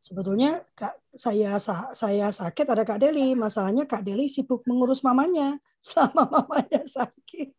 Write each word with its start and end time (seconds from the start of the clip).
Sebetulnya 0.00 0.64
Kak, 0.72 0.96
saya 1.12 1.60
saya 1.92 2.32
sakit 2.32 2.64
ada 2.64 2.88
Kak 2.88 3.04
Deli. 3.04 3.36
Masalahnya 3.36 3.84
Kak 3.84 4.00
Deli 4.00 4.32
sibuk 4.32 4.64
mengurus 4.64 5.04
mamanya 5.04 5.60
selama 5.84 6.24
mamanya 6.40 6.80
sakit. 6.88 7.52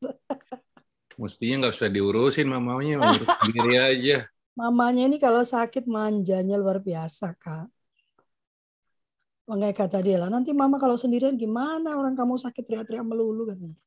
Mestinya 1.22 1.70
nggak 1.70 1.74
usah 1.78 1.94
diurusin 1.94 2.50
mamanya, 2.50 2.98
mengurus 2.98 3.30
sendiri 3.46 3.78
aja. 3.78 4.18
Mamanya 4.58 5.06
ini 5.06 5.22
kalau 5.22 5.46
sakit 5.46 5.86
manjanya 5.86 6.58
luar 6.58 6.82
biasa, 6.82 7.38
Kak. 7.38 7.70
Makanya 9.46 9.76
kata 9.78 10.00
dia 10.02 10.18
lah, 10.18 10.34
nanti 10.34 10.50
mama 10.50 10.82
kalau 10.82 10.98
sendirian 10.98 11.38
gimana 11.38 11.94
orang 11.94 12.18
kamu 12.18 12.42
sakit 12.42 12.64
teriak-teriak 12.66 13.06
melulu 13.06 13.54
katanya. 13.54 13.78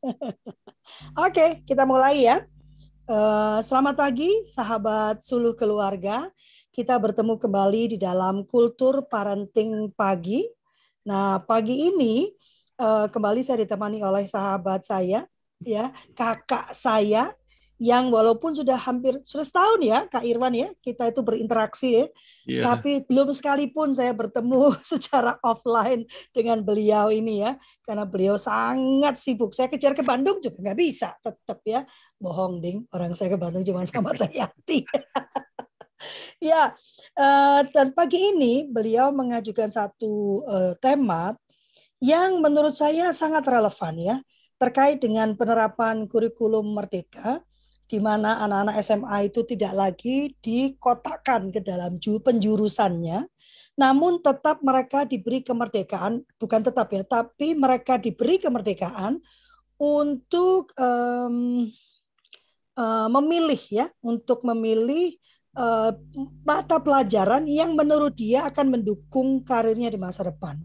Oke, 1.28 1.60
kita 1.68 1.84
mulai 1.84 2.24
ya. 2.24 2.40
Eh, 3.10 3.58
selamat 3.66 3.98
pagi, 3.98 4.30
sahabat 4.46 5.18
suluh 5.26 5.58
keluarga. 5.58 6.30
Kita 6.80 6.96
bertemu 6.96 7.36
kembali 7.36 7.92
di 7.92 7.98
dalam 8.00 8.40
kultur 8.48 9.04
parenting 9.04 9.92
pagi. 9.92 10.48
Nah, 11.04 11.36
pagi 11.44 11.92
ini 11.92 12.24
eh, 12.80 13.06
kembali 13.12 13.44
saya 13.44 13.68
ditemani 13.68 14.00
oleh 14.00 14.24
sahabat 14.24 14.88
saya, 14.88 15.28
ya, 15.60 15.92
kakak 16.16 16.72
saya 16.72 17.36
yang 17.76 18.08
walaupun 18.08 18.56
sudah 18.56 18.80
hampir 18.80 19.20
sudah 19.28 19.44
setahun 19.44 19.80
ya 19.84 20.08
Kak 20.08 20.24
Irwan 20.24 20.52
ya 20.52 20.68
kita 20.80 21.12
itu 21.12 21.20
berinteraksi 21.20 21.88
ya. 21.96 22.06
Yeah. 22.48 22.64
tapi 22.64 23.04
belum 23.08 23.32
sekalipun 23.32 23.96
saya 23.96 24.12
bertemu 24.16 24.72
secara 24.96 25.36
offline 25.44 26.08
dengan 26.32 26.64
beliau 26.64 27.12
ini 27.12 27.44
ya 27.44 27.60
karena 27.84 28.08
beliau 28.08 28.40
sangat 28.40 29.20
sibuk. 29.20 29.52
Saya 29.52 29.68
kejar 29.68 29.92
ke 29.92 30.00
Bandung 30.00 30.40
juga 30.40 30.64
nggak 30.64 30.80
bisa 30.80 31.12
tetap 31.20 31.60
ya. 31.68 31.84
Bohong 32.16 32.64
ding. 32.64 32.88
Orang 32.88 33.12
saya 33.12 33.32
ke 33.32 33.36
Bandung 33.36 33.68
cuma 33.68 33.84
sama 33.84 34.16
Tayati 34.16 34.88
ya 36.52 36.72
uh, 37.18 37.60
dan 37.70 37.92
pagi 37.92 38.18
ini 38.34 38.66
beliau 38.68 39.12
mengajukan 39.12 39.68
satu 39.68 40.44
uh, 40.48 40.72
tema 40.80 41.36
yang 42.00 42.40
menurut 42.40 42.72
saya 42.72 43.12
sangat 43.12 43.44
relevan 43.44 43.94
ya 44.00 44.16
terkait 44.60 45.00
dengan 45.00 45.32
penerapan 45.36 46.04
kurikulum 46.08 46.64
merdeka 46.76 47.44
di 47.90 47.98
mana 47.98 48.38
anak-anak 48.46 48.76
SMA 48.86 49.18
itu 49.26 49.42
tidak 49.42 49.74
lagi 49.74 50.30
dikotakkan 50.38 51.50
ke 51.50 51.58
dalam 51.58 51.98
penjurusannya, 51.98 53.26
namun 53.74 54.22
tetap 54.22 54.62
mereka 54.62 55.02
diberi 55.02 55.42
kemerdekaan, 55.42 56.22
bukan 56.38 56.62
tetap 56.62 56.86
ya, 56.94 57.02
tapi 57.02 57.58
mereka 57.58 57.98
diberi 57.98 58.38
kemerdekaan 58.38 59.18
untuk 59.74 60.70
um, 60.78 61.66
uh, 62.78 63.10
memilih 63.10 63.58
ya, 63.74 63.86
untuk 64.06 64.46
memilih 64.46 65.18
uh, 65.56 65.90
mata 66.46 66.76
pelajaran 66.78 67.46
yang 67.48 67.74
menurut 67.74 68.14
dia 68.14 68.46
akan 68.46 68.78
mendukung 68.78 69.42
karirnya 69.42 69.90
di 69.90 69.98
masa 69.98 70.26
depan. 70.26 70.58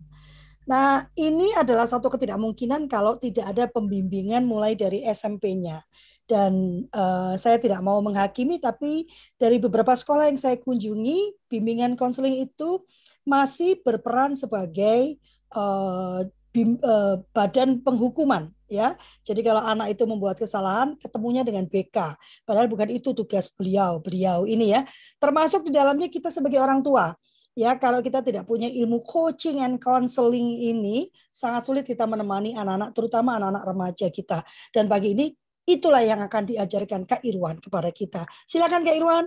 Nah, 0.66 1.06
ini 1.14 1.54
adalah 1.54 1.86
satu 1.86 2.10
ketidakmungkinan 2.10 2.90
kalau 2.90 3.22
tidak 3.22 3.54
ada 3.54 3.70
pembimbingan 3.70 4.42
mulai 4.50 4.74
dari 4.74 5.06
SMP-nya 5.06 5.86
dan 6.26 6.84
uh, 6.90 7.38
saya 7.38 7.62
tidak 7.62 7.86
mau 7.86 8.02
menghakimi 8.02 8.58
tapi 8.58 9.06
dari 9.38 9.62
beberapa 9.62 9.94
sekolah 9.94 10.26
yang 10.26 10.42
saya 10.42 10.58
kunjungi 10.58 11.46
bimbingan 11.46 11.94
konseling 11.94 12.42
itu 12.42 12.82
masih 13.30 13.78
berperan 13.86 14.34
sebagai 14.34 15.22
uh, 15.54 16.26
bim, 16.50 16.82
uh, 16.82 17.22
badan 17.30 17.78
penghukuman 17.86 18.55
ya 18.76 19.00
jadi 19.24 19.42
kalau 19.42 19.64
anak 19.64 19.96
itu 19.96 20.04
membuat 20.04 20.36
kesalahan 20.36 21.00
ketemunya 21.00 21.48
dengan 21.48 21.64
BK 21.66 22.20
padahal 22.44 22.68
bukan 22.68 22.92
itu 22.92 23.16
tugas 23.16 23.48
beliau 23.48 24.04
beliau 24.04 24.44
ini 24.44 24.76
ya 24.76 24.84
termasuk 25.18 25.64
di 25.64 25.72
dalamnya 25.72 26.12
kita 26.12 26.28
sebagai 26.28 26.60
orang 26.60 26.84
tua 26.84 27.16
ya 27.56 27.80
kalau 27.80 28.04
kita 28.04 28.20
tidak 28.20 28.44
punya 28.44 28.68
ilmu 28.68 29.00
coaching 29.08 29.64
and 29.64 29.80
counseling 29.80 30.60
ini 30.60 31.08
sangat 31.32 31.64
sulit 31.64 31.88
kita 31.88 32.04
menemani 32.04 32.54
anak-anak 32.60 32.92
terutama 32.92 33.40
anak-anak 33.40 33.64
remaja 33.64 34.08
kita 34.12 34.44
dan 34.76 34.92
pagi 34.92 35.16
ini 35.16 35.32
Itulah 35.66 36.06
yang 36.06 36.22
akan 36.22 36.46
diajarkan 36.46 37.10
Kak 37.10 37.26
Irwan 37.26 37.58
kepada 37.58 37.90
kita. 37.90 38.30
Silakan 38.46 38.86
Kak 38.86 38.96
Irwan. 39.02 39.26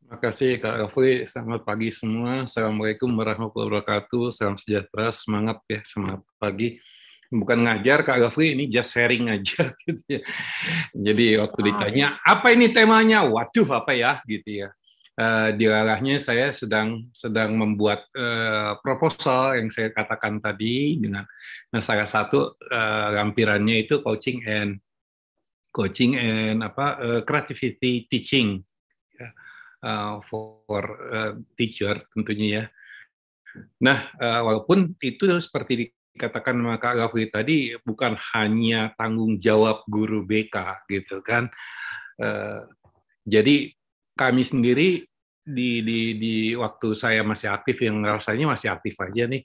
Terima 0.00 0.16
kasih 0.24 0.56
Kak 0.56 0.74
Rafli. 0.80 1.28
Selamat 1.28 1.68
pagi 1.68 1.92
semua. 1.92 2.48
Assalamualaikum 2.48 3.12
warahmatullahi 3.12 3.84
wabarakatuh. 3.84 4.32
Salam 4.32 4.56
sejahtera. 4.56 5.12
Semangat 5.12 5.60
ya. 5.68 5.84
Semangat 5.84 6.24
pagi. 6.40 6.80
Bukan 7.30 7.66
ngajar 7.66 8.06
Kak 8.06 8.22
Rafli, 8.22 8.54
ini 8.54 8.64
just 8.70 8.94
sharing 8.94 9.30
aja 9.30 9.74
gitu 9.86 10.02
ya. 10.06 10.20
Jadi 10.94 11.26
waktu 11.42 11.60
ditanya, 11.72 12.06
apa 12.22 12.54
ini 12.54 12.70
temanya? 12.70 13.26
Waduh, 13.26 13.68
apa 13.82 13.92
ya 13.94 14.22
gitu 14.26 14.66
ya. 14.66 14.68
Uh, 15.16 15.48
di 15.56 15.64
arahnya 15.64 16.20
saya 16.20 16.52
sedang 16.52 17.08
sedang 17.16 17.56
membuat 17.56 18.04
uh, 18.12 18.76
proposal 18.84 19.56
yang 19.56 19.72
saya 19.72 19.88
katakan 19.88 20.44
tadi 20.44 21.00
dengan 21.00 21.24
nah 21.72 21.80
salah 21.80 22.04
satu 22.04 22.60
uh, 22.60 23.08
lampirannya 23.16 23.88
itu 23.88 24.04
coaching 24.04 24.44
and 24.44 24.76
coaching 25.72 26.20
and 26.20 26.60
apa 26.60 27.00
uh, 27.00 27.20
creativity 27.24 28.04
teaching 28.12 28.60
ya, 29.16 29.32
uh, 29.88 30.20
for 30.20 30.84
uh, 31.08 31.32
teacher 31.56 32.04
tentunya 32.12 32.48
ya. 32.48 32.64
Nah, 33.80 34.12
uh, 34.20 34.40
walaupun 34.44 34.92
itu 35.00 35.24
seperti 35.40 35.95
dikatakan 36.16 36.56
Kak 36.80 36.96
Gafri 36.96 37.28
tadi 37.28 37.76
bukan 37.84 38.16
hanya 38.32 38.96
tanggung 38.96 39.36
jawab 39.36 39.84
guru 39.84 40.24
BK 40.24 40.88
gitu 40.88 41.20
kan. 41.20 41.52
Uh, 42.16 42.64
jadi 43.28 43.76
kami 44.16 44.40
sendiri 44.40 45.04
di, 45.44 45.84
di 45.84 46.16
di 46.16 46.34
waktu 46.56 46.96
saya 46.96 47.20
masih 47.20 47.52
aktif 47.52 47.84
yang 47.84 48.00
rasanya 48.00 48.56
masih 48.56 48.72
aktif 48.72 48.96
aja 48.98 49.28
nih 49.28 49.44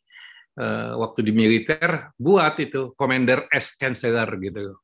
uh, 0.57 0.97
waktu 0.97 1.29
di 1.29 1.31
militer 1.35 2.15
buat 2.15 2.57
itu 2.57 2.95
commander 2.95 3.45
S 3.51 3.75
chancellor 3.77 4.31
gitu 4.39 4.79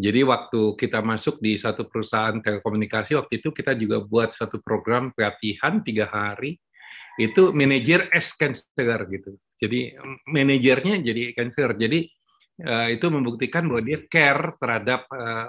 jadi 0.00 0.24
waktu 0.24 0.80
kita 0.80 1.04
masuk 1.04 1.44
di 1.44 1.60
satu 1.60 1.84
perusahaan 1.84 2.36
telekomunikasi 2.40 3.20
waktu 3.20 3.40
itu 3.40 3.48
kita 3.52 3.76
juga 3.76 4.00
buat 4.00 4.32
satu 4.32 4.60
program 4.60 5.12
pelatihan 5.12 5.80
tiga 5.84 6.08
hari 6.08 6.56
itu 7.20 7.52
manajer 7.52 8.08
S 8.08 8.32
cancer 8.32 9.00
gitu. 9.12 9.36
Jadi 9.60 9.92
manajernya 10.24 11.04
jadi 11.04 11.36
cancer. 11.36 11.76
Jadi 11.76 12.08
uh, 12.64 12.88
itu 12.88 13.06
membuktikan 13.12 13.68
bahwa 13.68 13.84
dia 13.84 14.00
care 14.08 14.56
terhadap 14.56 15.04
uh, 15.12 15.46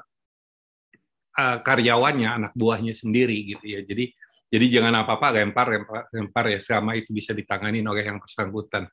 uh, 1.39 1.57
karyawannya, 1.63 2.27
anak 2.27 2.53
buahnya 2.53 2.91
sendiri 2.91 3.55
gitu 3.55 3.65
ya. 3.65 3.81
Jadi 3.87 4.11
jadi 4.51 4.65
jangan 4.67 5.07
apa-apa 5.07 5.39
lempar, 5.39 5.67
lempar, 5.71 6.01
lempar 6.11 6.45
ya 6.51 6.59
selama 6.59 6.99
itu 6.99 7.15
bisa 7.15 7.31
ditangani 7.31 7.79
oleh 7.87 8.03
yang 8.03 8.19
bersangkutan. 8.19 8.91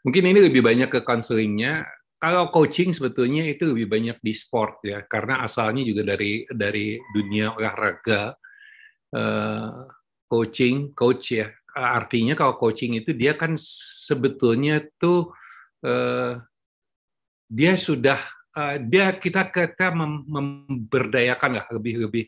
Mungkin 0.00 0.24
ini 0.32 0.48
lebih 0.48 0.64
banyak 0.64 0.88
ke 0.88 1.00
konselingnya 1.04 1.84
kalau 2.20 2.52
coaching 2.52 2.92
sebetulnya 2.92 3.44
itu 3.48 3.68
lebih 3.72 3.88
banyak 3.88 4.16
di 4.20 4.32
sport 4.36 4.84
ya 4.84 5.04
karena 5.08 5.40
asalnya 5.40 5.84
juga 5.84 6.16
dari 6.16 6.44
dari 6.48 7.00
dunia 7.16 7.56
olahraga 7.56 8.36
uh, 9.16 9.88
coaching 10.28 10.92
coach 10.92 11.36
ya 11.36 11.48
artinya 11.74 12.34
kalau 12.34 12.58
coaching 12.58 12.98
itu 12.98 13.14
dia 13.14 13.34
kan 13.38 13.54
sebetulnya 13.56 14.82
tuh 14.98 15.30
uh, 15.86 16.40
dia 17.50 17.74
sudah 17.74 18.18
uh, 18.54 18.76
dia 18.78 19.14
kita 19.18 19.50
kita 19.50 19.90
mem 19.94 20.22
memberdayakan 20.26 21.50
lah 21.60 21.66
lebih 21.74 22.06
lebih 22.06 22.24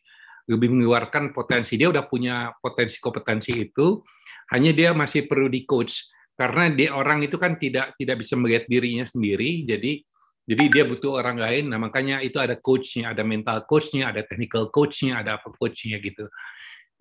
lebih 0.50 0.69
mengeluarkan 0.75 1.30
potensi. 1.30 1.78
Dia 1.78 1.91
udah 1.91 2.04
punya 2.06 2.50
potensi 2.58 2.98
kompetensi 2.98 3.54
itu 3.54 4.03
hanya 4.50 4.75
dia 4.75 4.91
masih 4.91 5.30
perlu 5.30 5.47
di 5.47 5.62
coach 5.62 6.10
karena 6.34 6.72
dia 6.74 6.91
orang 6.97 7.22
itu 7.22 7.38
kan 7.38 7.54
tidak 7.54 7.94
tidak 7.94 8.24
bisa 8.24 8.34
melihat 8.34 8.66
dirinya 8.66 9.06
sendiri 9.06 9.62
jadi 9.69 10.03
jadi 10.42 10.64
dia 10.66 10.84
butuh 10.91 11.22
orang 11.22 11.38
lain. 11.38 11.70
Nah 11.70 11.78
makanya 11.78 12.19
itu 12.19 12.42
ada 12.42 12.59
coachnya 12.59 13.14
ada 13.14 13.22
mental 13.22 13.62
coachnya 13.62 14.10
ada 14.10 14.26
technical 14.26 14.74
coachnya 14.74 15.22
ada 15.22 15.38
apa 15.38 15.54
coachnya 15.54 16.03
gitu 16.03 16.26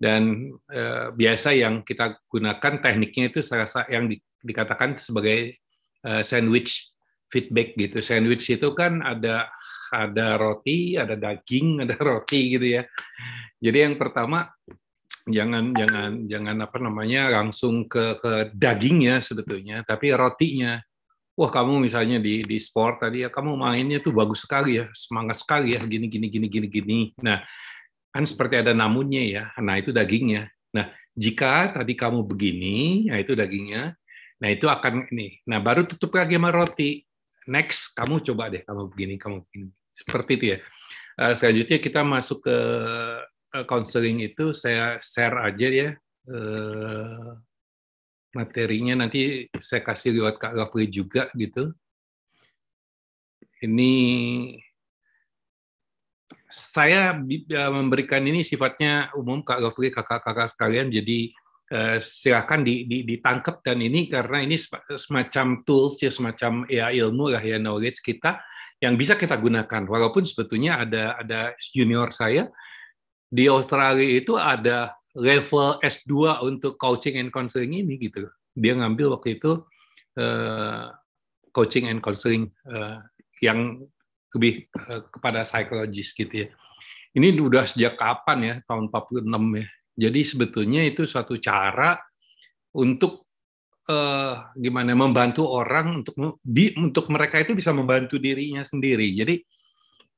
dan 0.02 0.50
eh, 0.66 1.14
biasa 1.14 1.54
yang 1.54 1.86
kita 1.86 2.18
gunakan 2.26 2.82
tekniknya 2.82 3.30
itu 3.30 3.38
saya 3.46 3.70
rasa 3.70 3.86
yang 3.86 4.10
di, 4.10 4.18
dikatakan 4.42 4.98
sebagai 4.98 5.62
eh, 6.02 6.22
sandwich 6.26 6.90
feedback 7.30 7.78
gitu. 7.78 8.02
Sandwich 8.02 8.50
itu 8.50 8.68
kan 8.74 8.98
ada 8.98 9.46
ada 9.94 10.34
roti 10.34 10.98
ada 10.98 11.14
daging 11.14 11.78
ada 11.86 11.94
roti 12.02 12.58
gitu 12.58 12.82
ya. 12.82 12.82
Jadi 13.62 13.78
yang 13.78 13.94
pertama 13.94 14.50
jangan 15.22 15.70
jangan 15.70 16.26
jangan 16.26 16.56
apa 16.66 16.76
namanya 16.82 17.30
langsung 17.30 17.86
ke 17.86 18.18
ke 18.18 18.50
dagingnya 18.50 19.22
sebetulnya 19.22 19.86
tapi 19.86 20.10
rotinya. 20.10 20.82
Wah 21.32 21.48
kamu 21.48 21.88
misalnya 21.88 22.20
di 22.20 22.44
di 22.44 22.60
sport 22.60 23.08
tadi 23.08 23.24
ya 23.24 23.32
kamu 23.32 23.56
mainnya 23.56 24.04
tuh 24.04 24.12
bagus 24.12 24.44
sekali 24.44 24.76
ya 24.76 24.92
semangat 24.92 25.40
sekali 25.40 25.72
ya 25.72 25.80
gini 25.80 26.10
gini 26.10 26.26
gini 26.28 26.46
gini 26.50 26.68
gini. 26.68 26.98
Nah 27.24 27.40
kan 28.12 28.28
seperti 28.28 28.60
ada 28.60 28.76
namunnya 28.76 29.24
ya. 29.24 29.44
Nah 29.58 29.80
itu 29.80 29.90
dagingnya. 29.90 30.52
Nah 30.76 30.92
jika 31.16 31.72
tadi 31.72 31.96
kamu 31.96 32.22
begini 32.28 33.08
nah 33.08 33.18
itu 33.18 33.32
dagingnya. 33.32 33.96
Nah 34.38 34.48
itu 34.52 34.68
akan 34.68 35.08
ini. 35.10 35.40
Nah 35.48 35.58
baru 35.58 35.88
tutup 35.88 36.12
lagi 36.14 36.36
sama 36.36 36.52
roti. 36.52 37.02
Next 37.48 37.96
kamu 37.96 38.22
coba 38.22 38.52
deh 38.52 38.62
kamu 38.62 38.92
begini 38.92 39.14
kamu 39.16 39.42
begini. 39.48 39.72
Seperti 39.96 40.30
itu 40.38 40.46
ya. 40.54 40.58
Uh, 41.12 41.34
selanjutnya 41.36 41.78
kita 41.80 42.00
masuk 42.04 42.44
ke 42.44 42.58
counseling 43.68 44.24
itu 44.24 44.56
saya 44.56 44.96
share 45.04 45.36
aja 45.44 45.68
ya 45.68 45.88
uh, 46.28 47.36
materinya. 48.36 49.04
Nanti 49.04 49.48
saya 49.60 49.80
kasih 49.84 50.16
lewat 50.20 50.36
Kak 50.40 50.52
Rafli 50.56 50.88
juga 50.88 51.28
gitu. 51.36 51.72
Ini 53.62 53.92
saya 56.52 57.16
memberikan 57.72 58.20
ini 58.28 58.44
sifatnya 58.44 59.08
umum 59.16 59.40
Kak 59.40 59.64
Rafli, 59.64 59.88
kakak-kakak 59.88 60.52
sekalian, 60.52 60.92
jadi 60.92 61.32
uh, 61.72 61.98
silakan 61.98 62.60
di, 62.60 62.84
di, 62.84 63.08
ditangkap 63.08 63.64
dan 63.64 63.80
ini 63.80 64.06
karena 64.12 64.44
ini 64.44 64.60
semacam 64.94 65.64
tools 65.64 65.96
ya 66.04 66.12
semacam 66.12 66.68
ya 66.68 66.92
ilmu 66.92 67.32
lah 67.32 67.40
ya 67.40 67.56
knowledge 67.56 68.04
kita 68.04 68.44
yang 68.84 69.00
bisa 69.00 69.16
kita 69.16 69.40
gunakan. 69.40 69.88
Walaupun 69.88 70.28
sebetulnya 70.28 70.84
ada 70.84 71.16
ada 71.16 71.40
junior 71.72 72.12
saya 72.12 72.52
di 73.32 73.48
Australia 73.48 74.04
itu 74.04 74.36
ada 74.36 74.92
level 75.16 75.80
S2 75.80 76.44
untuk 76.44 76.76
coaching 76.76 77.16
and 77.16 77.32
counseling 77.32 77.72
ini 77.72 77.96
gitu. 77.96 78.28
Dia 78.52 78.76
ngambil 78.76 79.16
waktu 79.16 79.40
itu 79.40 79.64
uh, 80.20 80.92
coaching 81.54 81.88
and 81.88 82.04
counseling 82.04 82.52
uh, 82.68 83.00
yang 83.40 83.86
lebih 84.36 84.66
uh, 84.74 85.04
kepada 85.08 85.44
psikologis 85.44 86.12
gitu 86.16 86.46
ya. 86.46 86.48
Ini 87.12 87.36
udah 87.36 87.68
sejak 87.68 88.00
kapan 88.00 88.38
ya? 88.40 88.54
Tahun 88.64 88.88
46 88.88 89.28
ya. 89.60 89.66
Jadi 89.92 90.20
sebetulnya 90.24 90.80
itu 90.88 91.04
suatu 91.04 91.36
cara 91.36 92.00
untuk 92.72 93.28
uh, 93.92 94.48
gimana 94.56 94.96
membantu 94.96 95.44
orang 95.44 96.00
untuk 96.00 96.16
di, 96.40 96.72
untuk 96.80 97.12
mereka 97.12 97.44
itu 97.44 97.52
bisa 97.52 97.76
membantu 97.76 98.16
dirinya 98.16 98.64
sendiri. 98.64 99.12
Jadi 99.12 99.36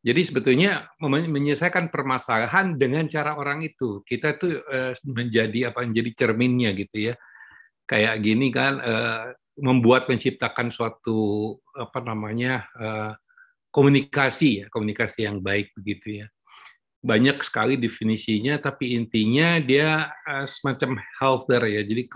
jadi 0.05 0.21
sebetulnya 0.21 0.93
menyelesaikan 1.01 1.89
permasalahan 1.89 2.77
dengan 2.77 3.09
cara 3.09 3.41
orang 3.41 3.65
itu. 3.65 4.05
Kita 4.05 4.37
tuh 4.37 4.61
uh, 4.61 4.93
menjadi 5.09 5.73
apa 5.73 5.81
menjadi 5.83 6.11
cerminnya 6.13 6.77
gitu 6.77 7.11
ya. 7.11 7.15
Kayak 7.89 8.21
gini 8.21 8.53
kan 8.53 8.79
uh, 8.85 9.33
membuat 9.57 10.05
menciptakan 10.07 10.69
suatu 10.69 11.57
apa 11.73 12.05
namanya 12.05 12.69
uh, 12.77 13.13
komunikasi 13.75 14.63
ya, 14.63 14.67
komunikasi 14.71 15.27
yang 15.27 15.43
baik 15.43 15.75
begitu 15.75 16.23
ya. 16.23 16.27
Banyak 17.03 17.43
sekali 17.43 17.75
definisinya 17.75 18.63
tapi 18.63 18.95
intinya 18.95 19.59
dia 19.59 20.15
uh, 20.23 20.47
semacam 20.47 21.03
helper 21.19 21.63
ya. 21.67 21.83
Jadi 21.83 22.07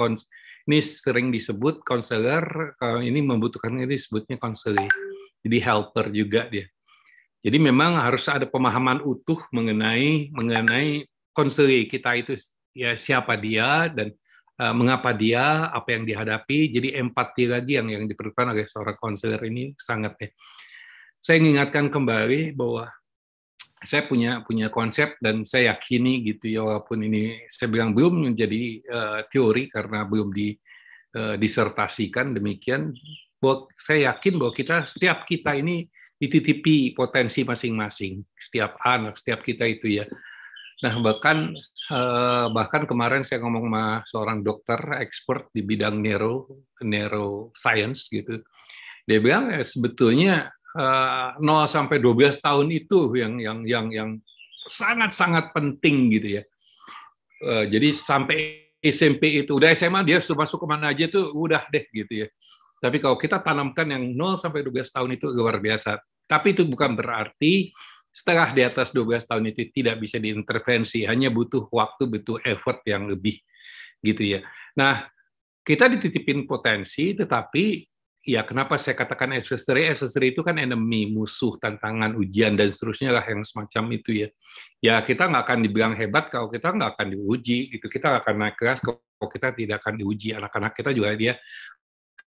ini 0.69 0.79
sering 0.79 1.35
disebut 1.35 1.83
konselor, 1.83 2.79
kalau 2.79 3.03
ini 3.03 3.19
membutuhkan 3.19 3.75
ini 3.75 3.99
disebutnya 3.99 4.39
konseling. 4.39 4.89
Jadi 5.43 5.59
helper 5.59 6.07
juga 6.15 6.47
dia 6.47 6.71
jadi 7.39 7.59
memang 7.63 8.03
harus 8.03 8.27
ada 8.27 8.51
pemahaman 8.51 8.99
utuh 9.07 9.39
mengenai 9.55 10.35
mengenai 10.35 11.07
konseling 11.31 11.87
kita 11.87 12.19
itu 12.19 12.35
ya 12.75 12.99
siapa 12.99 13.39
dia 13.39 13.87
dan 13.87 14.11
uh, 14.59 14.75
mengapa 14.75 15.15
dia, 15.15 15.71
apa 15.71 15.95
yang 15.95 16.03
dihadapi. 16.03 16.75
Jadi 16.75 16.89
empati 16.99 17.45
lagi 17.47 17.79
yang 17.79 17.89
yang 17.95 18.05
diperlukan 18.11 18.53
oleh 18.53 18.67
seorang 18.67 18.99
konselor 18.99 19.39
ini 19.47 19.71
sangat 19.79 20.19
ya. 20.19 20.29
Saya 21.19 21.43
mengingatkan 21.43 21.91
kembali 21.91 22.55
bahwa 22.55 22.89
saya 23.79 24.11
punya 24.11 24.43
punya 24.43 24.67
konsep 24.75 25.15
dan 25.23 25.47
saya 25.47 25.75
yakini 25.75 26.27
gitu 26.27 26.51
ya 26.51 26.67
walaupun 26.67 26.99
ini 27.07 27.47
saya 27.47 27.71
bilang 27.71 27.95
belum 27.95 28.31
menjadi 28.31 28.63
uh, 28.91 29.21
teori 29.31 29.71
karena 29.71 30.03
belum 30.03 30.35
di 30.35 30.51
uh, 31.15 31.39
disertasikan 31.39 32.35
demikian 32.35 32.91
bahwa 33.39 33.71
saya 33.79 34.11
yakin 34.11 34.35
bahwa 34.35 34.51
kita 34.51 34.83
setiap 34.83 35.23
kita 35.23 35.55
ini 35.55 35.87
dititipi 36.19 36.91
potensi 36.91 37.47
masing-masing 37.47 38.19
setiap 38.35 38.75
anak 38.83 39.15
setiap 39.15 39.39
kita 39.47 39.63
itu 39.71 40.03
ya. 40.03 40.07
Nah 40.83 40.95
bahkan 40.99 41.55
eh, 41.95 42.47
bahkan 42.51 42.83
kemarin 42.91 43.23
saya 43.23 43.39
ngomong 43.47 43.71
sama 43.71 43.87
seorang 44.03 44.39
dokter 44.43 44.79
expert 44.99 45.47
di 45.55 45.63
bidang 45.63 46.03
neuro 46.03 46.67
neuroscience 46.83 48.11
gitu. 48.11 48.43
Dia 49.07 49.19
bilang 49.23 49.55
ya, 49.55 49.63
sebetulnya 49.63 50.51
0 50.79 51.43
eh, 51.43 51.67
sampai 51.67 51.99
12 51.99 52.39
tahun 52.39 52.67
itu 52.71 53.19
yang 53.19 53.35
yang 53.43 53.59
yang 53.67 53.87
yang 53.91 54.11
sangat 54.71 55.11
sangat 55.11 55.51
penting 55.51 56.07
gitu 56.15 56.39
ya 56.39 56.43
eh, 57.43 57.65
jadi 57.67 57.89
sampai 57.91 58.71
SMP 58.79 59.43
itu 59.43 59.59
udah 59.59 59.75
SMA 59.75 60.07
dia 60.07 60.23
sudah 60.23 60.47
masuk 60.47 60.63
ke 60.63 60.67
mana 60.71 60.95
aja 60.95 61.11
tuh 61.11 61.35
udah 61.35 61.67
deh 61.67 61.83
gitu 61.91 62.27
ya 62.27 62.29
tapi 62.79 63.03
kalau 63.03 63.19
kita 63.19 63.43
tanamkan 63.43 63.91
yang 63.91 64.15
0 64.15 64.39
sampai 64.39 64.63
12 64.63 64.95
tahun 64.95 65.11
itu 65.19 65.27
luar 65.35 65.59
biasa. 65.59 65.99
Tapi 66.31 66.55
itu 66.55 66.63
bukan 66.63 66.95
berarti 66.95 67.75
setelah 68.15 68.55
di 68.55 68.63
atas 68.63 68.95
12 68.95 69.27
tahun 69.27 69.45
itu 69.51 69.71
tidak 69.75 69.99
bisa 69.99 70.23
diintervensi, 70.23 71.03
hanya 71.05 71.29
butuh 71.29 71.67
waktu, 71.75 72.07
butuh 72.07 72.39
effort 72.47 72.83
yang 72.87 73.11
lebih 73.11 73.43
gitu 73.99 74.39
ya. 74.39 74.41
Nah, 74.79 75.11
kita 75.67 75.91
dititipin 75.91 76.47
potensi, 76.47 77.19
tetapi 77.19 77.83
ya 78.29 78.45
kenapa 78.45 78.77
saya 78.77 78.93
katakan 78.93 79.33
adversary? 79.33 79.89
Adversary 79.89 80.37
itu 80.37 80.45
kan 80.45 80.61
enemy, 80.61 81.09
musuh, 81.09 81.57
tantangan, 81.57 82.13
ujian, 82.21 82.53
dan 82.53 82.69
seterusnya 82.69 83.17
lah 83.17 83.25
yang 83.25 83.41
semacam 83.41 83.85
itu 83.97 84.11
ya. 84.13 84.29
Ya 84.85 84.95
kita 85.01 85.25
nggak 85.33 85.43
akan 85.49 85.59
dibilang 85.65 85.95
hebat 85.97 86.29
kalau 86.29 86.53
kita 86.53 86.77
nggak 86.77 86.93
akan 86.93 87.09
diuji, 87.17 87.73
gitu. 87.73 87.89
kita 87.89 88.13
nggak 88.13 88.23
akan 88.29 88.37
naik 88.37 88.57
keras 88.61 88.85
kalau 88.85 89.29
kita 89.33 89.57
tidak 89.57 89.81
akan 89.81 89.95
diuji. 89.97 90.37
Anak-anak 90.37 90.77
kita 90.77 90.93
juga 90.93 91.17
dia 91.17 91.41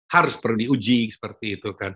harus 0.07 0.39
perlu 0.39 0.55
diuji 0.55 1.11
seperti 1.11 1.59
itu 1.59 1.75
kan. 1.75 1.91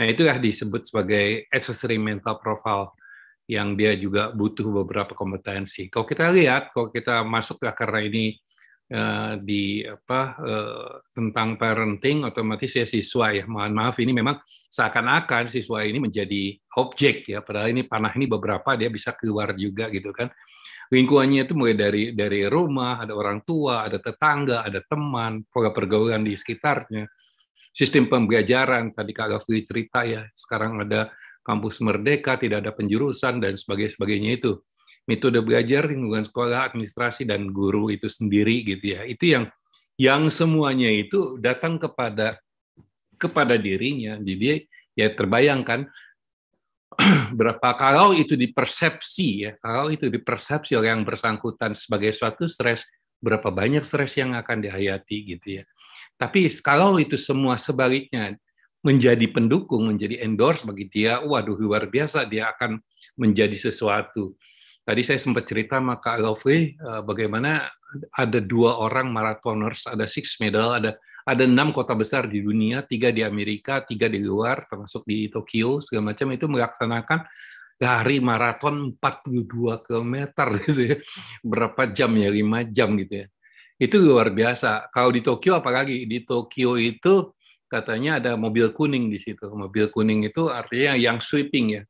Nah 0.00 0.08
itulah 0.08 0.40
disebut 0.40 0.88
sebagai 0.88 1.44
adversary 1.52 2.00
mental 2.00 2.40
profile 2.40 2.96
yang 3.44 3.76
dia 3.76 3.92
juga 4.00 4.32
butuh 4.32 4.64
beberapa 4.82 5.12
kompetensi. 5.12 5.92
Kalau 5.92 6.08
kita 6.08 6.32
lihat, 6.32 6.72
kalau 6.72 6.88
kita 6.88 7.20
masuk 7.20 7.60
ke 7.60 7.68
karena 7.76 8.00
ini 8.00 8.40
uh, 8.92 9.40
di 9.40 9.80
apa 9.82 10.36
uh, 10.36 10.92
tentang 11.10 11.56
parenting, 11.56 12.28
otomatis 12.28 12.76
ya 12.76 12.84
siswa 12.84 13.32
ya. 13.32 13.48
Mohon 13.48 13.72
maaf 13.72 13.96
ini 13.98 14.12
memang 14.12 14.38
seakan-akan 14.68 15.48
siswa 15.48 15.80
ini 15.82 15.98
menjadi 15.98 16.52
objek 16.76 17.32
ya. 17.32 17.40
Padahal 17.40 17.72
ini 17.72 17.88
panah 17.88 18.12
ini 18.12 18.28
beberapa 18.28 18.76
dia 18.76 18.92
bisa 18.92 19.16
keluar 19.16 19.56
juga 19.56 19.88
gitu 19.88 20.12
kan. 20.12 20.28
Lingkungannya 20.92 21.48
itu 21.48 21.56
mulai 21.56 21.72
dari 21.72 22.12
dari 22.12 22.44
rumah, 22.44 23.00
ada 23.00 23.16
orang 23.16 23.40
tua, 23.48 23.88
ada 23.88 23.96
tetangga, 23.96 24.60
ada 24.60 24.84
teman, 24.84 25.48
pola 25.48 25.72
pergaulan 25.72 26.20
di 26.20 26.36
sekitarnya 26.36 27.08
sistem 27.72 28.04
pembelajaran 28.06 28.92
tadi 28.92 29.16
Kak 29.16 29.28
Gafri 29.32 29.64
cerita 29.64 30.04
ya 30.04 30.28
sekarang 30.36 30.84
ada 30.84 31.08
kampus 31.40 31.80
merdeka 31.80 32.36
tidak 32.36 32.62
ada 32.62 32.72
penjurusan 32.76 33.40
dan 33.40 33.56
sebagainya 33.56 34.36
itu 34.36 34.60
metode 35.06 35.42
belajar 35.42 35.86
lingkungan 35.90 36.22
sekolah 36.22 36.70
administrasi 36.72 37.26
dan 37.26 37.50
guru 37.50 37.90
itu 37.90 38.06
sendiri 38.06 38.62
gitu 38.62 38.98
ya. 38.98 39.02
Itu 39.06 39.24
yang 39.26 39.44
yang 39.98 40.30
semuanya 40.30 40.88
itu 40.90 41.36
datang 41.38 41.78
kepada 41.78 42.38
kepada 43.18 43.58
dirinya. 43.58 44.18
Jadi 44.18 44.66
ya 44.94 45.08
terbayangkan 45.10 45.88
berapa 47.38 47.68
kalau 47.74 48.12
itu 48.12 48.36
dipersepsi 48.36 49.28
ya 49.48 49.52
kalau 49.56 49.88
itu 49.88 50.12
dipersepsi 50.12 50.76
oleh 50.76 50.92
yang 50.92 51.08
bersangkutan 51.08 51.72
sebagai 51.72 52.12
suatu 52.12 52.44
stres 52.44 52.84
berapa 53.22 53.48
banyak 53.48 53.80
stres 53.86 54.18
yang 54.18 54.34
akan 54.34 54.58
dihayati 54.60 55.38
gitu 55.38 55.62
ya. 55.62 55.64
Tapi 56.18 56.50
kalau 56.60 56.98
itu 56.98 57.14
semua 57.14 57.54
sebaliknya 57.56 58.34
menjadi 58.82 59.30
pendukung, 59.30 59.86
menjadi 59.94 60.26
endorse 60.26 60.66
bagi 60.66 60.90
dia, 60.90 61.22
waduh 61.22 61.54
luar 61.54 61.86
biasa, 61.86 62.26
dia 62.26 62.50
akan 62.50 62.82
menjadi 63.14 63.54
sesuatu. 63.54 64.34
Tadi 64.82 65.02
saya 65.06 65.18
sempat 65.22 65.46
cerita 65.46 65.78
sama 65.78 66.02
Kak 66.02 66.18
Lovely 66.18 66.74
eh, 66.74 67.02
bagaimana 67.06 67.70
ada 68.16 68.38
dua 68.40 68.80
orang 68.80 69.12
marathoners, 69.12 69.86
ada 69.86 70.08
six 70.08 70.40
medal, 70.40 70.74
ada 70.74 70.96
ada 71.22 71.46
enam 71.46 71.70
kota 71.70 71.94
besar 71.94 72.26
di 72.26 72.42
dunia, 72.42 72.82
tiga 72.82 73.14
di 73.14 73.22
Amerika, 73.22 73.78
tiga 73.86 74.10
di 74.10 74.18
luar, 74.18 74.66
termasuk 74.66 75.06
di 75.06 75.30
Tokyo, 75.30 75.78
segala 75.78 76.10
macam 76.10 76.34
itu 76.34 76.50
melaksanakan 76.50 77.20
lari 77.78 78.18
maraton 78.18 78.98
42 78.98 79.86
km 79.86 80.14
gitu 80.66 80.82
ya. 80.82 80.96
Berapa 81.46 81.86
jam 81.94 82.10
ya? 82.18 82.26
5 82.30 82.74
jam 82.74 82.90
gitu 82.98 83.14
ya 83.22 83.26
itu 83.82 83.98
luar 83.98 84.30
biasa. 84.30 84.86
Kalau 84.94 85.10
di 85.10 85.26
Tokyo 85.26 85.58
apalagi 85.58 86.06
di 86.06 86.22
Tokyo 86.22 86.78
itu 86.78 87.34
katanya 87.66 88.22
ada 88.22 88.38
mobil 88.38 88.70
kuning 88.70 89.10
di 89.10 89.18
situ. 89.18 89.50
Mobil 89.50 89.90
kuning 89.90 90.22
itu 90.22 90.46
artinya 90.46 90.94
yang 90.94 91.18
sweeping 91.18 91.66
ya. 91.74 91.82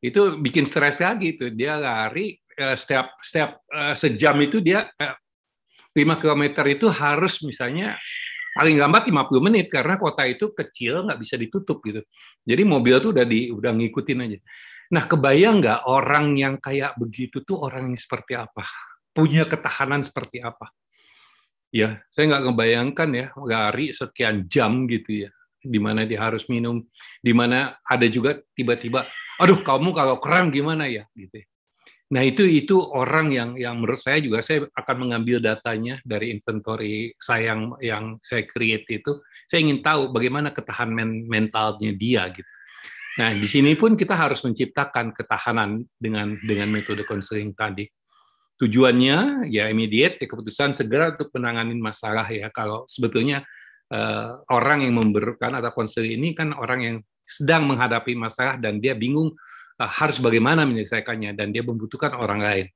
Itu 0.00 0.38
bikin 0.38 0.68
stres 0.68 1.00
lagi 1.00 1.36
itu. 1.38 1.52
Dia 1.52 1.80
lari 1.80 2.36
eh, 2.36 2.76
setiap 2.76 3.20
setiap 3.20 3.64
eh, 3.68 3.94
sejam 3.96 4.36
itu 4.40 4.60
dia 4.60 4.88
5 4.96 5.96
eh, 5.96 6.16
km 6.20 6.42
itu 6.68 6.86
harus 6.92 7.40
misalnya 7.42 7.96
paling 8.56 8.80
lambat 8.80 9.04
50 9.12 9.36
menit 9.44 9.68
karena 9.68 10.00
kota 10.00 10.24
itu 10.24 10.48
kecil 10.56 11.04
nggak 11.04 11.20
bisa 11.20 11.36
ditutup 11.36 11.84
gitu. 11.84 12.00
Jadi 12.44 12.62
mobil 12.64 12.96
tuh 13.04 13.12
udah 13.12 13.26
di 13.28 13.52
udah 13.52 13.72
ngikutin 13.76 14.24
aja. 14.24 14.38
Nah, 14.86 15.04
kebayang 15.04 15.58
nggak 15.60 15.80
orang 15.90 16.38
yang 16.38 16.54
kayak 16.62 16.94
begitu 16.94 17.42
tuh 17.42 17.58
orang 17.58 17.90
yang 17.90 17.98
seperti 17.98 18.38
apa? 18.38 18.62
Punya 19.10 19.42
ketahanan 19.42 20.06
seperti 20.06 20.38
apa? 20.38 20.70
Ya, 21.74 22.00
saya 22.14 22.30
nggak 22.30 22.44
ngebayangkan 22.46 23.08
ya 23.10 23.26
lari 23.42 23.90
sekian 23.90 24.46
jam 24.46 24.86
gitu 24.86 25.26
ya, 25.26 25.30
di 25.58 25.82
mana 25.82 26.06
dia 26.06 26.22
harus 26.22 26.46
minum, 26.46 26.86
di 27.18 27.34
mana 27.34 27.74
ada 27.82 28.06
juga 28.06 28.38
tiba-tiba, 28.54 29.10
aduh 29.40 29.60
kamu 29.60 29.92
kalau 29.92 30.16
kram 30.20 30.48
gimana 30.48 30.88
ya, 30.88 31.04
gitu. 31.16 31.44
Ya. 31.44 31.46
Nah 32.06 32.22
itu 32.22 32.46
itu 32.46 32.78
orang 32.78 33.34
yang 33.34 33.50
yang 33.58 33.82
menurut 33.82 33.98
saya 33.98 34.22
juga 34.22 34.38
saya 34.38 34.70
akan 34.70 34.96
mengambil 35.06 35.42
datanya 35.42 35.98
dari 36.06 36.30
inventory 36.30 37.10
saya 37.18 37.50
yang 37.50 37.60
yang 37.82 38.04
saya 38.22 38.46
create 38.46 38.86
itu. 38.86 39.18
Saya 39.50 39.66
ingin 39.66 39.82
tahu 39.82 40.14
bagaimana 40.14 40.54
ketahanan 40.54 41.26
mentalnya 41.26 41.90
dia 41.98 42.30
gitu. 42.30 42.46
Nah 43.18 43.34
di 43.34 43.48
sini 43.50 43.74
pun 43.74 43.98
kita 43.98 44.14
harus 44.14 44.38
menciptakan 44.46 45.10
ketahanan 45.18 45.82
dengan 45.98 46.38
dengan 46.46 46.70
metode 46.70 47.02
konseling 47.02 47.50
tadi. 47.58 47.90
Tujuannya 48.56 49.50
ya 49.50 49.66
immediate 49.66 50.22
ya 50.22 50.26
keputusan 50.30 50.78
segera 50.78 51.10
untuk 51.10 51.34
menangani 51.34 51.74
masalah 51.74 52.30
ya. 52.30 52.54
Kalau 52.54 52.86
sebetulnya 52.86 53.42
uh, 53.90 54.46
orang 54.54 54.86
yang 54.86 54.94
memberikan 54.94 55.58
atau 55.58 55.74
konseling 55.74 56.22
ini 56.22 56.38
kan 56.38 56.54
orang 56.54 56.80
yang 56.86 56.96
sedang 57.26 57.66
menghadapi 57.66 58.14
masalah 58.14 58.56
dan 58.56 58.78
dia 58.78 58.94
bingung 58.94 59.34
uh, 59.82 59.90
harus 59.90 60.22
bagaimana 60.22 60.62
menyelesaikannya 60.64 61.34
dan 61.34 61.50
dia 61.50 61.66
membutuhkan 61.66 62.14
orang 62.14 62.40
lain. 62.40 62.66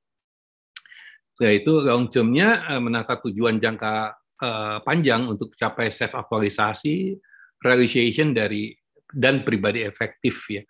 Setelah 1.31 1.55
itu 1.55 1.73
long 1.81 2.05
term-nya 2.11 2.67
uh, 2.75 2.81
menata 2.83 3.17
tujuan 3.23 3.57
jangka 3.57 3.95
uh, 4.43 4.77
panjang 4.83 5.25
untuk 5.25 5.55
capai 5.55 5.89
self 5.89 6.13
actualisasi, 6.13 7.15
realization 7.63 8.35
dari 8.35 8.75
dan 9.11 9.41
pribadi 9.47 9.83
efektif 9.83 10.47
ya. 10.51 10.63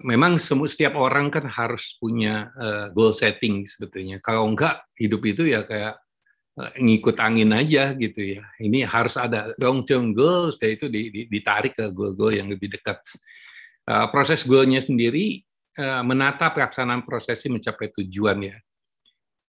Memang 0.00 0.40
semua 0.40 0.64
setiap 0.64 0.96
orang 0.96 1.28
kan 1.28 1.44
harus 1.44 2.00
punya 2.00 2.48
goal 2.96 3.12
setting 3.12 3.68
sebetulnya. 3.68 4.16
Kalau 4.16 4.48
enggak 4.48 4.80
hidup 4.96 5.20
itu 5.28 5.44
ya 5.44 5.60
kayak 5.68 6.00
ngikut 6.54 7.18
angin 7.18 7.50
aja 7.50 7.90
gitu 7.98 8.38
ya. 8.38 8.42
Ini 8.62 8.86
harus 8.86 9.18
ada 9.18 9.50
long 9.58 9.82
term 9.82 10.14
goals, 10.14 10.54
itu 10.62 10.86
ditarik 11.26 11.74
ke 11.74 11.90
goal-goal 11.90 12.34
yang 12.34 12.46
lebih 12.46 12.70
dekat. 12.70 13.02
Uh, 13.84 14.08
proses 14.08 14.46
goalnya 14.48 14.80
sendiri 14.80 15.44
Eh, 15.74 16.02
menata 16.06 16.54
pelaksanaan 16.54 17.02
prosesi 17.02 17.50
mencapai 17.50 17.90
tujuan 17.90 18.38
ya. 18.46 18.54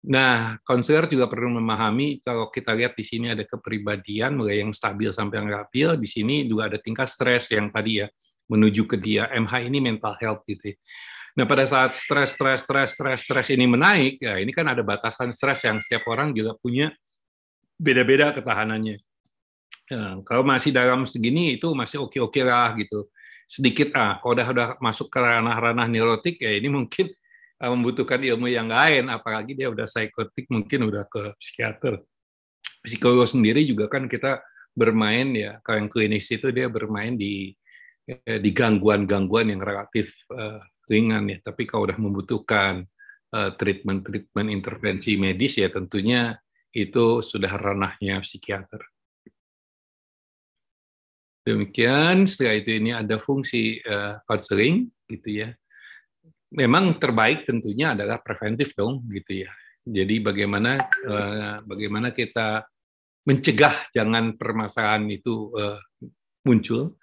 Nah, 0.06 0.62
konselor 0.62 1.10
juga 1.10 1.26
perlu 1.26 1.58
memahami 1.58 2.22
kalau 2.22 2.54
kita 2.54 2.70
lihat 2.70 2.94
di 2.94 3.02
sini 3.02 3.34
ada 3.34 3.42
kepribadian 3.42 4.38
mulai 4.38 4.62
yang 4.62 4.70
stabil 4.70 5.10
sampai 5.10 5.42
yang 5.42 5.50
labil, 5.50 5.98
di 5.98 6.06
sini 6.06 6.46
juga 6.46 6.70
ada 6.70 6.78
tingkat 6.78 7.10
stres 7.10 7.50
yang 7.50 7.66
tadi 7.74 7.98
ya 7.98 8.06
menuju 8.46 8.86
ke 8.86 8.94
dia 8.94 9.26
MH 9.26 9.66
ini 9.66 9.82
mental 9.82 10.14
health 10.22 10.46
gitu. 10.46 10.70
Ya. 10.70 10.76
Nah, 11.34 11.44
pada 11.50 11.66
saat 11.66 11.98
stres, 11.98 12.38
stres, 12.38 12.62
stres, 12.62 12.94
stres, 12.94 13.20
stres 13.26 13.48
ini 13.50 13.66
menaik, 13.66 14.22
ya 14.22 14.38
ini 14.38 14.54
kan 14.54 14.70
ada 14.70 14.86
batasan 14.86 15.34
stres 15.34 15.66
yang 15.66 15.82
setiap 15.82 16.06
orang 16.06 16.30
juga 16.30 16.54
punya 16.54 16.94
beda-beda 17.74 18.30
ketahanannya. 18.30 19.02
Nah, 19.90 20.22
kalau 20.22 20.46
masih 20.46 20.70
dalam 20.70 21.02
segini 21.04 21.58
itu 21.58 21.74
masih 21.74 22.06
oke-oke 22.06 22.40
lah 22.46 22.72
gitu 22.78 23.10
sedikit 23.44 23.92
ah 23.92 24.16
kalau 24.20 24.32
udah 24.34 24.46
udah 24.50 24.68
masuk 24.80 25.12
ke 25.12 25.18
ranah-ranah 25.20 25.86
neurotik 25.88 26.40
ya 26.40 26.52
ini 26.56 26.68
mungkin 26.72 27.12
uh, 27.60 27.70
membutuhkan 27.76 28.20
ilmu 28.20 28.48
yang 28.48 28.72
lain 28.72 29.12
apalagi 29.12 29.52
dia 29.52 29.68
udah 29.68 29.84
psikotik 29.84 30.48
mungkin 30.48 30.88
udah 30.88 31.04
ke 31.04 31.36
psikiater 31.36 32.00
psikolog 32.84 33.28
sendiri 33.28 33.64
juga 33.68 33.88
kan 33.88 34.08
kita 34.08 34.40
bermain 34.74 35.28
ya 35.36 35.60
kalau 35.60 35.84
yang 35.84 35.90
klinis 35.92 36.26
itu 36.32 36.50
dia 36.50 36.66
bermain 36.66 37.14
di 37.14 37.54
eh, 38.08 38.40
di 38.42 38.50
gangguan-gangguan 38.50 39.54
yang 39.54 39.62
relatif 39.62 40.10
uh, 40.34 40.60
ringan 40.88 41.28
ya 41.30 41.38
tapi 41.40 41.64
kalau 41.64 41.88
udah 41.88 41.98
membutuhkan 41.98 42.86
treatment-treatment 43.34 44.46
intervensi 44.46 45.18
medis 45.18 45.58
ya 45.58 45.66
tentunya 45.66 46.38
itu 46.74 47.22
sudah 47.22 47.54
ranahnya 47.54 48.18
psikiater. 48.22 48.82
Demikian, 51.46 52.26
setelah 52.26 52.58
itu 52.58 52.70
ini 52.82 52.90
ada 52.90 53.20
fungsi 53.22 53.78
counseling, 54.26 54.90
uh, 54.90 55.06
gitu 55.06 55.28
ya. 55.44 55.48
Memang 56.50 56.98
terbaik 56.98 57.46
tentunya 57.46 57.94
adalah 57.94 58.18
preventif 58.18 58.74
dong, 58.74 59.06
gitu 59.12 59.46
ya. 59.46 59.52
Jadi 59.84 60.24
bagaimana 60.24 60.80
uh, 61.04 61.60
bagaimana 61.62 62.10
kita 62.10 62.64
mencegah 63.28 63.92
jangan 63.92 64.34
permasalahan 64.40 65.04
itu 65.12 65.52
uh, 65.52 65.76
muncul 66.48 66.96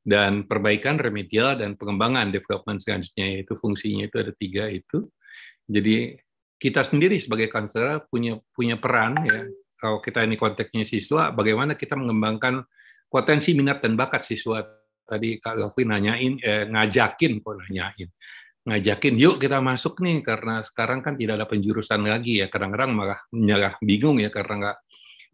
dan 0.00 0.48
perbaikan 0.48 0.96
remedial 0.96 1.60
dan 1.60 1.76
pengembangan 1.76 2.32
development 2.32 2.80
selanjutnya 2.80 3.44
itu 3.44 3.52
fungsinya 3.56 4.08
itu 4.08 4.16
ada 4.16 4.32
tiga 4.34 4.68
itu. 4.68 5.06
Jadi 5.68 6.16
kita 6.60 6.84
sendiri 6.84 7.16
sebagai 7.20 7.48
konselor 7.48 8.08
punya 8.08 8.36
punya 8.52 8.76
peran 8.80 9.20
ya. 9.24 9.46
Kalau 9.80 9.96
kita 10.04 10.28
ini 10.28 10.36
konteksnya 10.36 10.84
siswa, 10.84 11.32
bagaimana 11.32 11.72
kita 11.72 11.96
mengembangkan 11.96 12.60
potensi 13.08 13.56
minat 13.56 13.80
dan 13.80 13.96
bakat 13.96 14.22
siswa 14.28 14.60
tadi 15.10 15.42
Kak 15.42 15.58
Gavi 15.58 15.82
nanyain 15.82 16.34
eh, 16.38 16.64
ngajakin 16.70 17.42
kok 17.42 17.54
nanyain 17.58 18.08
ngajakin 18.60 19.14
yuk 19.18 19.42
kita 19.42 19.58
masuk 19.58 19.98
nih 19.98 20.22
karena 20.22 20.62
sekarang 20.62 21.02
kan 21.02 21.18
tidak 21.18 21.42
ada 21.42 21.46
penjurusan 21.50 22.06
lagi 22.06 22.38
ya 22.38 22.46
kadang-kadang 22.46 22.94
malah 22.94 23.18
menyerah 23.34 23.74
bingung 23.82 24.22
ya 24.22 24.30
karena 24.30 24.54
nggak 24.62 24.76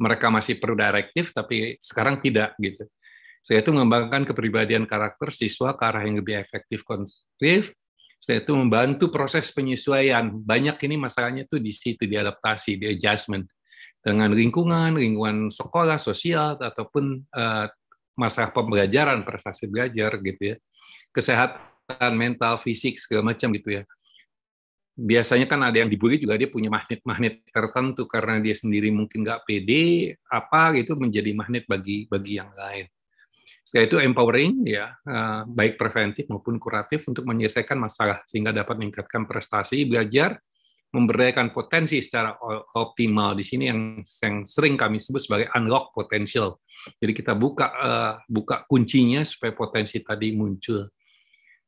mereka 0.01 0.27
masih 0.33 0.57
perlu 0.57 0.79
direktif 0.79 1.37
tapi 1.37 1.77
sekarang 1.83 2.25
tidak 2.25 2.57
gitu 2.57 2.89
saya 3.47 3.63
itu 3.63 3.71
mengembangkan 3.71 4.27
kepribadian 4.27 4.91
karakter 4.91 5.31
siswa 5.31 5.79
ke 5.79 5.83
arah 5.87 6.03
yang 6.03 6.19
lebih 6.19 6.35
efektif 6.35 6.83
konstruktif 6.83 7.71
saya 8.27 8.43
itu 8.43 8.53
membantu 8.57 9.13
proses 9.13 9.53
penyesuaian. 9.53 10.27
Banyak 10.33 10.81
ini 10.89 10.97
masalahnya 10.99 11.45
tuh 11.47 11.61
di 11.61 11.71
situ 11.71 12.09
di 12.09 12.17
adaptasi 12.17 12.81
di 12.81 12.91
adjustment. 12.91 13.47
Dengan 14.01 14.35
lingkungan, 14.35 14.99
lingkungan 14.99 15.51
sekolah, 15.51 15.99
sosial, 15.99 16.59
ataupun 16.59 17.27
uh, 17.35 17.67
masalah 18.19 18.51
pembelajaran, 18.55 19.27
prestasi 19.27 19.67
belajar 19.71 20.19
gitu 20.23 20.55
ya, 20.55 20.57
kesehatan 21.11 22.15
mental, 22.15 22.59
fisik 22.63 23.03
segala 23.03 23.35
macam 23.35 23.51
gitu 23.55 23.79
ya. 23.79 23.83
Biasanya 24.97 25.45
kan 25.45 25.61
ada 25.61 25.77
yang 25.77 25.93
dibully 25.93 26.17
juga 26.17 26.41
dia 26.41 26.49
punya 26.49 26.67
magnet-magnet 26.67 27.47
tertentu. 27.47 28.11
Karena 28.11 28.43
dia 28.43 28.59
sendiri 28.59 28.89
mungkin 28.91 29.23
nggak 29.23 29.47
pede, 29.47 30.17
apa 30.27 30.75
gitu 30.79 30.99
menjadi 30.99 31.31
magnet 31.31 31.63
bagi 31.71 32.11
bagi 32.11 32.43
yang 32.43 32.51
lain. 32.51 32.91
Setelah 33.67 33.85
itu 33.91 33.97
empowering 33.99 34.63
ya, 34.63 34.95
uh, 34.95 35.43
baik 35.43 35.75
preventif 35.75 36.31
maupun 36.31 36.55
kuratif 36.63 37.03
untuk 37.11 37.27
menyelesaikan 37.27 37.75
masalah 37.75 38.23
sehingga 38.23 38.55
dapat 38.55 38.79
meningkatkan 38.79 39.27
prestasi 39.27 39.91
belajar 39.91 40.39
memberdayakan 40.95 41.51
potensi 41.51 41.99
secara 41.99 42.31
optimal 42.79 43.35
di 43.35 43.43
sini 43.43 43.67
yang, 43.67 44.07
sering 44.47 44.79
kami 44.79 45.03
sebut 45.03 45.19
sebagai 45.19 45.51
unlock 45.59 45.91
potential. 45.91 46.63
Jadi 46.97 47.11
kita 47.13 47.35
buka 47.35 47.67
uh, 47.75 48.15
buka 48.31 48.63
kuncinya 48.71 49.27
supaya 49.27 49.51
potensi 49.51 49.99
tadi 49.99 50.31
muncul. 50.33 50.87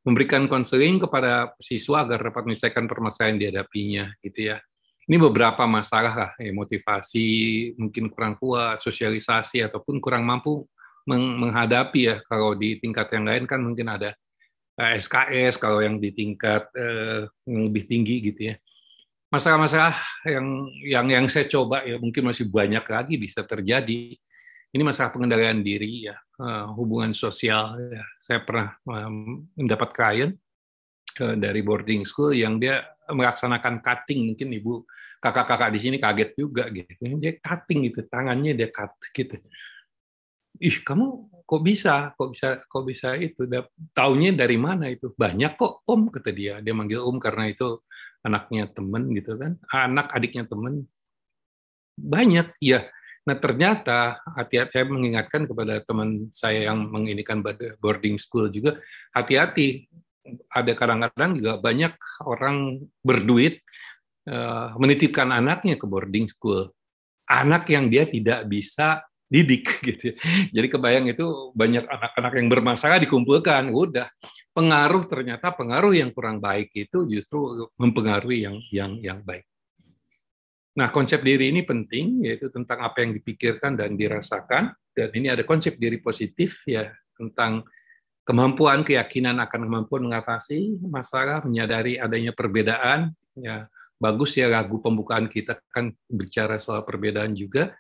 Memberikan 0.07 0.47
konseling 0.47 1.03
kepada 1.03 1.53
siswa 1.59 2.07
agar 2.07 2.31
dapat 2.31 2.47
menyelesaikan 2.47 2.87
permasalahan 2.87 3.37
dihadapinya, 3.37 4.07
gitu 4.23 4.55
ya. 4.55 4.63
Ini 5.11 5.17
beberapa 5.19 5.67
masalah 5.67 6.15
lah, 6.15 6.31
ya, 6.39 6.55
motivasi, 6.55 7.29
mungkin 7.75 8.09
kurang 8.09 8.39
kuat, 8.39 8.81
sosialisasi 8.81 9.67
ataupun 9.67 9.99
kurang 9.99 10.25
mampu 10.25 10.63
menghadapi 11.09 12.01
ya. 12.05 12.17
Kalau 12.29 12.53
di 12.53 12.77
tingkat 12.77 13.09
yang 13.17 13.25
lain 13.25 13.45
kan 13.49 13.65
mungkin 13.65 13.89
ada 13.89 14.13
SKS, 14.77 15.57
eh, 15.57 15.61
kalau 15.61 15.81
yang 15.81 15.97
di 15.97 16.13
tingkat 16.13 16.69
uh, 16.77 17.25
yang 17.49 17.61
lebih 17.67 17.89
tinggi 17.89 18.31
gitu 18.31 18.53
ya 18.53 18.57
masalah-masalah 19.29 19.97
yang 20.25 20.47
yang 20.85 21.07
yang 21.09 21.25
saya 21.29 21.45
coba 21.45 21.85
ya 21.85 22.01
mungkin 22.01 22.33
masih 22.33 22.49
banyak 22.49 22.85
lagi 22.85 23.15
bisa 23.21 23.45
terjadi. 23.45 24.17
Ini 24.69 24.83
masalah 24.85 25.17
pengendalian 25.17 25.65
diri 25.65 26.13
ya, 26.13 26.17
eh, 26.17 26.67
hubungan 26.77 27.17
sosial. 27.17 27.81
Ya. 27.89 28.05
Saya 28.21 28.45
pernah 28.45 28.77
mendapat 29.57 29.97
klien 29.97 30.31
eh, 31.21 31.37
dari 31.41 31.61
boarding 31.65 32.05
school 32.05 32.37
yang 32.37 32.61
dia 32.61 32.85
melaksanakan 33.09 33.81
cutting, 33.81 34.29
mungkin 34.29 34.53
ibu 34.53 34.85
kakak-kakak 35.25 35.73
di 35.73 35.81
sini 35.81 35.97
kaget 35.97 36.31
juga 36.37 36.69
gitu. 36.69 36.93
Dia 37.17 37.33
cutting 37.41 37.89
gitu, 37.89 38.05
tangannya 38.13 38.53
dia 38.53 38.69
cut 38.69 38.93
gitu. 39.17 39.41
Ih, 40.59 40.79
kamu 40.83 41.07
kok 41.49 41.63
bisa, 41.65 42.13
kok 42.19 42.29
bisa, 42.35 42.49
kok 42.67 42.85
bisa 42.85 43.09
itu? 43.17 43.47
Taunya 43.95 44.35
dari 44.35 44.59
mana 44.61 44.91
itu? 44.91 45.15
Banyak 45.15 45.57
kok, 45.57 45.87
Om 45.87 46.13
kata 46.13 46.31
dia. 46.35 46.61
Dia 46.61 46.75
manggil 46.75 47.01
Om 47.01 47.17
karena 47.23 47.49
itu 47.49 47.83
anaknya 48.27 48.67
temen 48.69 49.15
gitu 49.15 49.39
kan, 49.39 49.57
anak 49.71 50.11
adiknya 50.11 50.45
temen 50.45 50.91
banyak 51.99 52.55
ya. 52.63 52.87
Nah 53.27 53.37
ternyata 53.37 54.25
hati-hati 54.25 54.73
saya 54.73 54.85
mengingatkan 54.89 55.45
kepada 55.45 55.85
teman 55.85 56.33
saya 56.33 56.73
yang 56.73 56.89
menginikan 56.89 57.45
boarding 57.77 58.17
school 58.17 58.49
juga 58.49 58.81
hati-hati 59.13 59.85
ada 60.49 60.73
kadang-kadang 60.73 61.37
juga 61.37 61.61
banyak 61.61 61.93
orang 62.25 62.89
berduit 63.05 63.61
uh, 64.33 64.73
menitipkan 64.81 65.29
anaknya 65.29 65.77
ke 65.77 65.85
boarding 65.85 66.33
school 66.33 66.73
anak 67.29 67.69
yang 67.69 67.93
dia 67.93 68.09
tidak 68.09 68.49
bisa 68.49 69.05
didik 69.29 69.69
gitu. 69.89 70.17
Jadi 70.51 70.67
kebayang 70.67 71.07
itu 71.13 71.53
banyak 71.53 71.85
anak-anak 71.85 72.33
yang 72.41 72.49
bermasalah 72.49 72.99
dikumpulkan, 72.99 73.71
udah 73.71 74.09
pengaruh 74.57 75.05
ternyata 75.07 75.53
pengaruh 75.55 75.95
yang 75.95 76.11
kurang 76.11 76.41
baik 76.41 76.73
itu 76.75 77.07
justru 77.07 77.69
mempengaruhi 77.79 78.49
yang 78.49 78.57
yang 78.73 78.93
yang 78.99 79.21
baik. 79.23 79.47
Nah, 80.75 80.89
konsep 80.95 81.23
diri 81.23 81.51
ini 81.51 81.63
penting 81.63 82.25
yaitu 82.27 82.51
tentang 82.51 82.83
apa 82.83 83.03
yang 83.03 83.15
dipikirkan 83.15 83.75
dan 83.79 83.95
dirasakan 83.95 84.73
dan 84.95 85.09
ini 85.15 85.31
ada 85.31 85.43
konsep 85.43 85.75
diri 85.79 85.99
positif 85.99 86.63
ya 86.67 86.91
tentang 87.19 87.67
kemampuan 88.23 88.87
keyakinan 88.87 89.43
akan 89.43 89.67
kemampuan 89.67 90.07
mengatasi 90.07 90.79
masalah, 90.87 91.43
menyadari 91.43 91.99
adanya 91.99 92.31
perbedaan 92.31 93.11
ya 93.35 93.67
bagus 93.99 94.39
ya 94.39 94.47
lagu 94.47 94.79
pembukaan 94.79 95.27
kita 95.27 95.59
kan 95.75 95.91
bicara 96.07 96.63
soal 96.63 96.87
perbedaan 96.87 97.35
juga 97.35 97.75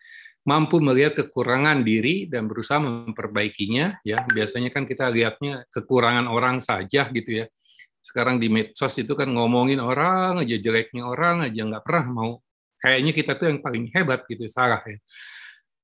mampu 0.48 0.80
melihat 0.80 1.12
kekurangan 1.12 1.84
diri 1.84 2.24
dan 2.24 2.48
berusaha 2.48 2.80
memperbaikinya 2.80 4.00
ya. 4.00 4.24
Biasanya 4.24 4.72
kan 4.72 4.88
kita 4.88 5.12
lihatnya 5.12 5.68
kekurangan 5.68 6.24
orang 6.24 6.56
saja 6.64 7.04
gitu 7.12 7.44
ya. 7.44 7.46
Sekarang 8.00 8.40
di 8.40 8.48
medsos 8.48 8.96
itu 8.96 9.12
kan 9.12 9.28
ngomongin 9.28 9.76
orang 9.84 10.40
aja 10.40 10.56
jeleknya 10.56 11.04
orang 11.04 11.44
aja 11.44 11.60
nggak 11.68 11.84
pernah 11.84 12.06
mau. 12.08 12.32
Kayaknya 12.80 13.12
kita 13.12 13.32
tuh 13.36 13.46
yang 13.52 13.60
paling 13.60 13.92
hebat 13.92 14.24
gitu 14.24 14.48
salah 14.48 14.80
ya. 14.88 14.96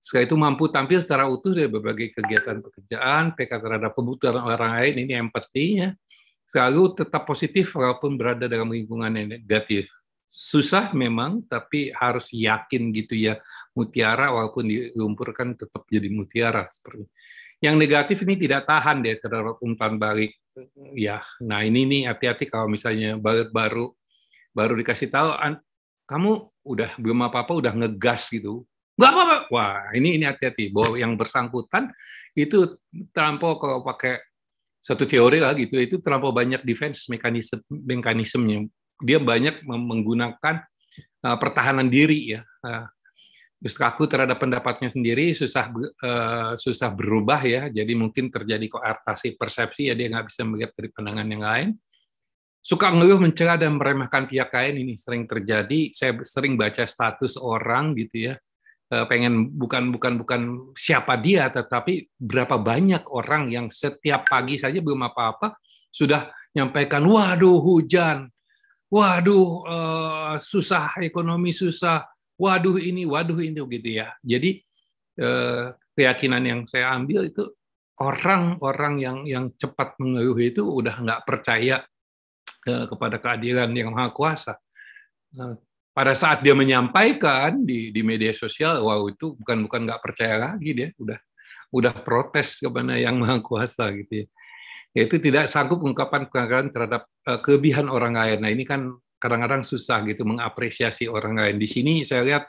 Setelah 0.01 0.25
itu 0.25 0.37
mampu 0.37 0.65
tampil 0.73 1.01
secara 1.05 1.29
utuh 1.29 1.53
dari 1.53 1.69
berbagai 1.69 2.13
kegiatan 2.17 2.61
pekerjaan 2.65 3.37
peka 3.37 3.61
terhadap 3.61 3.93
kebutuhan 3.93 4.41
orang 4.41 4.81
lain 4.81 5.05
ini 5.05 5.13
empatinya 5.17 5.97
selalu 6.45 6.93
tetap 7.05 7.25
positif 7.25 7.73
walaupun 7.73 8.21
berada 8.21 8.45
dalam 8.45 8.69
lingkungan 8.69 9.09
yang 9.17 9.29
negatif 9.33 9.89
susah 10.35 10.91
memang, 10.91 11.47
tapi 11.47 11.95
harus 11.95 12.35
yakin 12.35 12.91
gitu 12.91 13.15
ya 13.15 13.39
mutiara 13.71 14.35
walaupun 14.35 14.67
dilumpurkan 14.67 15.55
tetap 15.55 15.87
jadi 15.87 16.11
mutiara 16.11 16.67
seperti. 16.75 17.07
Yang 17.63 17.75
negatif 17.79 18.19
ini 18.27 18.35
tidak 18.35 18.67
tahan 18.67 18.99
deh 19.07 19.15
terhadap 19.23 19.63
umpan 19.63 19.95
balik. 19.95 20.35
Ya, 20.99 21.23
nah 21.39 21.63
ini 21.63 21.87
nih 21.87 22.03
hati-hati 22.11 22.51
kalau 22.51 22.67
misalnya 22.67 23.15
baru 23.15 23.47
baru 23.55 23.87
baru 24.51 24.75
dikasih 24.83 25.07
tahu, 25.11 25.39
kamu 26.11 26.31
udah 26.67 26.91
belum 26.99 27.31
apa-apa 27.31 27.55
udah 27.55 27.73
ngegas 27.79 28.35
gitu. 28.35 28.67
Nggak 28.99 29.11
apa-apa. 29.15 29.37
Wah, 29.55 29.87
ini 29.95 30.19
ini 30.19 30.27
hati-hati 30.27 30.75
bahwa 30.75 30.99
yang 30.99 31.15
bersangkutan 31.15 31.95
itu 32.35 32.75
terlampau 33.15 33.55
kalau 33.63 33.87
pakai 33.87 34.19
satu 34.83 35.07
teori 35.07 35.39
lah 35.39 35.55
gitu, 35.55 35.79
itu 35.79 36.03
terlampau 36.03 36.35
banyak 36.35 36.67
defense 36.67 37.07
mekanisme 37.07 37.63
mekanismenya 37.71 38.67
dia 39.05 39.21
banyak 39.21 39.63
menggunakan 39.69 40.65
uh, 41.21 41.37
pertahanan 41.37 41.93
diri 41.93 42.37
ya. 42.37 42.43
Uh, 42.65 42.89
kaku 43.65 44.05
terhadap 44.05 44.37
pendapatnya 44.37 44.93
sendiri 44.93 45.33
susah 45.33 45.73
uh, 46.05 46.53
susah 46.57 46.93
berubah 46.93 47.41
ya. 47.45 47.69
Jadi 47.69 47.93
mungkin 47.97 48.29
terjadi 48.33 48.65
koartasi 48.69 49.37
persepsi 49.37 49.93
ya 49.93 49.95
dia 49.97 50.09
nggak 50.13 50.29
bisa 50.29 50.43
melihat 50.45 50.73
dari 50.77 50.89
pandangan 50.93 51.29
yang 51.29 51.45
lain. 51.45 51.69
Suka 52.65 52.89
ngeluh, 52.89 53.21
mencela 53.21 53.61
dan 53.61 53.77
meremehkan 53.77 54.25
pihak 54.25 54.49
lain 54.49 54.89
ini 54.89 54.97
sering 54.97 55.29
terjadi. 55.29 55.93
Saya 55.93 56.17
sering 56.25 56.57
baca 56.57 56.89
status 56.89 57.37
orang 57.37 57.93
gitu 57.93 58.33
ya 58.33 58.35
pengen 59.09 59.51
bukan 59.51 59.91
bukan 59.91 60.13
bukan 60.23 60.41
siapa 60.79 61.19
dia 61.19 61.51
tetapi 61.51 62.15
berapa 62.15 62.55
banyak 62.61 63.03
orang 63.11 63.51
yang 63.51 63.67
setiap 63.67 64.29
pagi 64.29 64.55
saja 64.55 64.79
belum 64.79 65.03
apa-apa 65.11 65.59
sudah 65.91 66.31
nyampaikan 66.55 67.03
waduh 67.03 67.59
hujan 67.59 68.31
waduh 68.91 69.65
uh, 69.65 70.35
susah 70.37 70.99
ekonomi 71.03 71.51
susah, 71.55 72.05
waduh 72.37 72.77
ini, 72.81 73.09
waduh 73.09 73.39
ini 73.41 73.61
gitu 73.61 73.89
ya. 73.91 74.13
Jadi 74.21 74.61
uh, 75.21 75.75
keyakinan 75.95 76.43
yang 76.43 76.61
saya 76.67 76.95
ambil 76.95 77.29
itu 77.29 77.51
orang-orang 78.01 78.95
yang 78.99 79.19
yang 79.25 79.45
cepat 79.55 79.95
mengeluh 80.03 80.39
itu 80.43 80.63
udah 80.63 80.99
nggak 81.01 81.21
percaya 81.27 81.83
uh, 82.67 82.85
kepada 82.91 83.17
keadilan 83.23 83.71
yang 83.73 83.95
maha 83.95 84.11
kuasa. 84.11 84.55
Pada 85.95 86.15
saat 86.15 86.43
dia 86.43 86.55
menyampaikan 86.55 87.63
di 87.63 87.91
di 87.91 88.03
media 88.03 88.31
sosial, 88.35 88.83
wow 88.83 89.03
itu 89.11 89.35
bukan 89.39 89.67
bukan 89.67 89.81
nggak 89.87 90.03
percaya 90.03 90.35
lagi 90.39 90.71
dia, 90.75 90.89
udah 90.99 91.19
udah 91.75 91.95
protes 92.07 92.63
kepada 92.63 92.95
yang 92.95 93.19
maha 93.19 93.43
kuasa 93.43 93.91
gitu 93.91 94.23
ya 94.23 94.27
yaitu 94.95 95.19
tidak 95.19 95.51
sanggup 95.51 95.83
mengungkapkan 95.83 96.31
penghargaan 96.31 96.71
terhadap 96.71 97.11
uh, 97.27 97.43
kelebihan 97.43 97.91
orang 97.91 98.15
lain. 98.15 98.39
Nah 98.39 98.51
ini 98.55 98.63
kan 98.63 98.95
kadang-kadang 99.19 99.67
susah 99.67 100.07
gitu 100.07 100.23
mengapresiasi 100.23 101.11
orang 101.11 101.35
lain. 101.35 101.59
Di 101.59 101.67
sini 101.67 102.07
saya 102.07 102.23
lihat 102.23 102.47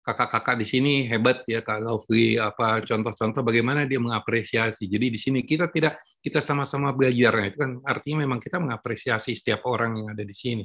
kakak-kakak 0.00 0.56
di 0.62 0.66
sini 0.66 0.92
hebat 1.10 1.44
ya 1.44 1.60
Kak 1.60 1.82
Lovely 1.82 2.38
apa 2.40 2.80
contoh-contoh 2.80 3.42
bagaimana 3.42 3.90
dia 3.90 3.98
mengapresiasi. 3.98 4.86
Jadi 4.86 5.06
di 5.10 5.18
sini 5.18 5.42
kita 5.42 5.66
tidak 5.66 5.98
kita 6.22 6.38
sama-sama 6.38 6.94
belajar. 6.94 7.36
Nah, 7.36 7.46
itu 7.50 7.58
kan 7.58 7.70
artinya 7.82 8.22
memang 8.22 8.38
kita 8.38 8.62
mengapresiasi 8.62 9.34
setiap 9.34 9.66
orang 9.66 9.98
yang 9.98 10.08
ada 10.14 10.22
di 10.22 10.32
sini. 10.32 10.64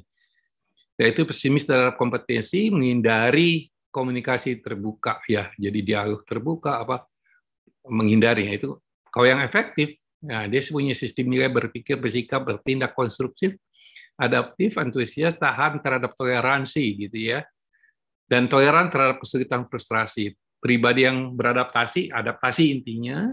Yaitu 0.96 1.28
pesimis 1.28 1.68
terhadap 1.68 2.00
kompetensi, 2.00 2.72
menghindari 2.72 3.68
komunikasi 3.90 4.62
terbuka 4.62 5.20
ya. 5.26 5.50
Jadi 5.58 5.80
dialog 5.84 6.22
terbuka 6.24 6.80
apa 6.86 7.04
menghindari 7.90 8.50
itu 8.50 8.78
kalau 9.12 9.26
yang 9.30 9.42
efektif 9.44 9.96
Nah, 10.26 10.50
dia 10.50 10.62
punya 10.66 10.98
sistem 10.98 11.30
nilai 11.30 11.48
berpikir, 11.54 12.02
bersikap, 12.02 12.42
bertindak 12.42 12.98
konstruktif, 12.98 13.54
adaptif, 14.18 14.74
antusias, 14.82 15.38
tahan 15.38 15.78
terhadap 15.86 16.18
toleransi 16.18 17.08
gitu 17.08 17.18
ya. 17.38 17.46
Dan 18.26 18.50
toleran 18.50 18.90
terhadap 18.90 19.22
kesulitan 19.22 19.70
frustrasi. 19.70 20.34
Pribadi 20.58 21.06
yang 21.06 21.38
beradaptasi, 21.38 22.10
adaptasi 22.10 22.74
intinya 22.74 23.30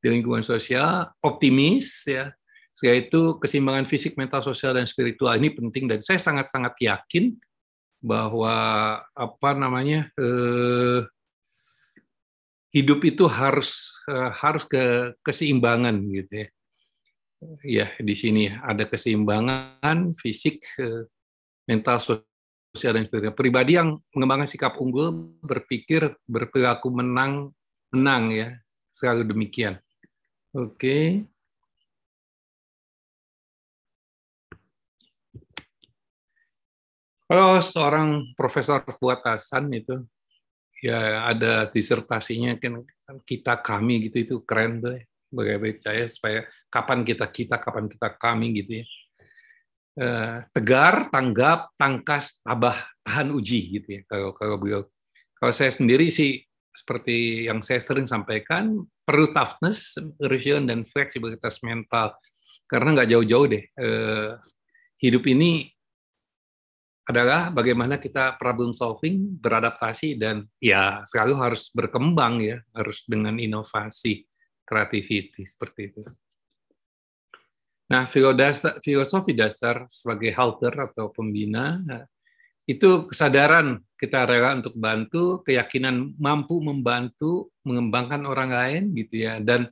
di 0.00 0.08
lingkungan 0.08 0.40
sosial, 0.40 1.12
optimis 1.20 2.08
ya. 2.08 2.32
Yaitu 2.80 3.36
keseimbangan 3.36 3.84
fisik, 3.84 4.16
mental, 4.16 4.40
sosial 4.40 4.72
dan 4.72 4.88
spiritual 4.88 5.36
ini 5.36 5.52
penting 5.52 5.84
dan 5.84 6.00
saya 6.00 6.16
sangat-sangat 6.16 6.72
yakin 6.80 7.36
bahwa 8.00 8.56
apa 9.12 9.50
namanya 9.52 10.08
eh, 10.16 11.04
hidup 12.70 13.02
itu 13.02 13.26
harus 13.26 13.90
uh, 14.06 14.30
harus 14.34 14.64
ke 14.66 15.14
keseimbangan 15.26 15.94
gitu 16.10 16.46
ya. 16.46 16.48
Ya, 17.64 17.86
di 17.96 18.12
sini 18.12 18.52
ada 18.52 18.84
keseimbangan 18.84 20.12
fisik, 20.14 20.60
uh, 20.78 21.08
mental, 21.64 21.98
sosial 22.00 23.00
dan 23.00 23.08
spiritual. 23.08 23.34
Pribadi 23.34 23.80
yang 23.80 23.98
mengembangkan 24.14 24.50
sikap 24.50 24.76
unggul, 24.78 25.34
berpikir, 25.40 26.14
berperilaku 26.28 26.88
menang, 26.92 27.50
menang 27.90 28.30
ya. 28.30 28.48
Selalu 28.92 29.32
demikian. 29.32 29.80
Oke. 30.52 30.76
Okay. 30.76 31.06
Kalau 37.30 37.62
seorang 37.62 38.34
profesor 38.34 38.82
Fuad 38.98 39.22
Hasan 39.22 39.70
itu 39.70 40.02
ya 40.80 41.28
ada 41.28 41.68
disertasinya 41.68 42.56
kan, 42.56 42.80
kan 43.04 43.16
kita 43.22 43.60
kami 43.60 44.08
gitu 44.08 44.16
itu 44.24 44.36
keren 44.48 44.80
deh 44.80 45.04
bagaimana 45.30 45.76
saya 45.78 46.04
supaya 46.10 46.40
kapan 46.72 47.06
kita 47.06 47.26
kita 47.30 47.56
kapan 47.60 47.86
kita 47.86 48.08
kami 48.18 48.46
gitu 48.60 48.82
ya. 48.82 48.86
Eh, 50.00 50.36
tegar 50.54 51.12
tanggap 51.12 51.74
tangkas 51.76 52.40
tabah 52.40 52.78
tahan 53.04 53.36
uji 53.36 53.80
gitu 53.80 53.88
ya 54.00 54.02
kalau 54.08 54.32
kalau 54.32 54.56
beliau. 54.56 54.82
Kalau 55.36 55.52
saya 55.56 55.72
sendiri 55.72 56.12
sih 56.12 56.40
seperti 56.70 57.48
yang 57.48 57.64
saya 57.64 57.80
sering 57.82 58.06
sampaikan 58.06 58.80
perlu 59.02 59.34
toughness 59.34 59.98
resilience 60.22 60.68
dan 60.68 60.80
fleksibilitas 60.86 61.60
mental. 61.60 62.16
Karena 62.70 62.94
nggak 62.96 63.10
jauh-jauh 63.10 63.46
deh 63.50 63.64
eh, 63.66 64.30
hidup 65.02 65.24
ini 65.26 65.68
adalah 67.10 67.50
bagaimana 67.50 67.98
kita 67.98 68.38
problem 68.38 68.70
solving, 68.70 69.36
beradaptasi 69.42 70.16
dan 70.16 70.46
ya 70.62 71.02
selalu 71.04 71.34
harus 71.36 71.68
berkembang 71.74 72.40
ya, 72.40 72.58
harus 72.72 73.02
dengan 73.04 73.36
inovasi, 73.36 74.24
creativity 74.62 75.42
seperti 75.42 75.80
itu. 75.90 76.02
Nah, 77.90 78.06
filosofi 78.78 79.34
dasar 79.34 79.82
sebagai 79.90 80.30
halter 80.38 80.70
atau 80.78 81.10
pembina 81.10 81.82
itu 82.70 83.10
kesadaran 83.10 83.82
kita 83.98 84.22
rela 84.30 84.54
untuk 84.54 84.78
bantu, 84.78 85.42
keyakinan 85.42 86.14
mampu 86.14 86.62
membantu 86.62 87.50
mengembangkan 87.66 88.22
orang 88.30 88.54
lain 88.54 88.82
gitu 88.94 89.26
ya 89.26 89.42
dan 89.42 89.66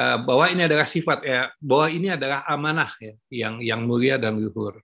uh, 0.00 0.18
bahwa 0.24 0.48
ini 0.48 0.64
adalah 0.64 0.88
sifat 0.88 1.18
ya, 1.28 1.52
bahwa 1.60 1.86
ini 1.92 2.08
adalah 2.08 2.48
amanah 2.48 2.88
ya 2.96 3.14
yang 3.28 3.54
yang 3.60 3.80
mulia 3.84 4.16
dan 4.16 4.40
luhur 4.40 4.80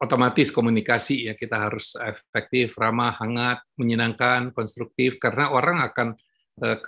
otomatis 0.00 0.52
komunikasi 0.52 1.30
ya 1.30 1.34
kita 1.34 1.68
harus 1.68 1.96
efektif, 1.96 2.76
ramah, 2.76 3.16
hangat, 3.16 3.64
menyenangkan, 3.80 4.52
konstruktif 4.52 5.16
karena 5.16 5.52
orang 5.52 5.80
akan 5.84 6.08
uh, 6.62 6.78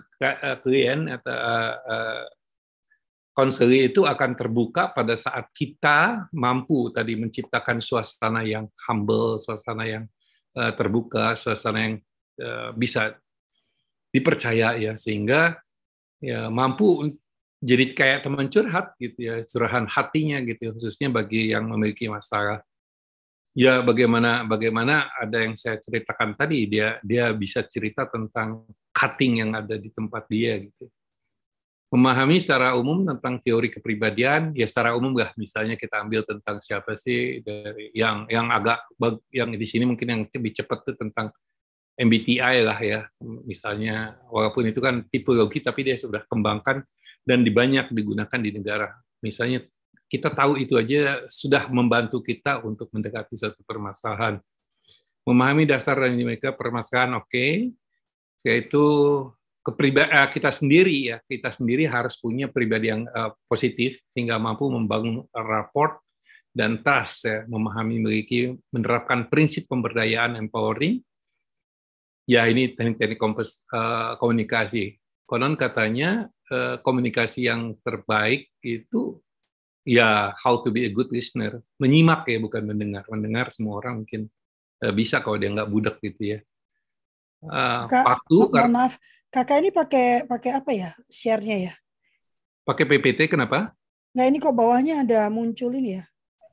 klien 0.62 1.08
atau 1.08 1.32
uh, 1.32 2.24
konseli 3.32 3.88
itu 3.88 4.02
akan 4.02 4.34
terbuka 4.34 4.90
pada 4.90 5.14
saat 5.14 5.48
kita 5.54 6.26
mampu 6.34 6.90
tadi 6.90 7.14
menciptakan 7.14 7.78
suasana 7.78 8.42
yang 8.42 8.66
humble, 8.88 9.38
suasana 9.38 9.84
yang 9.86 10.04
uh, 10.58 10.72
terbuka, 10.74 11.34
suasana 11.38 11.80
yang 11.84 11.96
bisa 12.78 13.18
dipercaya 14.14 14.78
ya 14.78 14.94
sehingga 14.94 15.58
ya 16.22 16.46
mampu 16.46 17.18
jadi 17.58 17.90
kayak 17.94 18.22
teman 18.22 18.46
curhat 18.46 18.94
gitu 19.02 19.18
ya 19.18 19.42
curahan 19.42 19.90
hatinya 19.90 20.38
gitu 20.46 20.70
khususnya 20.70 21.10
bagi 21.10 21.50
yang 21.50 21.66
memiliki 21.66 22.06
masalah 22.06 22.62
ya 23.58 23.82
bagaimana 23.82 24.46
bagaimana 24.46 25.10
ada 25.18 25.42
yang 25.42 25.58
saya 25.58 25.82
ceritakan 25.82 26.38
tadi 26.38 26.70
dia 26.70 27.02
dia 27.02 27.34
bisa 27.34 27.66
cerita 27.66 28.06
tentang 28.06 28.62
cutting 28.94 29.42
yang 29.42 29.50
ada 29.58 29.74
di 29.74 29.90
tempat 29.90 30.30
dia 30.30 30.62
gitu. 30.62 30.86
Memahami 31.88 32.36
secara 32.38 32.76
umum 32.76 33.00
tentang 33.02 33.40
teori 33.40 33.72
kepribadian 33.72 34.52
ya 34.54 34.68
secara 34.68 34.94
umum 34.94 35.16
lah. 35.16 35.32
Misalnya 35.34 35.74
kita 35.74 36.04
ambil 36.04 36.22
tentang 36.22 36.62
siapa 36.62 36.94
sih 36.94 37.42
dari 37.42 37.90
yang 37.96 38.28
yang 38.30 38.46
agak 38.52 38.86
yang 39.34 39.50
di 39.50 39.66
sini 39.66 39.88
mungkin 39.88 40.06
yang 40.06 40.22
lebih 40.30 40.52
cepat 40.54 40.84
tuh 40.84 40.94
tentang 40.94 41.32
MBTI 41.98 42.62
lah 42.62 42.78
ya. 42.78 43.00
Misalnya 43.42 44.20
walaupun 44.30 44.70
itu 44.70 44.78
kan 44.78 45.02
tipologi 45.10 45.58
tapi 45.64 45.82
dia 45.82 45.98
sudah 45.98 46.22
kembangkan 46.28 46.84
dan 47.26 47.42
dibanyak 47.42 47.90
digunakan 47.90 48.38
di 48.38 48.50
negara. 48.54 48.92
Misalnya 49.24 49.64
kita 50.08 50.32
tahu 50.32 50.56
itu 50.56 50.74
aja 50.80 51.28
sudah 51.28 51.68
membantu 51.68 52.24
kita 52.24 52.64
untuk 52.64 52.88
mendekati 52.90 53.36
suatu 53.36 53.60
permasalahan. 53.62 54.40
Memahami 55.28 55.68
dasar 55.68 56.00
dan 56.00 56.16
dinamika 56.16 56.50
permasalahan 56.56 57.20
oke. 57.20 57.28
Okay. 57.28 57.52
yaitu 58.46 58.86
kepribadian 59.66 60.14
eh, 60.14 60.28
kita 60.30 60.48
sendiri 60.54 60.96
ya 61.12 61.16
kita 61.26 61.50
sendiri 61.52 61.84
harus 61.84 62.16
punya 62.16 62.46
pribadi 62.48 62.88
yang 62.88 63.02
uh, 63.10 63.34
positif 63.50 64.00
sehingga 64.14 64.38
mampu 64.38 64.70
membangun 64.70 65.26
rapport 65.34 66.00
dan 66.56 66.80
trust 66.80 67.28
ya 67.28 67.44
memahami 67.50 68.00
memiliki 68.00 68.56
menerapkan 68.72 69.28
prinsip 69.28 69.68
pemberdayaan 69.68 70.40
empowering. 70.40 71.04
Ya 72.28 72.46
ini 72.46 72.72
teknik-teknik 72.72 73.20
uh, 73.20 74.16
komunikasi. 74.16 74.96
Konon 75.28 75.60
katanya 75.60 76.32
komunikasi 76.80 77.44
yang 77.44 77.76
terbaik 77.84 78.48
itu 78.64 79.20
ya 79.88 80.36
how 80.36 80.60
to 80.60 80.68
be 80.68 80.84
a 80.84 80.92
good 80.92 81.08
listener 81.08 81.64
menyimak 81.80 82.28
ya 82.28 82.36
bukan 82.36 82.60
mendengar 82.60 83.08
mendengar 83.08 83.48
semua 83.48 83.80
orang 83.80 84.04
mungkin 84.04 84.28
uh, 84.84 84.92
bisa 84.92 85.24
kalau 85.24 85.40
dia 85.40 85.48
nggak 85.48 85.70
budak 85.72 85.96
gitu 86.04 86.36
ya 86.36 86.38
uh, 87.48 87.88
Kak, 87.88 88.04
waktu 88.04 88.36
maaf 88.68 89.00
Kakak 89.28 89.60
ini 89.60 89.68
pakai 89.68 90.24
pakai 90.24 90.50
apa 90.56 90.70
ya 90.72 90.90
share-nya 91.12 91.56
ya? 91.68 91.74
Pakai 92.64 92.88
PPT 92.88 93.28
kenapa? 93.28 93.76
Nah 94.16 94.24
ini 94.24 94.40
kok 94.40 94.56
bawahnya 94.56 95.04
ada 95.04 95.28
muncul 95.28 95.68
ini 95.76 96.00
ya? 96.00 96.04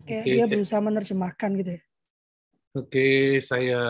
Kayak 0.03 0.23
okay. 0.27 0.33
dia 0.35 0.45
berusaha 0.45 0.83
menerjemahkan 0.83 1.49
gitu 1.55 1.71
ya. 1.79 1.81
Oke, 2.75 3.39
saya 3.39 3.81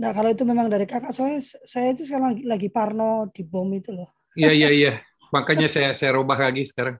Nah, 0.00 0.16
kalau 0.16 0.32
itu 0.32 0.48
memang 0.48 0.72
dari 0.72 0.88
kakak, 0.88 1.12
soalnya 1.12 1.44
saya 1.44 1.92
itu 1.92 2.08
sekarang 2.08 2.32
lagi, 2.32 2.42
lagi 2.48 2.68
parno 2.72 3.28
di 3.28 3.44
bom 3.44 3.68
itu 3.68 3.92
loh. 3.92 4.08
Iya, 4.32 4.56
iya, 4.56 4.68
iya. 4.72 4.92
Makanya 5.30 5.70
saya 5.70 5.94
saya 5.94 6.18
rubah 6.18 6.38
lagi 6.38 6.66
sekarang. 6.66 6.98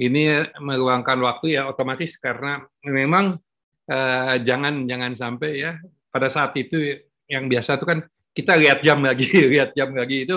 Ini 0.00 0.56
meluangkan 0.58 1.18
waktu 1.20 1.60
ya 1.60 1.68
otomatis 1.68 2.16
karena 2.16 2.64
memang 2.82 3.36
eh, 3.84 4.34
jangan 4.42 4.88
jangan 4.88 5.12
sampai 5.12 5.50
ya 5.60 5.76
pada 6.08 6.32
saat 6.32 6.56
itu 6.56 7.04
yang 7.28 7.46
biasa 7.46 7.78
itu 7.78 7.86
kan 7.86 7.98
kita 8.32 8.56
lihat 8.56 8.80
jam 8.80 8.98
lagi, 9.04 9.28
lihat 9.52 9.76
jam 9.76 9.92
lagi 9.94 10.26
itu 10.26 10.36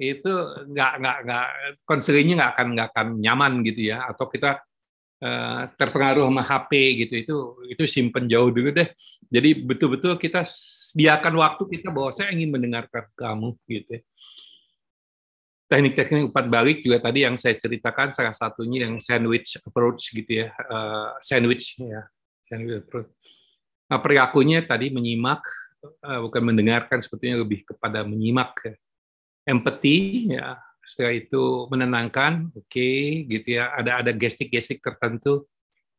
itu 0.00 0.32
nggak 0.72 0.92
nggak 0.98 1.16
nggak 1.28 1.46
konselingnya 1.84 2.34
nggak 2.40 2.52
akan 2.56 2.66
nggak 2.78 2.88
akan 2.94 3.08
nyaman 3.20 3.52
gitu 3.66 3.80
ya. 3.92 4.06
Atau 4.06 4.30
kita 4.30 4.62
uh, 5.20 5.62
terpengaruh 5.76 6.24
sama 6.30 6.42
HP 6.46 6.70
gitu 7.04 7.14
itu 7.18 7.36
itu 7.74 7.84
simpen 7.90 8.30
jauh 8.30 8.48
dulu 8.54 8.70
deh. 8.70 8.88
Jadi 9.28 9.50
betul-betul 9.66 10.14
kita 10.16 10.46
sediakan 10.92 11.34
waktu 11.42 11.62
kita 11.74 11.88
bahwa 11.90 12.14
saya 12.14 12.30
ingin 12.30 12.54
mendengarkan 12.54 13.08
kamu 13.18 13.58
gitu 13.66 13.98
teknik-teknik 15.72 16.28
umpat 16.28 16.52
balik 16.52 16.84
juga 16.84 17.00
tadi 17.00 17.24
yang 17.24 17.40
saya 17.40 17.56
ceritakan 17.56 18.12
salah 18.12 18.36
satunya 18.36 18.84
yang 18.84 19.00
sandwich 19.00 19.56
approach 19.64 20.12
gitu 20.12 20.44
ya 20.44 20.52
uh, 20.68 21.16
sandwich 21.24 21.80
ya 21.80 22.04
sandwich 22.44 22.84
approach 22.84 23.08
Nah, 23.92 24.00
perilakunya 24.00 24.64
tadi 24.64 24.88
menyimak, 24.88 25.44
eh, 25.84 26.20
bukan 26.24 26.40
mendengarkan, 26.48 27.04
sepertinya 27.04 27.44
lebih 27.44 27.68
kepada 27.68 28.08
menyimak. 28.08 28.56
Ya. 28.64 28.74
Empati, 29.52 30.32
ya. 30.32 30.56
Setelah 30.80 31.12
itu 31.12 31.68
menenangkan, 31.68 32.48
oke, 32.56 32.72
okay, 32.72 33.28
gitu 33.28 33.60
ya. 33.60 33.68
Ada 33.76 34.00
ada 34.00 34.12
gestik-gestik 34.16 34.80
tertentu, 34.80 35.44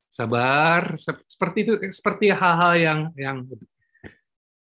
sabar, 0.09 0.97
seperti 1.29 1.57
itu, 1.69 1.73
seperti 1.93 2.33
hal-hal 2.33 2.73
yang 2.81 2.99
yang 3.13 3.37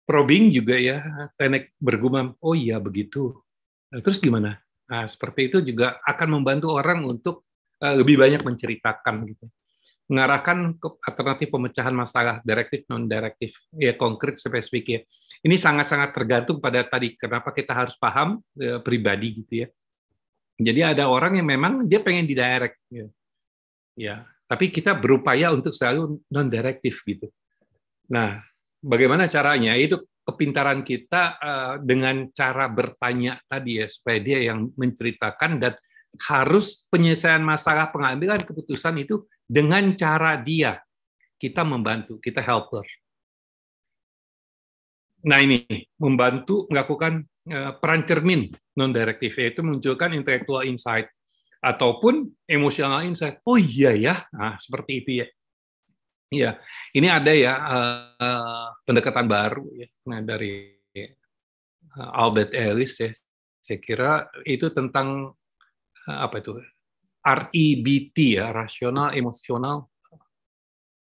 probing 0.09 0.49
juga 0.49 0.81
ya, 0.81 1.05
teknik 1.37 1.77
bergumam, 1.77 2.33
oh 2.41 2.57
iya 2.57 2.81
begitu. 2.81 3.37
Nah, 3.93 4.01
terus 4.01 4.17
gimana? 4.17 4.57
Nah, 4.91 5.07
seperti 5.07 5.47
itu 5.47 5.57
juga 5.63 6.03
akan 6.03 6.41
membantu 6.41 6.75
orang 6.75 7.07
untuk 7.07 7.47
uh, 7.79 7.95
lebih 7.95 8.19
banyak 8.19 8.43
menceritakan 8.43 9.23
gitu. 9.31 9.45
Mengarahkan 10.11 10.75
ke 10.75 10.87
alternatif 11.07 11.47
pemecahan 11.47 11.95
masalah 11.95 12.43
direktif 12.43 12.83
non 12.91 13.07
direktif 13.07 13.55
ya 13.71 13.95
konkret 13.95 14.35
spesifik 14.35 14.85
ya 14.91 14.99
ini 15.41 15.57
sangat-sangat 15.57 16.13
tergantung 16.13 16.61
pada 16.61 16.85
tadi 16.85 17.17
kenapa 17.17 17.49
kita 17.49 17.73
harus 17.73 17.97
paham 17.97 18.37
e, 18.53 18.77
pribadi 18.85 19.41
gitu 19.41 19.53
ya. 19.65 19.67
Jadi 20.61 20.81
ada 20.85 21.09
orang 21.09 21.41
yang 21.41 21.47
memang 21.49 21.73
dia 21.89 21.97
pengen 21.97 22.29
di 22.29 22.37
direct 22.37 22.77
ya. 22.93 23.05
ya 23.97 24.15
tapi 24.45 24.69
kita 24.69 24.93
berupaya 24.93 25.49
untuk 25.49 25.73
selalu 25.73 26.21
non 26.29 26.45
direktif 26.45 27.01
gitu. 27.09 27.25
Nah 28.13 28.45
bagaimana 28.85 29.25
caranya? 29.25 29.73
Itu 29.73 30.05
kepintaran 30.31 30.81
kita 30.87 31.21
uh, 31.37 31.73
dengan 31.83 32.31
cara 32.31 32.71
bertanya 32.71 33.37
tadi 33.45 33.83
ya 33.83 33.87
supaya 33.91 34.19
dia 34.23 34.39
yang 34.51 34.71
menceritakan 34.73 35.59
dan 35.59 35.73
harus 36.27 36.87
penyelesaian 36.91 37.39
masalah 37.39 37.87
pengambilan 37.91 38.43
keputusan 38.43 38.99
itu 38.99 39.23
dengan 39.47 39.95
cara 39.95 40.35
dia 40.39 40.79
kita 41.39 41.65
membantu, 41.65 42.21
kita 42.21 42.43
helper. 42.43 42.85
Nah 45.25 45.39
ini 45.41 45.65
membantu 46.01 46.65
melakukan 46.69 47.25
eh, 47.45 47.71
peran 47.77 48.05
cermin 48.05 48.49
non 48.77 48.89
direktif 48.93 49.37
yaitu 49.37 49.61
munculkan 49.61 50.17
intellectual 50.17 50.65
insight 50.65 51.09
ataupun 51.61 52.29
emotional 52.49 53.05
insight. 53.05 53.37
Oh 53.45 53.57
iya 53.57 53.93
ya, 53.93 54.15
nah 54.33 54.57
seperti 54.57 54.91
itu 55.05 55.11
ya. 55.21 55.27
Iya, 56.31 56.63
ini 56.95 57.11
ada 57.11 57.35
ya 57.35 57.53
uh, 57.59 58.71
pendekatan 58.87 59.27
baru 59.27 59.67
ya. 59.75 59.87
Nah, 60.07 60.23
dari 60.23 60.71
uh, 61.99 62.11
Albert 62.15 62.55
Ellis 62.55 62.95
ya. 63.03 63.11
Saya 63.59 63.77
kira 63.83 64.31
itu 64.47 64.71
tentang 64.71 65.35
uh, 66.07 66.19
apa 66.23 66.39
itu? 66.39 66.55
REBT 67.19 68.39
ya, 68.39 68.47
rasional 68.55 69.11
emosional 69.11 69.91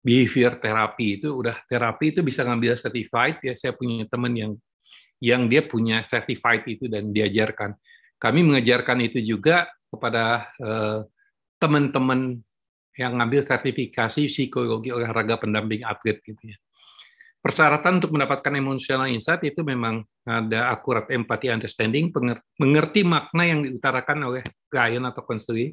behavior 0.00 0.56
terapi. 0.56 1.20
Itu 1.20 1.44
udah 1.44 1.60
terapi 1.68 2.16
itu 2.16 2.24
bisa 2.24 2.48
ngambil 2.48 2.80
certified 2.80 3.36
ya. 3.44 3.52
Saya 3.52 3.76
punya 3.76 4.08
teman 4.08 4.32
yang 4.32 4.52
yang 5.20 5.44
dia 5.44 5.60
punya 5.60 6.08
certified 6.08 6.64
itu 6.72 6.88
dan 6.88 7.12
diajarkan. 7.12 7.76
Kami 8.16 8.48
mengajarkan 8.48 9.04
itu 9.04 9.20
juga 9.20 9.68
kepada 9.92 10.48
teman 10.56 11.92
teman-teman 11.92 12.20
yang 12.98 13.14
ngambil 13.14 13.46
sertifikasi 13.46 14.26
psikologi 14.26 14.90
olahraga 14.90 15.38
pendamping 15.38 15.86
atlet 15.86 16.18
gitu 16.26 16.42
ya. 16.50 16.58
Persyaratan 17.38 18.02
untuk 18.02 18.18
mendapatkan 18.18 18.50
emotional 18.50 19.06
insight 19.06 19.46
itu 19.46 19.62
memang 19.62 20.02
ada 20.26 20.74
akurat 20.74 21.06
empati 21.06 21.54
understanding 21.54 22.10
mengerti 22.58 23.06
makna 23.06 23.46
yang 23.46 23.62
diutarakan 23.62 24.18
oleh 24.26 24.42
klien 24.66 25.00
atau 25.06 25.22
konselor 25.22 25.70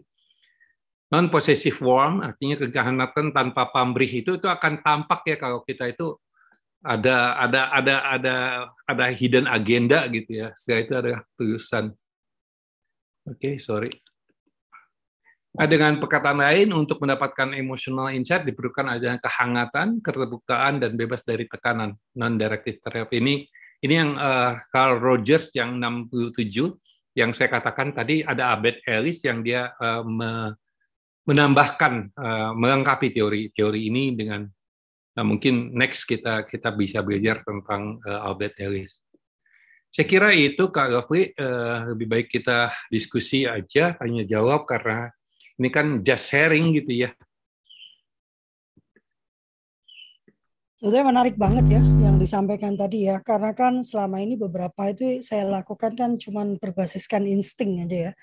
non 1.09 1.29
possessive 1.29 1.77
warm 1.85 2.21
artinya 2.21 2.57
keganasan 2.57 3.29
tanpa 3.29 3.69
pamrih 3.69 4.25
itu 4.25 4.41
itu 4.41 4.47
akan 4.49 4.81
tampak 4.81 5.21
ya 5.29 5.37
kalau 5.37 5.61
kita 5.61 5.89
itu 5.89 6.17
ada 6.85 7.37
ada 7.41 7.61
ada 7.73 7.95
ada 8.13 8.35
ada 8.85 9.05
hidden 9.09 9.49
agenda 9.49 10.05
gitu 10.13 10.45
ya. 10.45 10.47
Setelah 10.53 10.81
itu 10.85 10.93
ada 10.93 11.13
tulisan. 11.33 11.85
Oke 13.25 13.37
okay, 13.41 13.53
sorry 13.57 13.89
nah, 15.55 15.67
dengan 15.67 15.97
perkataan 15.97 16.39
lain 16.43 16.69
untuk 16.75 16.99
mendapatkan 17.03 17.55
emotional 17.55 18.11
insight 18.11 18.43
diperlukan 18.43 18.85
adanya 18.91 19.19
kehangatan 19.23 20.03
keterbukaan 20.03 20.83
dan 20.83 20.99
bebas 20.99 21.23
dari 21.23 21.47
tekanan 21.47 21.95
non 22.19 22.35
directive 22.35 22.79
therapy 22.83 23.23
ini 23.23 23.35
ini 23.83 23.93
yang 23.93 24.11
uh, 24.19 24.59
Carl 24.71 24.99
Rogers 24.99 25.51
yang 25.55 25.79
67 25.79 27.15
yang 27.15 27.31
saya 27.31 27.47
katakan 27.47 27.95
tadi 27.95 28.19
ada 28.21 28.51
Abed 28.55 28.83
Ellis 28.83 29.23
yang 29.23 29.39
dia 29.39 29.71
uh, 29.79 30.03
me, 30.03 30.51
menambahkan 31.25 32.13
uh, 32.13 32.51
melengkapi 32.53 33.15
teori-teori 33.15 33.81
ini 33.87 34.13
dengan 34.13 34.45
uh, 35.15 35.25
mungkin 35.25 35.73
next 35.73 36.05
kita 36.05 36.43
kita 36.45 36.75
bisa 36.75 37.01
belajar 37.01 37.41
tentang 37.41 37.97
uh, 38.03 38.27
Albert 38.27 38.59
Ellis. 38.61 38.99
Saya 39.89 40.05
kira 40.11 40.35
itu 40.35 40.67
Kak 40.67 40.91
Gafri 40.91 41.31
uh, 41.39 41.95
lebih 41.95 42.07
baik 42.11 42.27
kita 42.27 42.75
diskusi 42.91 43.47
aja 43.47 43.95
tanya 43.95 44.27
jawab 44.27 44.67
karena 44.67 45.07
ini 45.55 45.69
kan 45.71 46.03
just 46.03 46.27
sharing 46.27 46.75
gitu 46.75 47.07
ya. 47.07 47.11
Sebetulnya 50.75 51.07
menarik 51.07 51.39
banget 51.39 51.79
ya 51.79 51.81
yang 51.81 52.19
disampaikan 52.19 52.75
tadi 52.75 53.07
ya, 53.07 53.23
karena 53.23 53.55
kan 53.55 53.79
selama 53.81 54.19
ini 54.19 54.35
beberapa 54.35 54.91
itu 54.91 55.23
saya 55.23 55.47
lakukan 55.47 55.95
kan 55.95 56.19
cuma 56.19 56.43
berbasiskan 56.59 57.23
insting 57.25 57.81
aja 57.81 58.11
ya. 58.11 58.13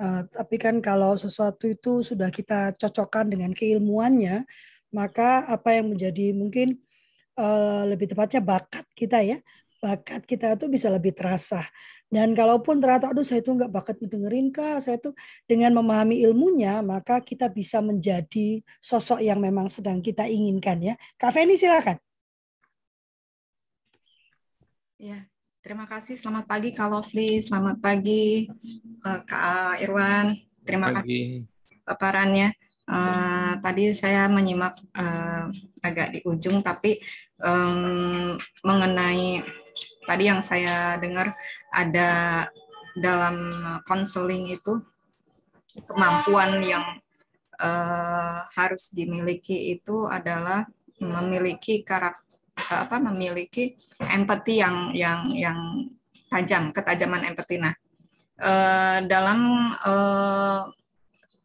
Uh, 0.00 0.26
tapi 0.28 0.58
kan 0.58 0.82
kalau 0.82 1.14
sesuatu 1.14 1.70
itu 1.70 2.02
sudah 2.02 2.28
kita 2.34 2.74
cocokkan 2.76 3.30
dengan 3.30 3.54
keilmuannya, 3.54 4.42
maka 4.90 5.46
apa 5.46 5.78
yang 5.78 5.94
menjadi 5.94 6.34
mungkin 6.34 6.82
uh, 7.38 7.86
lebih 7.86 8.10
tepatnya 8.10 8.42
bakat 8.42 8.84
kita 8.98 9.22
ya, 9.22 9.38
bakat 9.78 10.26
kita 10.26 10.58
tuh 10.58 10.66
bisa 10.66 10.90
lebih 10.90 11.14
terasa. 11.14 11.62
Dan 12.10 12.34
kalaupun 12.34 12.82
ternyata, 12.82 13.14
aduh 13.14 13.22
saya 13.22 13.38
tuh 13.38 13.54
nggak 13.54 13.70
bakat 13.70 14.02
dengerin 14.02 14.50
kak, 14.50 14.82
saya 14.82 14.98
tuh 14.98 15.14
dengan 15.46 15.70
memahami 15.78 16.18
ilmunya, 16.26 16.82
maka 16.82 17.22
kita 17.22 17.46
bisa 17.46 17.78
menjadi 17.78 18.58
sosok 18.82 19.22
yang 19.22 19.38
memang 19.38 19.70
sedang 19.70 20.02
kita 20.02 20.26
inginkan 20.26 20.82
ya. 20.82 20.94
Kak 21.14 21.30
Feni 21.30 21.54
silakan. 21.54 22.02
Ya, 24.98 25.22
terima 25.62 25.86
kasih. 25.86 26.18
Selamat 26.18 26.50
pagi 26.50 26.74
Kak 26.74 26.90
Lovely, 26.90 27.38
selamat 27.38 27.78
pagi 27.78 28.50
uh, 29.06 29.20
Kak 29.22 29.78
Irwan. 29.78 30.34
Terima 30.66 30.90
pagi. 30.90 31.46
kasih 31.46 31.50
paparannya. 31.86 32.54
Uh, 32.90 33.54
tadi 33.62 33.94
saya 33.94 34.26
menyimak 34.26 34.74
uh, 34.98 35.46
agak 35.86 36.18
di 36.18 36.20
ujung, 36.26 36.58
tapi 36.58 36.98
um, 37.38 38.34
mengenai 38.66 39.46
tadi 40.10 40.26
yang 40.26 40.42
saya 40.42 40.98
dengar 40.98 41.38
ada 41.70 42.42
dalam 42.98 43.54
konseling 43.86 44.50
itu 44.50 44.82
kemampuan 45.86 46.58
yang 46.66 46.82
uh, 47.62 48.42
harus 48.58 48.90
dimiliki 48.90 49.78
itu 49.78 50.10
adalah 50.10 50.66
memiliki 50.98 51.86
karakter 51.86 52.26
apa 52.58 52.98
memiliki 52.98 53.78
empati 54.02 54.54
yang 54.58 54.76
yang 54.92 55.30
yang 55.30 55.58
tajam 56.26 56.74
ketajaman 56.74 57.30
empati. 57.30 57.56
Nah 57.62 57.72
uh, 58.42 58.98
dalam 59.06 59.40
uh, 59.86 60.66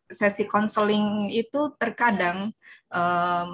sesi 0.10 0.49
konseling 0.49 1.30
itu 1.30 1.69
terkadang 1.78 2.49
um, 2.89 3.51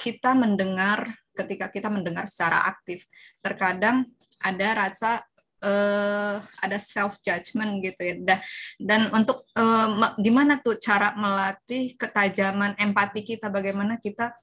kita 0.00 0.32
mendengar 0.32 1.06
ketika 1.32 1.68
kita 1.72 1.88
mendengar 1.88 2.28
secara 2.28 2.68
aktif 2.68 3.08
terkadang 3.40 4.08
ada 4.42 4.68
rasa 4.86 5.22
uh, 5.62 6.36
ada 6.60 6.78
self 6.78 7.22
judgment 7.22 7.80
gitu 7.80 8.00
ya. 8.02 8.14
Dan, 8.20 8.38
dan 8.76 9.00
untuk 9.14 9.46
uh, 9.56 10.12
gimana 10.18 10.58
tuh 10.60 10.76
cara 10.76 11.14
melatih 11.16 11.94
ketajaman 11.96 12.76
empati 12.76 13.22
kita, 13.22 13.48
bagaimana 13.48 13.96
kita 14.02 14.34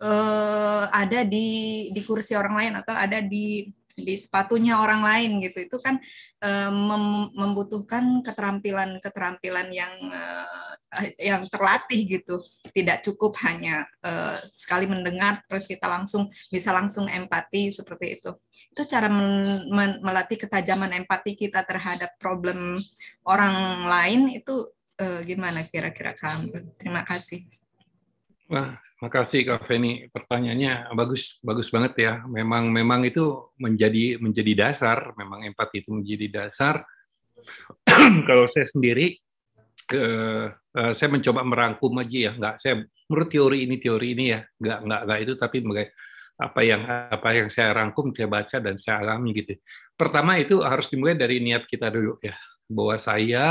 uh, 0.00 0.86
ada 0.88 1.26
di 1.26 1.90
di 1.90 2.00
kursi 2.06 2.38
orang 2.38 2.54
lain 2.54 2.72
atau 2.80 2.94
ada 2.94 3.18
di 3.20 3.68
di 3.98 4.14
sepatunya 4.14 4.78
orang 4.78 5.02
lain 5.02 5.42
gitu. 5.42 5.66
Itu 5.66 5.78
kan 5.82 5.98
mem 6.70 7.34
membutuhkan 7.34 8.22
keterampilan-keterampilan 8.22 9.68
yang 9.74 9.90
uh, 10.14 10.68
yang 11.18 11.42
terlatih 11.50 12.06
gitu. 12.06 12.38
Tidak 12.70 13.02
cukup 13.02 13.34
hanya 13.42 13.82
uh, 14.06 14.38
sekali 14.54 14.86
mendengar 14.86 15.42
terus 15.50 15.66
kita 15.66 15.90
langsung 15.90 16.30
bisa 16.48 16.70
langsung 16.70 17.10
empati 17.10 17.74
seperti 17.74 18.22
itu. 18.22 18.30
Itu 18.70 18.86
cara 18.86 19.10
melatih 20.02 20.38
ketajaman 20.38 20.94
empati 21.02 21.34
kita 21.34 21.66
terhadap 21.66 22.14
problem 22.22 22.78
orang 23.26 23.86
lain 23.86 24.20
itu 24.38 24.70
gimana 24.98 25.62
kira-kira 25.62 26.10
kamu? 26.10 26.74
Terima 26.74 27.06
kasih. 27.06 27.46
Wah, 28.50 28.74
makasih 28.98 29.46
Kak 29.46 29.66
Feni. 29.66 30.10
Pertanyaannya 30.10 30.90
bagus 30.94 31.38
bagus 31.40 31.70
banget 31.70 31.92
ya. 31.98 32.12
Memang 32.26 32.70
memang 32.70 33.06
itu 33.06 33.54
menjadi 33.58 34.18
menjadi 34.18 34.68
dasar, 34.68 35.14
memang 35.14 35.46
empati 35.46 35.86
itu 35.86 35.90
menjadi 35.94 36.26
dasar. 36.44 36.82
Kalau 38.28 38.50
saya 38.50 38.66
sendiri 38.66 39.14
uh, 39.94 40.50
uh, 40.52 40.92
saya 40.92 41.08
mencoba 41.08 41.46
merangkum 41.46 41.94
aja 42.02 42.18
ya, 42.30 42.32
nggak 42.34 42.54
saya 42.58 42.82
menurut 43.08 43.28
teori 43.30 43.58
ini 43.64 43.76
teori 43.78 44.08
ini 44.12 44.24
ya, 44.34 44.40
nggak 44.44 44.78
nggak 44.84 45.00
nggak 45.06 45.18
itu 45.24 45.32
tapi 45.38 45.58
apa 46.38 46.60
yang 46.62 46.82
apa 46.86 47.28
yang 47.34 47.48
saya 47.50 47.74
rangkum 47.74 48.14
saya 48.14 48.28
baca 48.30 48.56
dan 48.62 48.74
saya 48.78 49.02
alami 49.02 49.30
gitu. 49.34 49.58
Pertama 49.98 50.38
itu 50.38 50.62
harus 50.62 50.86
dimulai 50.90 51.18
dari 51.18 51.42
niat 51.42 51.66
kita 51.66 51.90
dulu 51.90 52.18
ya, 52.22 52.34
bahwa 52.66 52.94
saya 52.98 53.46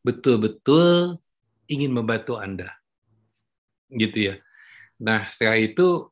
betul-betul 0.00 1.20
ingin 1.68 1.92
membantu 1.92 2.40
Anda, 2.40 2.72
gitu 3.92 4.32
ya. 4.32 4.34
Nah 5.00 5.28
setelah 5.32 5.56
itu 5.56 6.08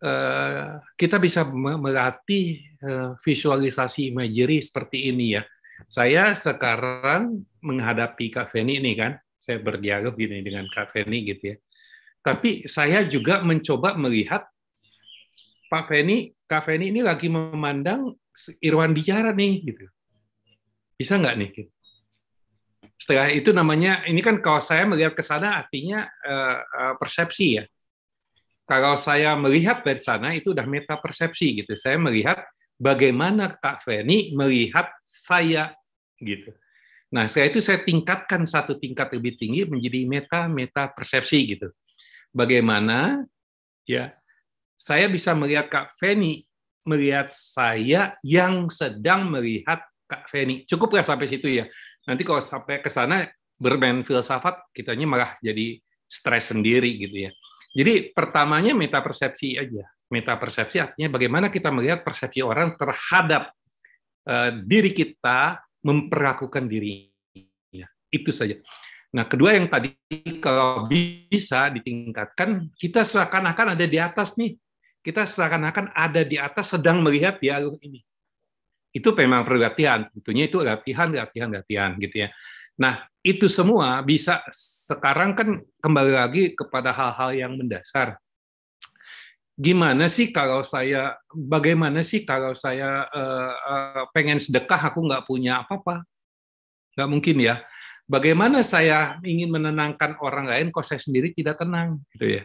uh, 0.00 0.80
kita 0.96 1.20
bisa 1.20 1.44
melatih 1.52 2.64
uh, 2.80 3.14
visualisasi 3.20 4.12
imagery 4.12 4.64
seperti 4.64 5.12
ini 5.12 5.36
ya 5.36 5.44
saya 5.84 6.32
sekarang 6.32 7.44
menghadapi 7.60 8.32
Kak 8.32 8.48
Feni 8.48 8.80
ini 8.80 8.96
kan, 8.96 9.20
saya 9.36 9.60
berdialog 9.60 10.16
gini 10.16 10.40
dengan 10.40 10.64
Kak 10.72 10.96
Feni 10.96 11.20
gitu 11.28 11.52
ya. 11.52 11.56
Tapi 12.24 12.64
saya 12.66 13.04
juga 13.04 13.44
mencoba 13.44 13.94
melihat 14.00 14.48
Pak 15.68 15.84
Feni, 15.86 16.32
Kak 16.48 16.64
Feni 16.64 16.90
ini 16.90 17.04
lagi 17.04 17.28
memandang 17.28 18.16
Irwan 18.64 18.96
bicara 18.96 19.36
nih 19.36 19.54
gitu. 19.62 19.84
Bisa 20.96 21.20
nggak 21.20 21.36
nih? 21.36 21.50
Setelah 22.96 23.28
itu 23.30 23.52
namanya, 23.52 24.02
ini 24.08 24.18
kan 24.24 24.40
kalau 24.40 24.58
saya 24.58 24.88
melihat 24.88 25.14
ke 25.14 25.22
sana 25.22 25.60
artinya 25.60 26.08
uh, 26.24 26.96
persepsi 26.96 27.60
ya. 27.60 27.64
Kalau 28.66 28.98
saya 28.98 29.38
melihat 29.38 29.86
dari 29.86 30.02
sana 30.02 30.34
itu 30.34 30.50
udah 30.50 30.66
meta 30.66 30.98
persepsi 30.98 31.62
gitu. 31.62 31.78
Saya 31.78 31.96
melihat 32.02 32.42
bagaimana 32.76 33.54
Kak 33.54 33.86
Feni 33.86 34.34
melihat 34.34 34.90
saya 35.06 35.70
gitu. 36.18 36.50
Nah, 37.14 37.30
saya 37.30 37.46
itu 37.46 37.62
saya 37.62 37.80
tingkatkan 37.86 38.42
satu 38.42 38.74
tingkat 38.74 39.14
lebih 39.14 39.38
tinggi 39.38 39.62
menjadi 39.70 40.02
meta 40.04 40.40
meta 40.50 40.90
persepsi 40.90 41.56
gitu. 41.56 41.70
Bagaimana 42.34 43.22
ya 43.86 44.12
saya 44.74 45.06
bisa 45.06 45.32
melihat 45.32 45.70
Kak 45.70 45.94
Feni 46.02 46.42
melihat 46.82 47.30
saya 47.30 48.18
yang 48.26 48.66
sedang 48.66 49.30
melihat 49.30 49.82
Kak 50.10 50.26
Feni. 50.30 50.66
Cukuplah 50.66 51.06
sampai 51.06 51.30
situ 51.30 51.46
ya. 51.50 51.70
Nanti 52.06 52.22
kalau 52.22 52.42
sampai 52.42 52.82
ke 52.82 52.90
sana 52.90 53.26
bermain 53.58 54.02
filsafat, 54.06 54.70
kitanya 54.70 55.06
malah 55.06 55.30
jadi 55.42 55.82
stres 56.06 56.54
sendiri 56.54 56.94
gitu 57.02 57.26
ya. 57.26 57.32
Jadi 57.76 58.16
pertamanya 58.16 58.72
meta 58.72 59.04
persepsi 59.04 59.60
aja. 59.60 59.84
Meta 60.08 60.38
persepsi 60.40 60.80
artinya 60.80 61.12
bagaimana 61.12 61.52
kita 61.52 61.68
melihat 61.68 62.00
persepsi 62.00 62.40
orang 62.40 62.78
terhadap 62.80 63.52
Eh, 64.26 64.50
diri 64.66 64.90
kita 64.90 65.62
memperlakukan 65.86 66.66
dirinya. 66.66 67.86
Itu 68.10 68.34
saja. 68.34 68.58
Nah, 69.14 69.22
kedua 69.30 69.54
yang 69.54 69.70
tadi 69.70 69.94
kalau 70.42 70.90
bisa 70.90 71.70
ditingkatkan, 71.70 72.74
kita 72.74 73.06
seakan-akan 73.06 73.78
ada 73.78 73.86
di 73.86 73.98
atas 74.02 74.34
nih. 74.34 74.58
Kita 74.98 75.22
seakan-akan 75.22 75.94
ada 75.94 76.26
di 76.26 76.34
atas 76.42 76.74
sedang 76.74 77.06
melihat 77.06 77.38
dialog 77.38 77.78
ini. 77.78 78.02
Itu 78.90 79.14
memang 79.14 79.46
perlu 79.46 79.62
latihan. 79.62 80.10
Tentunya 80.10 80.50
itu 80.50 80.58
latihan, 80.58 81.06
latihan, 81.14 81.50
latihan 81.54 81.90
gitu 81.94 82.26
ya. 82.26 82.28
Nah, 82.82 83.06
itu 83.26 83.50
semua 83.50 83.98
bisa 84.06 84.38
sekarang 84.86 85.34
kan 85.34 85.58
kembali 85.82 86.12
lagi 86.14 86.42
kepada 86.54 86.94
hal-hal 86.94 87.34
yang 87.34 87.52
mendasar. 87.58 88.22
Gimana 89.58 90.06
sih 90.06 90.30
kalau 90.30 90.62
saya 90.62 91.18
bagaimana 91.34 92.06
sih 92.06 92.22
kalau 92.22 92.54
saya 92.54 93.02
uh, 93.10 94.06
pengen 94.14 94.38
sedekah 94.38 94.94
aku 94.94 95.02
nggak 95.10 95.26
punya 95.26 95.66
apa-apa? 95.66 96.06
Nggak 96.94 97.08
mungkin 97.10 97.36
ya. 97.42 97.66
Bagaimana 98.06 98.62
saya 98.62 99.18
ingin 99.26 99.50
menenangkan 99.50 100.22
orang 100.22 100.46
lain 100.46 100.70
kok 100.70 100.86
saya 100.86 101.02
sendiri 101.02 101.34
tidak 101.34 101.58
tenang 101.58 101.98
gitu 102.14 102.38
ya. 102.38 102.42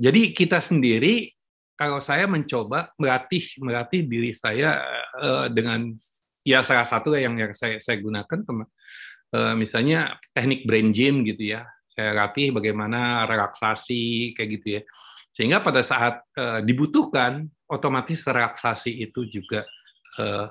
Jadi 0.00 0.32
kita 0.32 0.64
sendiri 0.64 1.28
kalau 1.76 2.00
saya 2.00 2.24
mencoba 2.24 2.88
melatih 2.96 3.52
melatih 3.60 4.08
diri 4.08 4.32
saya 4.32 4.80
uh, 5.20 5.52
dengan 5.52 5.92
ya 6.40 6.64
salah 6.64 6.88
satu 6.88 7.12
yang 7.12 7.36
yang 7.36 7.52
saya 7.52 7.76
saya 7.84 8.00
gunakan 8.00 8.40
teman 8.40 8.64
misalnya 9.56 10.20
teknik 10.32 10.64
brain 10.64 10.90
gym 10.94 11.24
gitu 11.26 11.56
ya. 11.56 11.66
Saya 11.92 12.12
latih 12.12 12.52
bagaimana 12.52 13.24
relaksasi 13.24 14.32
kayak 14.36 14.50
gitu 14.60 14.66
ya. 14.78 14.82
Sehingga 15.32 15.60
pada 15.60 15.80
saat 15.84 16.24
uh, 16.36 16.60
dibutuhkan, 16.64 17.44
otomatis 17.68 18.24
relaksasi 18.24 19.04
itu 19.04 19.26
juga 19.28 19.64
uh, 20.20 20.48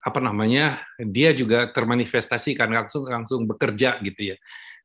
apa 0.00 0.16
namanya 0.24 0.80
dia 0.96 1.36
juga 1.36 1.68
termanifestasikan 1.68 2.72
langsung 2.72 3.04
langsung 3.04 3.44
bekerja 3.44 4.00
gitu 4.00 4.32
ya. 4.32 4.36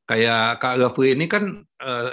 Kayak 0.05 0.61
Kak 0.61 0.75
Gafu 0.83 1.01
ini 1.07 1.25
kan 1.25 1.63
uh, 1.63 2.11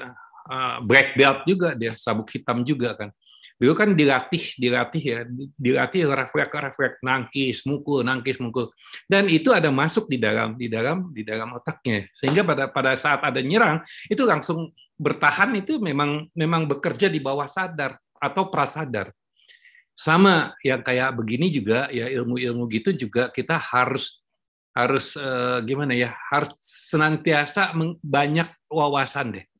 uh, 0.49 0.77
black 0.81 1.19
belt 1.19 1.45
juga 1.45 1.75
dia 1.75 1.93
sabuk 1.99 2.31
hitam 2.31 2.63
juga 2.65 2.95
kan 2.97 3.11
Dulu 3.63 3.79
kan 3.79 3.95
dilatih, 3.95 4.59
dilatih 4.59 5.03
ya, 5.07 5.23
dilatih 5.55 6.11
refleks 6.11 6.51
refleks 6.51 6.99
nangkis, 6.99 7.63
mukul, 7.63 8.03
nangkis, 8.03 8.43
mukul. 8.43 8.75
Dan 9.07 9.31
itu 9.31 9.55
ada 9.55 9.71
masuk 9.71 10.11
di 10.11 10.19
dalam 10.19 10.59
di 10.59 10.67
dalam 10.67 11.15
di 11.15 11.23
dalam 11.23 11.55
otaknya. 11.55 12.11
Sehingga 12.11 12.43
pada 12.43 12.67
pada 12.67 12.99
saat 12.99 13.23
ada 13.23 13.39
nyerang 13.39 13.79
itu 14.11 14.27
langsung 14.27 14.75
bertahan 14.99 15.55
itu 15.55 15.79
memang 15.79 16.27
memang 16.35 16.67
bekerja 16.67 17.07
di 17.07 17.23
bawah 17.23 17.47
sadar 17.47 18.03
atau 18.19 18.51
prasadar. 18.51 19.15
Sama 19.95 20.59
yang 20.67 20.83
kayak 20.83 21.15
begini 21.15 21.47
juga 21.55 21.87
ya 21.95 22.11
ilmu-ilmu 22.11 22.67
gitu 22.67 22.91
juga 22.91 23.31
kita 23.31 23.63
harus 23.63 24.27
harus 24.75 25.15
eh, 25.15 25.59
gimana 25.71 25.95
ya 25.95 26.19
harus 26.35 26.51
senantiasa 26.67 27.79
banyak 28.03 28.51
wawasan 28.67 29.39
deh 29.39 29.52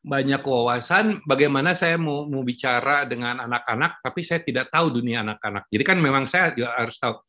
banyak 0.00 0.40
wawasan 0.40 1.20
bagaimana 1.28 1.76
saya 1.76 2.00
mau, 2.00 2.24
mau 2.24 2.40
bicara 2.40 3.04
dengan 3.04 3.44
anak-anak 3.44 4.00
tapi 4.00 4.24
saya 4.24 4.40
tidak 4.40 4.72
tahu 4.72 5.00
dunia 5.00 5.20
anak-anak. 5.20 5.68
Jadi 5.68 5.84
kan 5.84 5.98
memang 6.00 6.24
saya 6.24 6.56
juga 6.56 6.72
harus 6.72 6.96
tahu. 6.96 7.20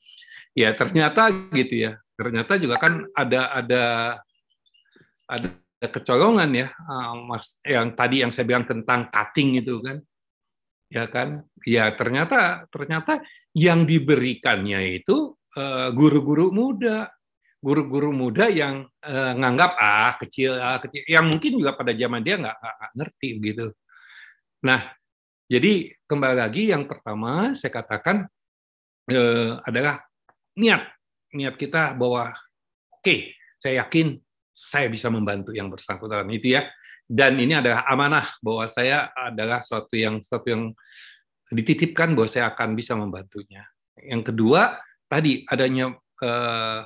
Ya 0.55 0.71
ternyata 0.75 1.31
gitu 1.51 1.75
ya. 1.91 1.91
Ternyata 2.15 2.55
juga 2.55 2.79
kan 2.79 3.03
ada 3.11 3.51
ada 3.51 3.83
ada 5.27 5.47
kecolongan 5.81 6.51
ya 6.51 6.67
uh, 6.71 7.15
Mas 7.27 7.59
yang 7.63 7.91
tadi 7.95 8.23
yang 8.23 8.31
saya 8.31 8.47
bilang 8.47 8.63
tentang 8.63 9.11
cutting 9.11 9.59
itu 9.59 9.83
kan. 9.83 9.97
Ya 10.91 11.07
kan? 11.07 11.43
Ya 11.67 11.91
ternyata 11.95 12.67
ternyata 12.71 13.19
yang 13.51 13.83
diberikannya 13.83 15.03
itu 15.03 15.35
uh, 15.59 15.91
guru-guru 15.91 16.51
muda 16.55 17.11
guru-guru 17.61 18.09
muda 18.09 18.49
yang 18.49 18.89
uh, 19.05 19.33
nganggap 19.37 19.77
ah 19.77 20.17
kecil 20.17 20.57
ah 20.57 20.81
kecil 20.81 21.05
yang 21.05 21.29
mungkin 21.29 21.61
juga 21.61 21.77
pada 21.77 21.93
zaman 21.93 22.25
dia 22.25 22.41
nggak 22.41 22.57
ngerti 22.97 23.29
gitu. 23.37 23.67
Nah, 24.65 24.89
jadi 25.45 25.93
kembali 26.09 26.35
lagi 26.41 26.73
yang 26.73 26.89
pertama 26.89 27.53
saya 27.53 27.69
katakan 27.69 28.25
uh, 29.13 29.61
adalah 29.61 30.01
niat 30.57 30.89
niat 31.37 31.55
kita 31.55 31.93
bahwa 31.93 32.33
oke 32.91 33.05
okay, 33.05 33.37
saya 33.61 33.85
yakin 33.85 34.17
saya 34.51 34.89
bisa 34.89 35.13
membantu 35.13 35.53
yang 35.53 35.69
bersangkutan 35.69 36.27
itu 36.33 36.57
ya 36.57 36.65
dan 37.05 37.37
ini 37.37 37.59
adalah 37.59 37.85
amanah 37.91 38.25
bahwa 38.41 38.65
saya 38.71 39.13
adalah 39.13 39.61
suatu 39.61 39.93
yang 39.99 40.23
suatu 40.23 40.47
yang 40.49 40.63
dititipkan 41.51 42.15
bahwa 42.15 42.31
saya 42.31 42.47
akan 42.55 42.73
bisa 42.73 42.95
membantunya. 42.95 43.67
Yang 43.99 44.31
kedua 44.31 44.79
tadi 45.11 45.43
adanya 45.43 45.91
uh, 46.23 46.81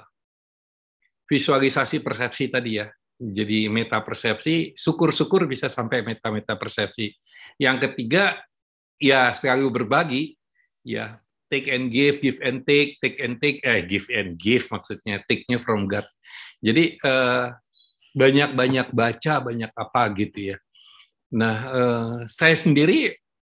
visualisasi 1.25 2.01
persepsi 2.01 2.49
tadi 2.49 2.81
ya. 2.81 2.87
Jadi 3.15 3.71
meta 3.71 4.03
persepsi, 4.03 4.75
syukur-syukur 4.75 5.47
bisa 5.47 5.71
sampai 5.71 6.03
meta-meta 6.03 6.59
persepsi. 6.59 7.15
Yang 7.55 7.89
ketiga, 7.89 8.43
ya 8.99 9.31
selalu 9.31 9.81
berbagi, 9.81 10.35
ya 10.83 11.23
take 11.47 11.71
and 11.71 11.87
give, 11.93 12.19
give 12.19 12.39
and 12.43 12.67
take, 12.67 12.99
take 12.99 13.17
and 13.23 13.39
take, 13.39 13.63
eh 13.63 13.79
give 13.87 14.11
and 14.11 14.35
give 14.35 14.67
maksudnya, 14.67 15.23
take-nya 15.23 15.63
from 15.63 15.87
God. 15.87 16.03
Jadi 16.59 16.99
eh, 16.99 17.47
banyak-banyak 18.15 18.91
baca, 18.91 19.33
banyak 19.39 19.71
apa 19.71 20.01
gitu 20.19 20.55
ya. 20.55 20.57
Nah, 21.31 21.57
eh, 21.71 22.15
saya 22.27 22.55
sendiri 22.59 23.15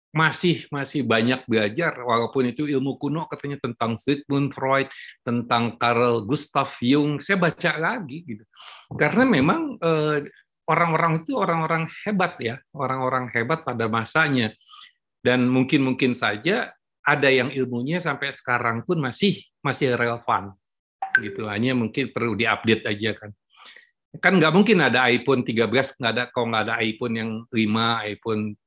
masih 0.09 0.65
masih 0.73 1.05
banyak 1.05 1.45
belajar. 1.45 1.93
Walaupun 2.01 2.49
itu 2.49 2.65
ilmu 2.65 2.97
kuno 2.97 3.29
katanya 3.29 3.61
tentang 3.61 3.95
Sigmund 3.95 4.53
Freud 4.53 4.89
tentang 5.21 5.77
Carl 5.77 6.25
Gustav 6.25 6.73
Jung. 6.81 7.21
Saya 7.21 7.37
baca 7.37 7.71
lagi 7.77 8.25
gitu. 8.25 8.43
Karena 8.97 9.23
memang 9.25 9.77
eh, 9.77 10.25
orang-orang 10.65 11.25
itu 11.25 11.37
orang-orang 11.37 11.83
hebat 12.05 12.33
ya. 12.41 12.55
Orang-orang 12.73 13.29
hebat 13.33 13.61
pada 13.61 13.85
masanya. 13.85 14.53
Dan 15.21 15.45
mungkin 15.51 15.85
mungkin 15.85 16.17
saja 16.17 16.73
ada 17.05 17.29
yang 17.29 17.49
ilmunya 17.53 18.01
sampai 18.01 18.33
sekarang 18.33 18.85
pun 18.85 18.97
masih 18.97 19.45
masih 19.61 19.93
relevan. 19.93 20.57
Gitu. 21.21 21.45
Hanya 21.45 21.77
mungkin 21.77 22.09
perlu 22.09 22.33
diupdate 22.33 22.85
aja 22.89 23.13
kan. 23.13 23.31
Kan 24.17 24.41
nggak 24.41 24.53
mungkin 24.57 24.81
ada 24.81 25.05
iPhone 25.05 25.45
13 25.45 25.69
nggak 25.69 26.11
ada 26.17 26.23
kalau 26.33 26.49
nggak 26.49 26.63
ada 26.65 26.75
iPhone 26.81 27.13
yang 27.13 27.31
5 27.45 28.09
iPhone 28.09 28.57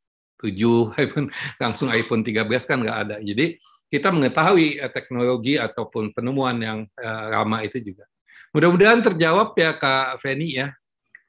7 0.43 0.51
iPhone 1.07 1.29
langsung 1.63 1.89
iPhone 1.95 2.27
13 2.27 2.43
kan 2.67 2.79
nggak 2.83 2.99
ada. 3.07 3.17
Jadi 3.23 3.63
kita 3.93 4.09
mengetahui 4.11 4.81
eh, 4.81 4.91
teknologi 4.91 5.61
ataupun 5.61 6.17
penemuan 6.17 6.57
yang 6.59 6.79
uh, 6.97 7.27
lama 7.29 7.61
itu 7.61 7.79
juga. 7.79 8.09
Mudah-mudahan 8.57 9.05
terjawab 9.05 9.53
ya 9.57 9.77
Kak 9.77 10.21
Feni 10.21 10.57
ya. 10.57 10.73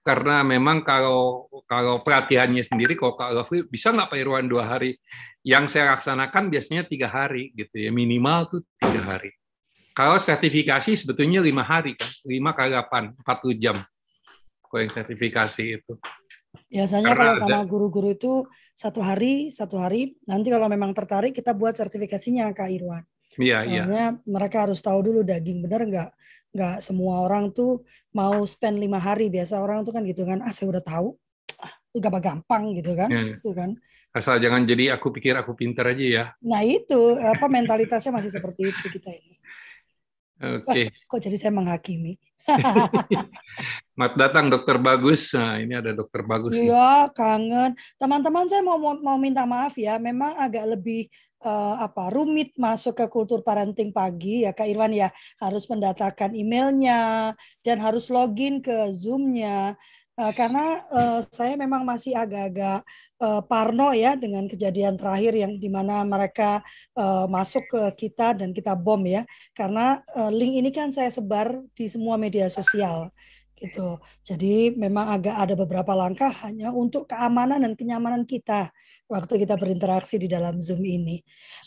Karena 0.04 0.43
memang 0.43 0.84
kalau 0.84 1.47
kalau 1.63 2.04
pelatihannya 2.04 2.60
sendiri 2.60 2.99
kalau 2.99 3.15
Kak 3.15 3.32
Lofri 3.32 3.63
bisa 3.63 3.95
nggak 3.95 4.12
Pak 4.12 4.19
Irwan 4.19 4.52
dua 4.52 4.67
hari? 4.67 4.99
Yang 5.43 5.76
saya 5.76 5.95
laksanakan 5.95 6.52
biasanya 6.52 6.84
tiga 6.84 7.08
hari 7.08 7.56
gitu 7.56 7.80
ya 7.80 7.91
minimal 7.91 8.52
tuh 8.52 8.62
tiga 8.84 9.15
hari. 9.15 9.32
Kalau 9.95 10.19
sertifikasi 10.19 10.97
sebetulnya 10.99 11.39
lima 11.39 11.63
hari 11.63 11.95
kan, 11.95 12.10
lima 12.28 12.52
kali 12.52 12.76
delapan, 12.76 13.15
empat 13.15 13.38
puluh 13.39 13.56
jam. 13.56 13.78
Kalau 14.67 14.80
yang 14.84 14.91
sertifikasi 14.91 15.63
itu. 15.80 15.93
Biasanya 16.67 17.06
Karena 17.13 17.19
kalau 17.21 17.34
sama 17.39 17.62
guru-guru 17.63 18.10
itu 18.12 18.43
satu 18.73 18.99
hari, 19.05 19.53
satu 19.53 19.77
hari. 19.77 20.17
Nanti 20.25 20.49
kalau 20.49 20.65
memang 20.65 20.91
tertarik 20.91 21.33
kita 21.38 21.53
buat 21.53 21.77
sertifikasinya 21.77 22.49
Kak 22.51 22.69
Irwan. 22.73 23.03
Iya, 23.38 23.65
iya. 23.65 23.83
Soalnya 23.86 24.07
iya. 24.17 24.25
mereka 24.29 24.69
harus 24.69 24.81
tahu 24.81 24.99
dulu 25.09 25.25
daging 25.25 25.65
benar 25.65 25.81
nggak 25.86 26.09
nggak 26.53 26.75
semua 26.86 27.25
orang 27.25 27.49
tuh 27.49 27.81
mau 28.13 28.45
spend 28.45 28.77
lima 28.77 29.01
hari 29.01 29.33
biasa 29.33 29.57
orang 29.57 29.81
tuh 29.81 29.89
kan 29.89 30.05
gitu 30.05 30.21
kan 30.21 30.38
ah 30.45 30.53
saya 30.53 30.69
udah 30.69 30.83
tahu 30.86 31.17
ah, 31.57 31.73
gak 31.97 32.21
gampang 32.21 32.77
gitu 32.77 32.93
kan 32.93 33.09
ya. 33.09 33.41
itu 33.41 33.49
kan 33.57 33.73
asal 34.13 34.38
jangan 34.38 34.62
jadi 34.69 34.93
aku 34.93 35.09
pikir 35.09 35.33
aku 35.33 35.57
pintar 35.57 35.89
aja 35.97 36.05
ya 36.05 36.25
nah 36.45 36.62
itu 36.62 37.17
apa 37.17 37.49
mentalitasnya 37.49 38.13
masih 38.13 38.29
seperti 38.29 38.69
itu 38.69 38.86
kita 38.86 39.09
ini 39.09 39.36
oke 40.62 40.69
okay. 40.69 40.93
kok 41.09 41.19
jadi 41.25 41.41
saya 41.41 41.53
menghakimi 41.57 42.21
Mat 43.99 44.13
datang 44.19 44.51
dokter 44.51 44.75
bagus. 44.82 45.32
Nah, 45.32 45.62
ini 45.62 45.73
ada 45.77 45.95
dokter 45.95 46.25
bagus. 46.25 46.58
Iya, 46.58 47.08
kangen. 47.15 47.77
Teman-teman 47.95 48.45
saya 48.51 48.62
mau 48.65 48.77
mau 48.79 49.17
minta 49.19 49.47
maaf 49.47 49.77
ya, 49.79 49.95
memang 50.01 50.36
agak 50.36 50.75
lebih 50.75 51.08
uh, 51.43 51.75
apa 51.84 52.10
rumit 52.10 52.56
masuk 52.56 52.97
ke 52.97 53.06
kultur 53.12 53.43
parenting 53.43 53.91
pagi 53.91 54.47
ya 54.47 54.56
Kak 54.56 54.67
Irwan 54.67 54.95
ya 54.95 55.12
harus 55.38 55.67
mendatakan 55.67 56.32
emailnya 56.34 57.32
dan 57.62 57.77
harus 57.84 58.08
login 58.08 58.63
ke 58.63 58.91
Zoom-nya 58.95 59.75
uh, 60.17 60.34
karena 60.34 60.82
uh, 60.89 61.19
saya 61.29 61.53
memang 61.60 61.84
masih 61.84 62.15
agak-agak 62.15 62.82
uh, 63.23 63.41
Parno 63.47 63.95
ya 63.95 64.19
dengan 64.19 64.45
kejadian 64.51 64.99
terakhir 64.99 65.33
yang 65.39 65.55
di 65.55 65.71
mana 65.71 66.03
mereka 66.03 66.59
uh, 66.99 67.23
masuk 67.31 67.63
ke 67.71 67.81
kita 68.07 68.36
dan 68.36 68.51
kita 68.51 68.75
bom 68.75 68.99
ya. 69.07 69.23
Karena 69.55 70.03
uh, 70.12 70.27
link 70.27 70.59
ini 70.59 70.69
kan 70.75 70.91
saya 70.91 71.07
sebar 71.07 71.63
di 71.71 71.88
semua 71.88 72.19
media 72.19 72.51
sosial 72.51 73.07
gitu. 73.55 74.01
Jadi 74.27 74.75
memang 74.75 75.07
agak 75.15 75.36
ada 75.39 75.55
beberapa 75.55 75.95
langkah 75.95 76.29
hanya 76.43 76.75
untuk 76.75 77.07
keamanan 77.07 77.63
dan 77.63 77.73
kenyamanan 77.79 78.27
kita 78.27 78.73
waktu 79.11 79.43
kita 79.43 79.59
berinteraksi 79.59 80.15
di 80.15 80.31
dalam 80.31 80.63
Zoom 80.63 80.81
ini. 80.81 81.19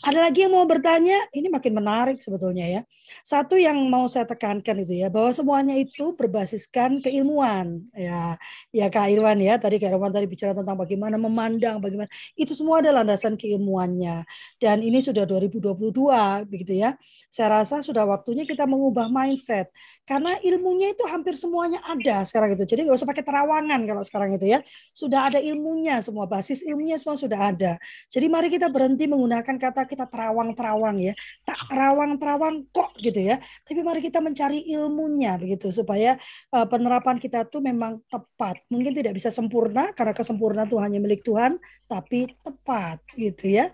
Ada 0.03 0.29
lagi 0.29 0.45
yang 0.45 0.53
mau 0.53 0.65
bertanya? 0.65 1.29
Ini 1.33 1.49
makin 1.49 1.73
menarik 1.73 2.17
sebetulnya 2.21 2.65
ya. 2.65 2.81
Satu 3.23 3.55
yang 3.55 3.77
mau 3.87 4.05
saya 4.11 4.27
tekankan 4.27 4.83
itu 4.83 4.99
ya 4.99 5.07
bahwa 5.07 5.31
semuanya 5.31 5.75
itu 5.79 6.13
berbasiskan 6.13 6.99
keilmuan 7.01 7.87
ya. 7.95 8.35
Ya 8.69 8.87
Kak 8.91 9.09
Irwan 9.09 9.39
ya, 9.41 9.57
tadi 9.57 9.81
Kak 9.81 9.95
Irwan 9.95 10.13
tadi 10.13 10.27
bicara 10.29 10.53
tentang 10.53 10.77
bagaimana 10.77 11.15
memandang, 11.19 11.81
bagaimana 11.81 12.09
itu 12.37 12.51
semua 12.53 12.79
adalah 12.79 13.01
landasan 13.01 13.37
keilmuannya. 13.39 14.27
Dan 14.61 14.83
ini 14.83 15.01
sudah 15.03 15.23
2022 15.23 16.45
begitu 16.49 16.73
ya. 16.77 16.93
Saya 17.27 17.61
rasa 17.61 17.79
sudah 17.83 18.03
waktunya 18.07 18.43
kita 18.47 18.65
mengubah 18.65 19.11
mindset 19.11 19.69
karena 20.07 20.39
ilmunya 20.39 20.95
itu 20.95 21.03
hampir 21.03 21.35
semuanya 21.35 21.83
ada 21.83 22.23
sekarang 22.23 22.55
itu. 22.55 22.63
Jadi 22.63 22.87
nggak 22.87 22.97
usah 22.97 23.07
pakai 23.07 23.23
terawangan 23.27 23.81
kalau 23.83 24.03
sekarang 24.07 24.35
itu 24.35 24.47
ya. 24.51 24.59
Sudah 24.95 25.27
ada 25.31 25.39
ilmunya 25.39 25.99
semua 25.99 26.25
basis 26.27 26.63
ilmunya 26.63 26.95
semua 26.95 27.19
sudah 27.19 27.26
ada. 27.35 27.75
Jadi 28.07 28.27
mari 28.31 28.47
kita 28.47 28.71
berhenti 28.71 29.09
menggunakan 29.09 29.57
kata 29.59 29.83
kita 29.83 30.07
terawang-terawang 30.07 30.95
ya. 31.01 31.13
Tak 31.43 31.67
terawang-terawang 31.67 32.71
kok 32.71 32.95
gitu 33.01 33.19
ya. 33.19 33.43
Tapi 33.67 33.79
mari 33.83 33.99
kita 33.99 34.23
mencari 34.23 34.63
ilmunya 34.71 35.35
begitu 35.35 35.73
supaya 35.75 36.15
uh, 36.55 36.63
penerapan 36.69 37.19
kita 37.19 37.43
tuh 37.49 37.59
memang 37.59 37.99
tepat. 38.07 38.63
Mungkin 38.71 38.95
tidak 38.95 39.17
bisa 39.17 39.33
sempurna 39.33 39.91
karena 39.91 40.13
kesempurnaan 40.15 40.69
tuh 40.69 40.79
hanya 40.79 41.01
milik 41.01 41.25
Tuhan, 41.25 41.57
tapi 41.89 42.31
tepat 42.45 43.01
gitu 43.17 43.51
ya. 43.51 43.73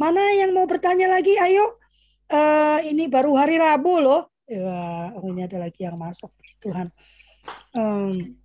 Mana 0.00 0.32
yang 0.38 0.54
mau 0.54 0.64
bertanya 0.64 1.10
lagi? 1.10 1.36
Ayo. 1.36 1.76
Uh, 2.24 2.80
ini 2.88 3.04
baru 3.10 3.36
hari 3.36 3.60
Rabu 3.60 4.00
loh. 4.00 4.32
Ya, 4.48 5.12
ini 5.24 5.40
ada 5.44 5.56
lagi 5.60 5.84
yang 5.84 5.96
masuk. 5.96 6.32
Tuhan. 6.60 6.88
Um, 7.76 8.36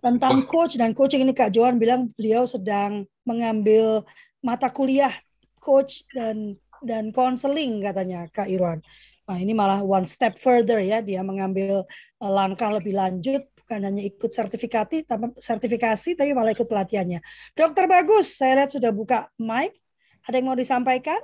tentang 0.00 0.48
coach 0.48 0.80
dan 0.80 0.96
coaching 0.96 1.22
ini 1.22 1.36
Kak 1.36 1.52
Johan 1.52 1.76
bilang 1.76 2.08
beliau 2.16 2.48
sedang 2.48 3.04
mengambil 3.28 4.02
mata 4.40 4.72
kuliah 4.72 5.12
coach 5.60 6.08
dan 6.16 6.56
dan 6.80 7.12
konseling 7.12 7.84
katanya 7.84 8.24
Kak 8.32 8.48
Irwan. 8.48 8.80
Nah, 9.28 9.38
ini 9.38 9.54
malah 9.54 9.84
one 9.84 10.08
step 10.10 10.40
further 10.42 10.82
ya, 10.82 10.98
dia 11.04 11.22
mengambil 11.22 11.86
eh, 12.18 12.32
langkah 12.32 12.72
lebih 12.72 12.96
lanjut 12.96 13.46
bukan 13.54 13.86
hanya 13.86 14.02
ikut 14.02 14.26
sertifikasi 14.26 15.06
tapi 15.06 15.30
sertifikasi 15.38 16.18
tapi 16.18 16.34
malah 16.34 16.50
ikut 16.50 16.66
pelatihannya. 16.66 17.22
Dokter 17.54 17.86
Bagus, 17.86 18.34
saya 18.34 18.64
lihat 18.64 18.74
sudah 18.74 18.90
buka 18.90 19.30
mic. 19.38 19.78
Ada 20.26 20.42
yang 20.42 20.50
mau 20.50 20.58
disampaikan? 20.58 21.20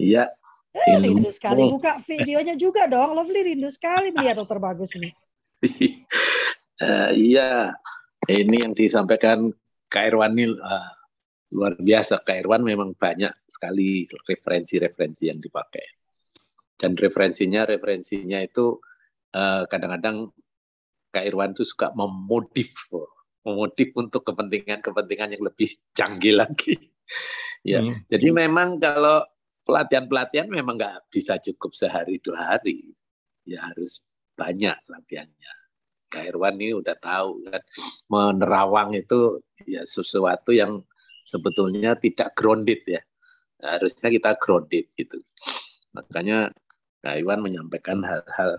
Iya. 0.00 0.32
Eh, 0.70 0.96
rindu 1.02 1.28
sekali 1.34 1.66
buka 1.66 1.98
videonya 2.06 2.54
juga 2.54 2.86
dong. 2.86 3.12
Lovely 3.12 3.52
rindu 3.52 3.68
sekali 3.68 4.14
melihat 4.14 4.40
Dokter 4.40 4.56
Bagus 4.62 4.94
ini. 4.96 5.10
Uh, 6.80 7.12
iya, 7.12 7.76
ini 8.24 8.64
yang 8.64 8.72
disampaikan 8.72 9.52
Kak 9.92 10.12
Irwan 10.12 10.32
ini 10.32 10.48
uh, 10.56 10.90
luar 11.52 11.76
biasa. 11.76 12.24
Kak 12.24 12.40
Irwan 12.40 12.64
memang 12.64 12.96
banyak 12.96 13.32
sekali 13.44 14.08
referensi-referensi 14.08 15.28
yang 15.28 15.44
dipakai. 15.44 15.84
Dan 16.80 16.96
referensinya, 16.96 17.68
referensinya 17.68 18.40
itu 18.40 18.80
kadang 19.30 19.68
kadang-kadang 19.70 20.16
Kak 21.12 21.24
Irwan 21.26 21.52
itu 21.54 21.62
suka 21.62 21.92
memodif 21.94 22.90
memodif 23.44 23.92
untuk 23.96 24.22
kepentingan-kepentingan 24.26 25.36
yang 25.36 25.44
lebih 25.44 25.70
canggih 25.96 26.40
lagi. 26.40 26.76
ya, 27.70 27.80
hmm. 27.80 28.08
jadi 28.08 28.28
memang 28.32 28.80
kalau 28.80 29.24
pelatihan-pelatihan 29.64 30.48
memang 30.48 30.76
nggak 30.76 31.08
bisa 31.12 31.40
cukup 31.40 31.72
sehari 31.72 32.20
dua 32.20 32.56
hari, 32.56 32.92
ya 33.48 33.64
harus 33.64 34.04
banyak 34.36 34.76
latihannya. 34.88 35.52
Kak 36.10 36.26
Irwan 36.26 36.58
ini 36.58 36.74
udah 36.74 36.98
tahu 36.98 37.46
kan 37.46 37.62
menerawang 38.10 38.98
itu 38.98 39.38
ya 39.62 39.86
sesuatu 39.86 40.50
yang 40.50 40.82
sebetulnya 41.22 41.94
tidak 41.94 42.34
grounded 42.34 42.82
ya. 42.84 43.00
Harusnya 43.62 44.10
kita 44.10 44.34
grounded 44.42 44.90
gitu. 44.98 45.22
Makanya 45.94 46.50
Kak 47.00 47.14
Irwan 47.14 47.40
menyampaikan 47.40 48.02
hal-hal 48.02 48.58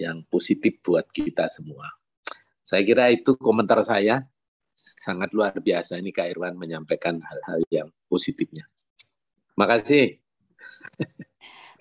yang 0.00 0.24
positif 0.32 0.80
buat 0.80 1.04
kita 1.12 1.46
semua. 1.52 1.92
Saya 2.64 2.82
kira 2.82 3.12
itu 3.12 3.36
komentar 3.36 3.78
saya 3.84 4.24
sangat 4.76 5.32
luar 5.32 5.56
biasa 5.56 6.00
ini 6.00 6.12
Kak 6.12 6.32
Irwan 6.32 6.56
menyampaikan 6.56 7.20
hal-hal 7.20 7.60
yang 7.68 7.88
positifnya. 8.08 8.64
Makasih. 9.56 10.20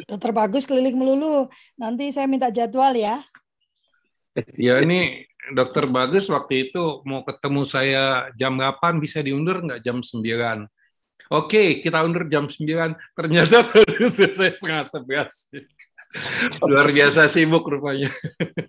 Dokter 0.08 0.32
bagus 0.36 0.68
keliling 0.68 0.96
melulu. 0.96 1.48
Nanti 1.80 2.12
saya 2.12 2.28
minta 2.28 2.52
jadwal 2.52 2.96
ya. 2.96 3.24
Ya 4.60 4.84
ini 4.84 5.24
dokter 5.56 5.88
bagus 5.88 6.28
waktu 6.28 6.70
itu 6.70 7.00
mau 7.08 7.24
ketemu 7.24 7.62
saya 7.64 8.28
jam 8.36 8.60
8 8.60 9.00
bisa 9.00 9.24
diundur 9.24 9.64
nggak 9.64 9.82
jam 9.86 10.04
9? 10.04 10.68
Oke, 11.34 11.82
kita 11.82 12.06
undur 12.06 12.30
jam 12.30 12.46
9. 12.46 12.94
Ternyata 13.18 13.66
baru 13.66 14.08
selesai 14.12 14.62
setengah 14.62 14.84
sebelas. 14.86 15.50
Luar 16.62 16.94
biasa 16.94 17.26
sibuk 17.32 17.66
rupanya. 17.66 18.14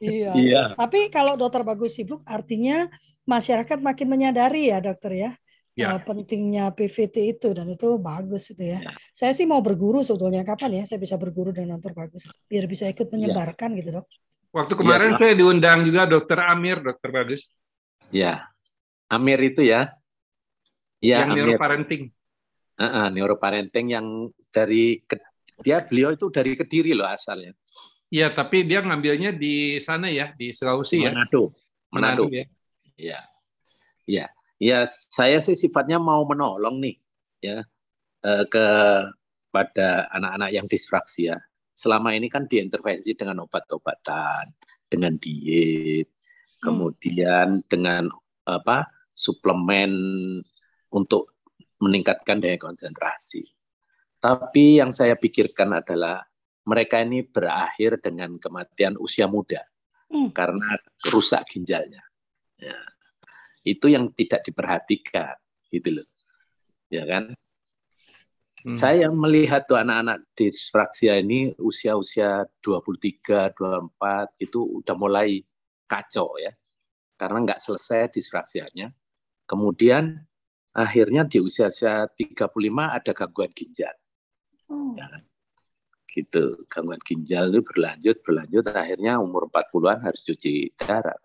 Iya. 0.01 0.33
iya. 0.41 0.63
Tapi 0.73 1.13
kalau 1.13 1.37
dokter 1.37 1.61
bagus 1.67 1.99
sibuk 1.99 2.25
artinya 2.25 2.89
masyarakat 3.29 3.79
makin 3.83 4.09
menyadari 4.09 4.73
ya 4.73 4.81
dokter 4.81 5.13
ya. 5.13 5.31
Ya. 5.77 6.01
Pentingnya 6.01 6.73
PVT 6.73 7.37
itu 7.37 7.53
dan 7.53 7.69
itu 7.69 8.01
bagus 8.01 8.49
itu 8.49 8.65
ya. 8.65 8.81
ya. 8.81 8.93
Saya 9.13 9.37
sih 9.37 9.45
mau 9.45 9.61
berguru 9.61 10.01
sebetulnya 10.01 10.41
kapan 10.41 10.81
ya 10.81 10.85
saya 10.89 10.97
bisa 10.97 11.21
berguru 11.21 11.53
dengan 11.53 11.77
dokter 11.77 11.93
bagus 11.93 12.33
biar 12.49 12.65
bisa 12.65 12.89
ikut 12.89 13.13
menyebarkan 13.13 13.77
ya. 13.77 13.85
gitu 13.85 13.91
dok. 14.01 14.07
Waktu 14.57 14.73
iya, 14.73 14.81
kemarin 14.81 15.13
ya, 15.13 15.19
saya 15.21 15.33
diundang 15.37 15.79
juga 15.85 16.09
Dokter 16.09 16.39
Amir, 16.49 16.81
Dokter 16.81 17.13
Bagus. 17.13 17.45
Ya, 18.09 18.49
Amir 19.13 19.37
itu 19.45 19.61
ya. 19.61 19.93
Ya, 21.05 21.29
yang 21.29 21.37
Amir. 21.37 21.53
neuroparenting. 21.53 22.09
Uh, 22.77 22.85
uh, 22.85 23.07
neuroparenting 23.13 23.87
yang 23.93 24.33
dari 24.49 24.97
dia 25.61 25.85
beliau 25.85 26.17
itu 26.17 26.33
dari 26.33 26.57
Kediri 26.57 26.97
loh 26.97 27.05
asalnya. 27.05 27.53
Iya, 28.09 28.33
tapi 28.33 28.65
dia 28.65 28.81
ngambilnya 28.81 29.37
di 29.37 29.77
sana 29.77 30.09
ya, 30.09 30.33
di 30.33 30.57
Sulawesi 30.57 31.05
ya. 31.05 31.13
Manado. 31.13 31.53
Manado. 31.93 32.25
ya. 32.33 32.45
Iya. 32.97 33.21
Iya. 34.09 34.27
Ya, 34.57 34.79
saya 34.89 35.37
sih 35.45 35.53
sifatnya 35.53 36.01
mau 36.01 36.25
menolong 36.25 36.81
nih 36.81 36.97
ya 37.45 37.61
eh, 38.25 38.45
ke 38.49 38.67
pada 39.53 40.09
anak-anak 40.17 40.49
yang 40.49 40.65
disfraksia 40.65 41.37
selama 41.77 42.17
ini 42.17 42.33
kan 42.33 42.49
diintervensi 42.49 43.13
dengan 43.13 43.45
obat-obatan, 43.45 44.49
dengan 44.89 45.21
diet, 45.21 46.09
hmm. 46.09 46.65
kemudian 46.65 47.61
dengan 47.69 48.09
apa 48.49 48.89
suplemen 49.13 49.93
untuk 50.89 51.37
meningkatkan 51.85 52.41
daya 52.41 52.57
konsentrasi. 52.57 53.45
Tapi 54.17 54.81
yang 54.81 54.97
saya 54.97 55.13
pikirkan 55.21 55.77
adalah 55.77 56.25
mereka 56.67 57.05
ini 57.05 57.23
berakhir 57.23 58.01
dengan 58.01 58.41
kematian 58.41 58.97
usia 58.97 59.29
muda 59.29 59.61
hmm. 60.09 60.33
karena 60.33 60.81
rusak 61.13 61.45
ginjalnya. 61.53 62.01
Ya. 62.57 62.81
Itu 63.67 63.93
yang 63.93 64.17
tidak 64.17 64.49
diperhatikan, 64.49 65.37
gitu 65.69 66.01
loh. 66.01 66.09
Ya 66.89 67.05
kan? 67.05 67.37
Hmm. 68.67 68.75
Saya 68.75 69.09
melihat 69.15 69.71
tuh 69.71 69.79
anak-anak 69.79 70.27
disfraksia 70.35 71.23
ini 71.23 71.55
usia-usia 71.63 72.51
23, 72.67 73.55
24 73.55 74.43
itu 74.43 74.83
udah 74.83 74.97
mulai 74.99 75.39
kacau 75.87 76.35
ya. 76.43 76.51
Karena 77.15 77.47
nggak 77.47 77.63
selesai 77.63 78.11
disfraksianya. 78.11 78.91
Kemudian 79.47 80.19
akhirnya 80.75 81.23
di 81.23 81.39
usia-usia 81.39 82.11
35 82.11 82.51
ada 82.91 83.13
gangguan 83.15 83.55
ginjal. 83.55 83.95
Oh. 84.67 84.99
Ya, 84.99 85.07
kan? 85.15 85.23
gitu. 86.17 86.65
Gangguan 86.73 86.99
ginjal 87.05 87.53
itu 87.53 87.61
berlanjut, 87.61 88.17
berlanjut 88.25 88.65
akhirnya 88.73 89.21
umur 89.21 89.53
40-an 89.53 90.01
harus 90.01 90.25
cuci 90.25 90.73
darah. 90.81 91.21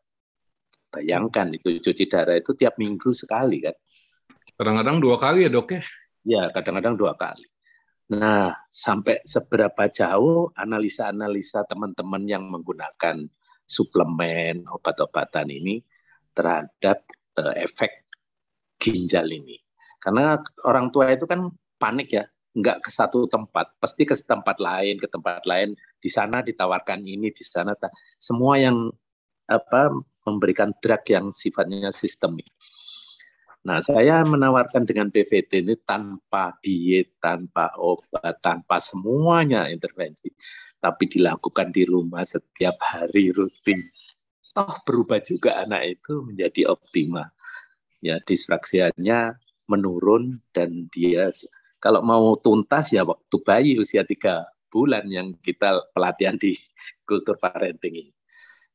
Bayangkan 0.92 1.56
itu 1.56 1.80
cuci 1.80 2.04
darah 2.12 2.36
itu 2.36 2.52
tiap 2.52 2.76
minggu 2.76 3.16
sekali 3.16 3.64
kan. 3.64 3.76
Kadang-kadang 4.60 5.00
dua 5.00 5.16
kali 5.16 5.48
ya 5.48 5.50
dok 5.50 5.80
ya? 5.80 5.82
Ya, 6.22 6.54
kadang-kadang 6.54 6.96
dua 6.98 7.18
kali. 7.18 7.50
Nah, 8.12 8.52
sampai 8.68 9.24
seberapa 9.24 9.88
jauh 9.88 10.52
analisa-analisa 10.54 11.64
teman-teman 11.66 12.28
yang 12.28 12.44
menggunakan 12.52 13.24
suplemen, 13.64 14.68
obat-obatan 14.68 15.48
ini 15.48 15.80
terhadap 16.36 17.08
uh, 17.40 17.56
efek 17.56 18.04
ginjal 18.78 19.32
ini. 19.32 19.56
Karena 20.02 20.36
orang 20.68 20.92
tua 20.92 21.16
itu 21.16 21.24
kan 21.24 21.48
panik 21.80 22.12
ya, 22.12 22.28
nggak 22.52 22.84
ke 22.84 22.90
satu 22.92 23.32
tempat, 23.32 23.80
pasti 23.80 24.04
ke 24.04 24.14
tempat 24.18 24.60
lain, 24.60 25.00
ke 25.00 25.08
tempat 25.08 25.48
lain. 25.48 25.72
Di 26.02 26.10
sana 26.12 26.44
ditawarkan 26.44 27.06
ini, 27.08 27.32
di 27.32 27.44
sana 27.48 27.72
semua 28.20 28.60
yang 28.60 28.92
apa 29.48 29.92
memberikan 30.28 30.76
drug 30.84 31.04
yang 31.08 31.32
sifatnya 31.32 31.96
sistemik. 31.96 32.48
Nah, 33.62 33.78
saya 33.78 34.26
menawarkan 34.26 34.90
dengan 34.90 35.14
PVT 35.14 35.62
ini 35.62 35.78
tanpa 35.86 36.58
diet, 36.66 37.14
tanpa 37.22 37.70
obat, 37.78 38.42
tanpa 38.42 38.82
semuanya 38.82 39.70
intervensi, 39.70 40.34
tapi 40.82 41.06
dilakukan 41.06 41.70
di 41.70 41.86
rumah 41.86 42.26
setiap 42.26 42.82
hari 42.82 43.30
rutin. 43.30 43.86
Toh 44.52 44.82
berubah 44.82 45.22
juga 45.22 45.62
anak 45.62 46.02
itu 46.02 46.26
menjadi 46.26 46.74
optimal. 46.74 47.30
Ya, 48.02 48.18
disfraksianya 48.18 49.38
menurun 49.70 50.42
dan 50.52 50.90
dia 50.90 51.30
kalau 51.82 52.06
mau 52.06 52.38
tuntas 52.38 52.94
ya 52.94 53.02
waktu 53.02 53.36
bayi 53.42 53.72
usia 53.82 54.06
tiga 54.06 54.46
bulan 54.70 55.06
yang 55.10 55.34
kita 55.42 55.82
pelatihan 55.98 56.38
di 56.38 56.54
kultur 57.10 57.42
parenting 57.42 58.06
ini. 58.06 58.14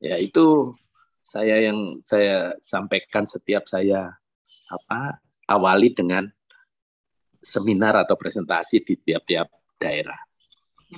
Ya 0.02 0.18
itu 0.18 0.74
saya 1.22 1.58
yang 1.58 2.02
saya 2.02 2.58
sampaikan 2.60 3.24
setiap 3.24 3.70
saya 3.70 4.18
apa 4.70 5.20
awali 5.50 5.94
dengan 5.94 6.26
seminar 7.42 7.94
atau 8.02 8.18
presentasi 8.18 8.82
di 8.82 8.94
tiap-tiap 8.98 9.46
daerah. 9.78 10.18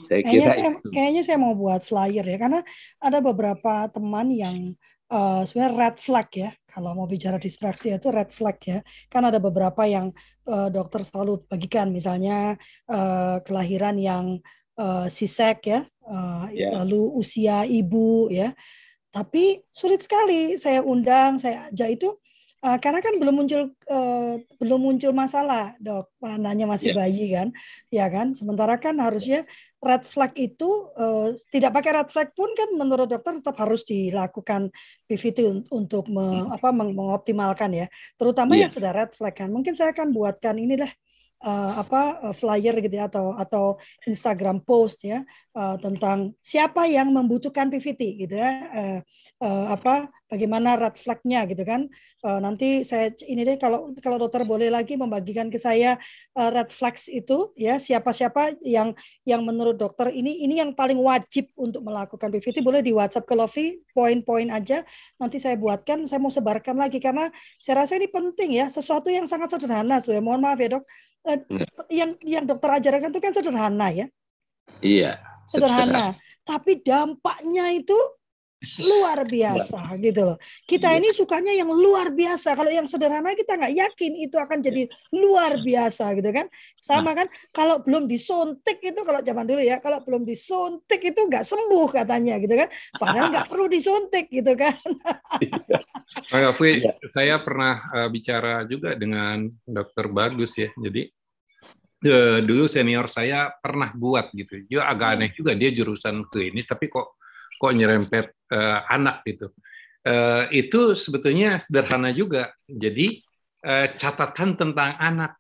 Saya 0.05 0.21
kayaknya 0.21 0.33
kira 0.33 0.49
saya, 0.53 0.69
itu. 0.69 0.89
kayaknya 0.93 1.23
saya 1.25 1.39
mau 1.41 1.55
buat 1.57 1.81
flyer 1.81 2.25
ya 2.25 2.37
karena 2.37 2.61
ada 3.01 3.19
beberapa 3.25 3.89
teman 3.89 4.29
yang 4.29 4.77
uh, 5.09 5.43
sebenarnya 5.49 5.77
red 5.77 5.97
flag 5.97 6.29
ya 6.37 6.51
kalau 6.69 6.93
mau 6.93 7.09
bicara 7.09 7.41
distraksi 7.41 7.97
itu 7.97 8.09
red 8.13 8.29
flag 8.29 8.61
ya 8.61 8.79
kan 9.09 9.25
ada 9.25 9.41
beberapa 9.41 9.89
yang 9.89 10.13
uh, 10.45 10.69
dokter 10.69 11.01
selalu 11.01 11.41
bagikan 11.49 11.89
misalnya 11.89 12.61
uh, 12.93 13.41
kelahiran 13.41 13.97
yang 13.97 14.37
uh, 14.77 15.09
sisek 15.09 15.73
ya 15.73 15.81
uh, 16.05 16.47
yeah. 16.53 16.77
lalu 16.85 17.09
usia 17.17 17.65
ibu 17.65 18.29
ya 18.29 18.53
tapi 19.09 19.65
sulit 19.73 20.05
sekali 20.05 20.61
saya 20.61 20.85
undang 20.85 21.41
saya 21.41 21.73
ajak 21.73 21.89
itu 21.97 22.09
Uh, 22.59 22.75
karena 22.83 22.99
kan 22.99 23.15
belum 23.23 23.35
muncul 23.39 23.71
uh, 23.87 24.35
belum 24.59 24.81
muncul 24.83 25.15
masalah, 25.15 25.79
dok. 25.79 26.11
Anaknya 26.19 26.67
masih 26.67 26.91
yeah. 26.91 26.99
bayi 26.99 27.25
kan, 27.31 27.49
ya 27.89 28.07
kan. 28.11 28.35
Sementara 28.35 28.75
kan 28.83 28.99
harusnya 28.99 29.47
red 29.79 30.03
flag 30.03 30.35
itu 30.35 30.91
uh, 30.99 31.31
tidak 31.55 31.71
pakai 31.79 32.03
red 32.03 32.11
flag 32.11 32.35
pun 32.35 32.51
kan 32.59 32.75
menurut 32.75 33.07
dokter 33.07 33.39
tetap 33.39 33.55
harus 33.63 33.87
dilakukan 33.87 34.75
PVT 35.07 35.71
untuk 35.71 36.11
me, 36.11 36.43
hmm. 36.43 36.55
apa 36.59 36.69
mengoptimalkan 36.75 37.71
ya. 37.79 37.87
Terutama 38.19 38.59
yeah. 38.59 38.67
yang 38.67 38.73
sudah 38.75 38.91
red 38.91 39.15
flag 39.15 39.39
kan. 39.39 39.55
Mungkin 39.55 39.79
saya 39.79 39.95
akan 39.95 40.11
buatkan 40.11 40.59
ini 40.59 40.75
deh 40.83 40.93
uh, 41.43 41.73
apa 41.79 42.03
uh, 42.31 42.35
flyer 42.35 42.75
gitu 42.83 42.95
ya 42.99 43.07
atau 43.07 43.35
atau 43.35 43.65
Instagram 44.07 44.63
post 44.63 45.05
ya 45.07 45.23
uh, 45.55 45.77
tentang 45.79 46.35
siapa 46.43 46.87
yang 46.87 47.11
membutuhkan 47.11 47.71
PVT 47.71 48.27
gitu 48.27 48.35
ya 48.39 48.53
uh, 48.71 48.99
uh, 49.43 49.67
apa 49.75 50.11
bagaimana 50.29 50.77
red 50.77 50.95
flagnya 51.01 51.49
gitu 51.49 51.65
kan. 51.65 51.89
Uh, 52.19 52.43
nanti 52.43 52.83
saya 52.83 53.15
ini 53.31 53.47
deh 53.47 53.57
kalau 53.57 53.95
kalau 54.03 54.19
dokter 54.19 54.43
boleh 54.43 54.69
lagi 54.69 54.99
membagikan 54.99 55.49
ke 55.49 55.57
saya 55.57 55.97
uh, 56.35 56.51
red 56.51 56.69
flags 56.75 57.07
itu 57.07 57.55
ya 57.55 57.79
siapa-siapa 57.79 58.59
yang 58.67 58.93
yang 59.23 59.47
menurut 59.47 59.79
dokter 59.79 60.11
ini 60.11 60.43
ini 60.43 60.59
yang 60.59 60.75
paling 60.75 60.99
wajib 60.99 61.47
untuk 61.55 61.87
melakukan 61.87 62.29
PVT 62.35 62.59
boleh 62.61 62.83
di 62.83 62.91
WhatsApp 62.91 63.23
ke 63.23 63.35
Lovely 63.39 63.69
poin-poin 63.95 64.51
aja 64.51 64.83
nanti 65.17 65.39
saya 65.39 65.55
buatkan 65.55 66.11
saya 66.11 66.19
mau 66.19 66.35
sebarkan 66.35 66.75
lagi 66.75 66.99
karena 66.99 67.31
saya 67.63 67.87
rasa 67.87 67.95
ini 67.97 68.11
penting 68.11 68.59
ya 68.59 68.67
sesuatu 68.67 69.09
yang 69.15 69.25
sangat 69.31 69.55
sederhana 69.55 70.03
sudah 70.03 70.19
mohon 70.19 70.43
maaf 70.43 70.59
ya 70.59 70.75
dok 70.75 70.85
uh, 71.27 71.41
yang 71.89 72.15
yang 72.23 72.45
dokter 72.45 72.69
ajarkan 72.69 73.11
itu 73.11 73.21
kan 73.23 73.33
sederhana 73.35 73.89
ya. 73.91 74.07
Iya 74.85 75.19
sederhana, 75.49 76.13
sederhana. 76.13 76.21
tapi 76.45 76.85
dampaknya 76.85 77.73
itu 77.73 77.97
luar 78.83 79.23
biasa 79.35 79.95
gitu 80.03 80.21
loh. 80.27 80.39
Kita 80.67 80.95
iya. 80.95 80.99
ini 80.99 81.09
sukanya 81.15 81.55
yang 81.55 81.71
luar 81.71 82.11
biasa. 82.11 82.59
Kalau 82.59 82.71
yang 82.71 82.91
sederhana 82.91 83.35
kita 83.39 83.55
nggak 83.55 83.75
yakin 83.75 84.13
itu 84.19 84.37
akan 84.39 84.59
jadi 84.59 84.83
luar 85.15 85.63
biasa 85.63 86.19
gitu 86.19 86.31
kan. 86.35 86.47
Sama 86.79 87.15
nah. 87.15 87.25
kan 87.25 87.27
kalau 87.55 87.83
belum 87.83 88.11
disuntik 88.11 88.83
itu 88.83 89.01
kalau 89.07 89.21
zaman 89.23 89.47
dulu 89.47 89.63
ya, 89.63 89.79
kalau 89.79 90.03
belum 90.03 90.27
disuntik 90.27 91.01
itu 91.03 91.21
nggak 91.23 91.47
sembuh 91.47 91.89
katanya 91.95 92.35
gitu 92.43 92.55
kan. 92.59 92.69
Padahal 92.99 93.27
nggak 93.31 93.47
perlu 93.47 93.67
disuntik 93.71 94.27
gitu 94.31 94.53
kan. 94.59 94.75
Pak 96.09 96.41
Gafri, 96.41 96.83
iya. 96.83 96.93
saya 97.07 97.37
pernah 97.45 97.85
uh, 97.95 98.09
bicara 98.11 98.67
juga 98.67 98.99
dengan 98.99 99.47
dokter 99.63 100.11
Bagus 100.11 100.57
ya. 100.59 100.73
Jadi 100.75 101.07
uh, 102.11 102.39
dulu 102.43 102.67
senior 102.67 103.07
saya 103.07 103.55
pernah 103.55 103.95
buat 103.95 104.35
gitu. 104.35 104.67
Dia 104.67 104.89
agak 104.91 105.09
aneh 105.15 105.31
juga 105.31 105.55
dia 105.55 105.71
jurusan 105.71 106.27
klinis 106.27 106.67
tapi 106.67 106.91
kok 106.91 107.18
kok 107.59 107.75
nyerempet 107.75 108.31
uh, 108.55 108.87
anak 108.89 109.27
gitu. 109.27 109.51
Uh, 110.07 110.47
itu 110.55 110.95
sebetulnya 110.95 111.59
sederhana 111.59 112.15
juga. 112.15 112.55
Jadi 112.65 113.21
uh, 113.67 113.93
catatan 113.99 114.57
tentang 114.57 114.95
anak. 114.97 115.37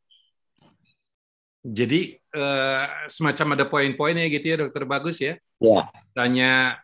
Jadi 1.62 2.18
uh, 2.34 3.08
semacam 3.08 3.46
ada 3.54 3.64
poin-poinnya 3.70 4.26
gitu 4.28 4.46
ya, 4.50 4.56
dokter 4.66 4.84
bagus 4.84 5.22
ya. 5.22 5.38
Ya. 5.62 5.88
Tanya 6.12 6.78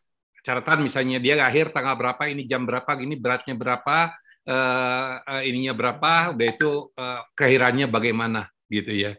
catatan 0.44 0.84
misalnya 0.84 1.18
dia 1.18 1.34
lahir 1.36 1.72
tanggal 1.74 1.96
berapa, 1.96 2.22
ini 2.28 2.44
jam 2.44 2.64
berapa, 2.68 2.90
gini 2.98 3.16
beratnya 3.16 3.54
berapa, 3.56 4.12
uh, 4.44 5.12
uh, 5.24 5.42
ininya 5.44 5.72
berapa, 5.72 6.36
udah 6.36 6.46
itu 6.46 6.90
uh, 6.94 7.20
kelahirannya 7.32 7.86
bagaimana 7.88 8.50
gitu 8.68 8.92
ya. 8.92 9.12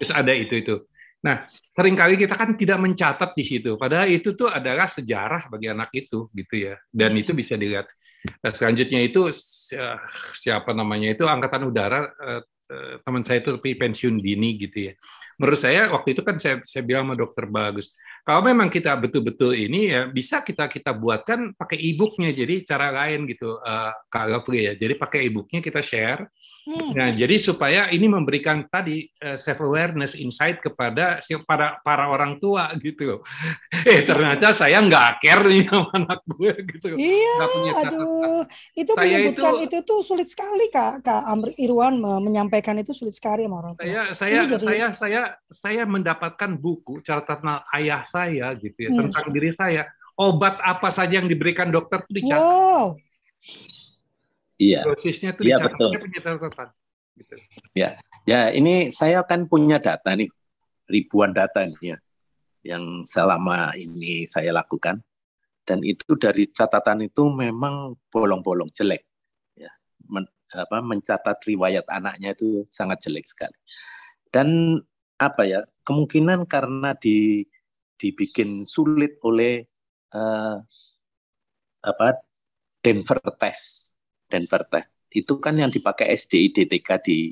Terus 0.00 0.10
ada 0.14 0.32
itu 0.34 0.54
itu. 0.54 0.76
Nah, 1.24 1.40
sering 1.48 1.96
kali 1.96 2.20
kita 2.20 2.36
kan 2.36 2.52
tidak 2.52 2.76
mencatat 2.76 3.32
di 3.32 3.44
situ. 3.48 3.80
Padahal 3.80 4.12
itu 4.12 4.36
tuh 4.36 4.52
adalah 4.52 4.84
sejarah 4.84 5.48
bagi 5.48 5.72
anak 5.72 5.88
itu, 5.96 6.28
gitu 6.36 6.54
ya. 6.68 6.76
Dan 6.92 7.16
itu 7.16 7.32
bisa 7.32 7.56
dilihat. 7.56 7.88
Nah, 8.44 8.52
selanjutnya 8.52 9.00
itu 9.00 9.32
siapa 10.36 10.76
namanya 10.76 11.16
itu 11.16 11.24
angkatan 11.24 11.68
udara 11.68 12.08
eh, 12.08 12.42
eh, 12.72 12.94
teman 13.00 13.24
saya 13.24 13.40
itu 13.40 13.56
tapi 13.56 13.72
pensiun 13.72 14.20
dini 14.20 14.60
gitu 14.60 14.92
ya. 14.92 14.94
Menurut 15.40 15.58
saya 15.60 15.88
waktu 15.90 16.12
itu 16.12 16.22
kan 16.22 16.36
saya, 16.36 16.60
saya 16.64 16.84
bilang 16.84 17.08
sama 17.08 17.16
dokter 17.16 17.48
bagus. 17.48 17.96
Kalau 18.24 18.40
memang 18.40 18.72
kita 18.72 18.96
betul-betul 18.96 19.52
ini 19.52 19.92
ya 19.92 20.08
bisa 20.08 20.40
kita 20.40 20.68
kita 20.68 20.96
buatkan 20.96 21.52
pakai 21.52 21.76
e-booknya 21.76 22.32
jadi 22.32 22.64
cara 22.64 22.88
lain 22.88 23.28
gitu 23.28 23.60
uh, 23.60 23.92
Kak 24.08 24.48
ya. 24.52 24.72
Jadi 24.76 24.94
pakai 24.96 25.28
e-booknya 25.28 25.60
kita 25.60 25.84
share 25.84 26.24
Hmm. 26.64 26.96
Nah, 26.96 27.12
jadi 27.12 27.36
supaya 27.36 27.92
ini 27.92 28.08
memberikan 28.08 28.64
tadi 28.72 29.04
uh, 29.20 29.36
eh, 29.36 29.38
self 29.38 29.60
awareness, 29.60 30.16
insight 30.16 30.64
kepada 30.64 31.20
para 31.44 31.76
para 31.84 32.08
orang 32.08 32.40
tua 32.40 32.72
gitu. 32.80 33.20
Eh 33.84 34.00
ternyata 34.08 34.56
saya 34.56 34.80
nggak 34.80 35.20
care 35.20 35.44
nih 35.44 35.68
sama 35.68 35.92
anak 35.92 36.20
gue 36.24 36.52
gitu. 36.72 36.96
Iya, 36.96 37.36
gak 37.36 37.48
punya 37.52 37.72
aduh, 37.84 38.42
itu 38.72 38.92
saya 38.96 39.16
itu, 39.28 39.44
itu 39.60 39.76
tuh 39.84 40.00
sulit 40.00 40.28
sekali 40.32 40.72
kak 40.72 41.04
kak 41.04 41.22
Amr 41.28 41.52
Irwan 41.60 42.00
menyampaikan 42.00 42.80
itu 42.80 42.96
sulit 42.96 43.12
sekali 43.12 43.44
sama 43.44 43.60
orang 43.60 43.72
tua. 43.76 43.84
Saya 43.84 44.02
saya 44.16 44.40
jadi... 44.48 44.64
saya 44.64 44.86
saya 44.96 45.22
saya 45.52 45.82
mendapatkan 45.84 46.56
buku 46.56 47.04
catatan 47.04 47.60
ayah 47.76 48.08
saya 48.08 48.56
gitu 48.56 48.88
ya 48.88 48.90
hmm. 48.96 48.98
tentang 49.04 49.26
diri 49.36 49.52
saya. 49.52 49.84
Obat 50.16 50.62
apa 50.64 50.88
saja 50.88 51.20
yang 51.20 51.28
diberikan 51.28 51.68
dokter 51.68 52.00
itu 52.08 52.24
dicatat. 52.24 52.40
Wow 52.40 52.96
Iya. 54.58 54.86
Dosisnya 54.86 55.34
itu 55.34 55.42
iya, 55.46 55.56
betul. 55.58 55.90
Gitu. 57.14 57.34
Ya, 57.78 57.94
ya 58.26 58.50
ini 58.50 58.90
saya 58.90 59.22
kan 59.22 59.46
punya 59.46 59.78
data 59.78 60.14
nih, 60.14 60.30
ribuan 60.90 61.30
data 61.30 61.62
nih 61.62 61.94
ya, 61.94 61.98
yang 62.66 63.02
selama 63.06 63.74
ini 63.78 64.26
saya 64.26 64.54
lakukan. 64.54 65.02
Dan 65.64 65.80
itu 65.80 66.12
dari 66.20 66.44
catatan 66.52 67.08
itu 67.08 67.32
memang 67.32 67.96
bolong-bolong 68.12 68.68
jelek. 68.76 69.00
Ya, 69.56 69.72
men, 70.06 70.28
apa, 70.52 70.84
mencatat 70.84 71.40
riwayat 71.48 71.88
anaknya 71.88 72.36
itu 72.36 72.68
sangat 72.68 73.00
jelek 73.00 73.24
sekali. 73.24 73.56
Dan 74.28 74.78
apa 75.14 75.46
ya 75.46 75.62
kemungkinan 75.86 76.50
karena 76.50 76.92
di 76.98 77.46
dibikin 77.94 78.66
sulit 78.66 79.22
oleh 79.22 79.62
uh, 80.10 80.58
apa 81.86 82.06
Denver 82.82 83.22
test 83.38 83.93
Denver 84.34 84.66
test 84.66 84.90
itu 85.14 85.38
kan 85.38 85.54
yang 85.54 85.70
dipakai 85.70 86.10
SDI 86.10 86.50
DTK 86.50 86.88
di 87.06 87.30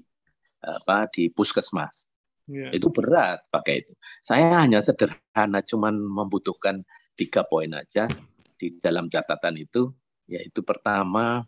apa 0.63 1.11
di 1.11 1.27
puskesmas. 1.35 2.15
Yeah. 2.47 2.71
Itu 2.71 2.95
berat 2.95 3.43
pakai 3.51 3.83
itu. 3.83 3.93
Saya 4.23 4.63
hanya 4.63 4.79
sederhana 4.79 5.67
cuman 5.67 5.99
membutuhkan 5.99 6.87
tiga 7.19 7.43
poin 7.43 7.75
aja 7.75 8.07
di 8.55 8.79
dalam 8.79 9.11
catatan 9.11 9.59
itu 9.59 9.91
yaitu 10.31 10.63
pertama 10.63 11.43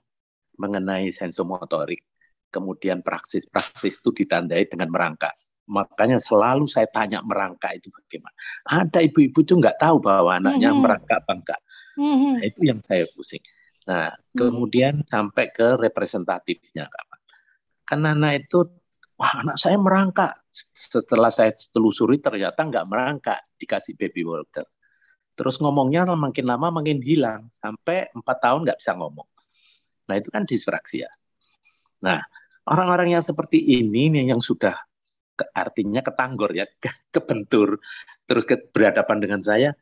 mengenai 0.59 1.15
sensomotorik. 1.15 2.03
Kemudian 2.51 3.03
praksis-praksis 3.03 4.03
itu 4.03 4.11
ditandai 4.15 4.67
dengan 4.67 4.91
merangkak. 4.91 5.35
Makanya 5.67 6.23
selalu 6.23 6.71
saya 6.71 6.87
tanya 6.91 7.23
merangkak 7.23 7.79
itu 7.79 7.91
bagaimana. 7.91 8.35
Ada 8.67 9.03
ibu-ibu 9.03 9.43
tuh 9.43 9.59
nggak 9.59 9.81
tahu 9.83 9.99
bahwa 9.99 10.39
anaknya 10.39 10.71
mm 10.71 10.75
-hmm. 10.75 10.83
merangkak 10.83 11.19
apa 11.25 11.33
enggak. 11.35 11.61
Mm 11.99 12.05
-hmm. 12.05 12.33
nah, 12.39 12.43
itu 12.47 12.61
yang 12.63 12.81
saya 12.87 13.05
pusing. 13.11 13.43
Nah, 13.85 14.09
hmm. 14.13 14.37
kemudian 14.37 14.95
sampai 15.05 15.53
ke 15.53 15.77
representatifnya, 15.77 16.89
kapan? 16.89 17.21
Karena 17.85 18.09
anak 18.17 18.49
itu, 18.49 18.65
wah 19.21 19.33
anak 19.45 19.57
saya 19.61 19.77
merangkak. 19.77 20.33
Setelah 20.55 21.29
saya 21.29 21.53
telusuri 21.53 22.17
ternyata 22.23 22.65
nggak 22.65 22.87
merangkak, 22.89 23.45
dikasih 23.61 23.93
baby 23.99 24.25
walker. 24.25 24.65
Terus 25.35 25.59
ngomongnya 25.59 26.09
makin 26.15 26.47
lama 26.47 26.71
makin 26.81 27.03
hilang, 27.03 27.51
sampai 27.51 28.09
empat 28.15 28.37
tahun 28.41 28.65
nggak 28.65 28.79
bisa 28.81 28.93
ngomong. 28.97 29.29
Nah 30.09 30.15
itu 30.17 30.29
kan 30.31 30.47
disfraksia. 30.47 31.11
Nah 32.07 32.23
orang-orang 32.71 33.19
yang 33.19 33.25
seperti 33.25 33.61
ini 33.61 34.09
nih 34.09 34.33
yang 34.33 34.41
sudah 34.41 34.79
ke, 35.35 35.45
artinya 35.53 36.01
ketanggor 36.01 36.55
ya, 36.55 36.65
ke, 36.83 36.91
kebentur, 37.11 37.83
terus 38.25 38.45
ke, 38.47 38.57
berhadapan 38.71 39.19
dengan 39.21 39.41
saya, 39.43 39.75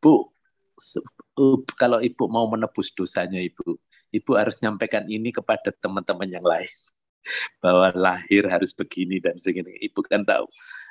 Bu, 0.00 0.32
kalau 1.78 1.98
ibu 2.00 2.24
mau 2.26 2.48
menebus 2.50 2.92
dosanya 2.96 3.40
ibu, 3.40 3.78
ibu 4.10 4.30
harus 4.34 4.58
nyampaikan 4.64 5.06
ini 5.06 5.30
kepada 5.30 5.70
teman-teman 5.78 6.28
yang 6.28 6.44
lain 6.44 6.70
bahwa 7.64 7.92
lahir 7.94 8.48
harus 8.48 8.72
begini 8.74 9.20
dan 9.20 9.36
begini. 9.40 9.76
Ibu 9.84 10.00
kan 10.08 10.24
tahu. 10.24 10.44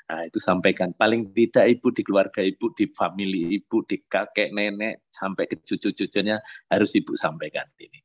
Nah, 0.09 0.25
itu 0.25 0.39
sampaikan. 0.41 0.93
Paling 0.95 1.29
tidak 1.33 1.79
ibu 1.79 1.87
di 1.93 2.01
keluarga 2.01 2.41
ibu, 2.41 2.71
di 2.73 2.89
family 2.93 3.59
ibu, 3.61 3.85
di 3.85 4.01
kakek 4.05 4.53
nenek 4.53 5.09
sampai 5.13 5.45
ke 5.45 5.61
cucu-cucunya 5.61 6.39
harus 6.69 6.91
ibu 6.97 7.13
sampaikan 7.13 7.65
ini. 7.81 7.99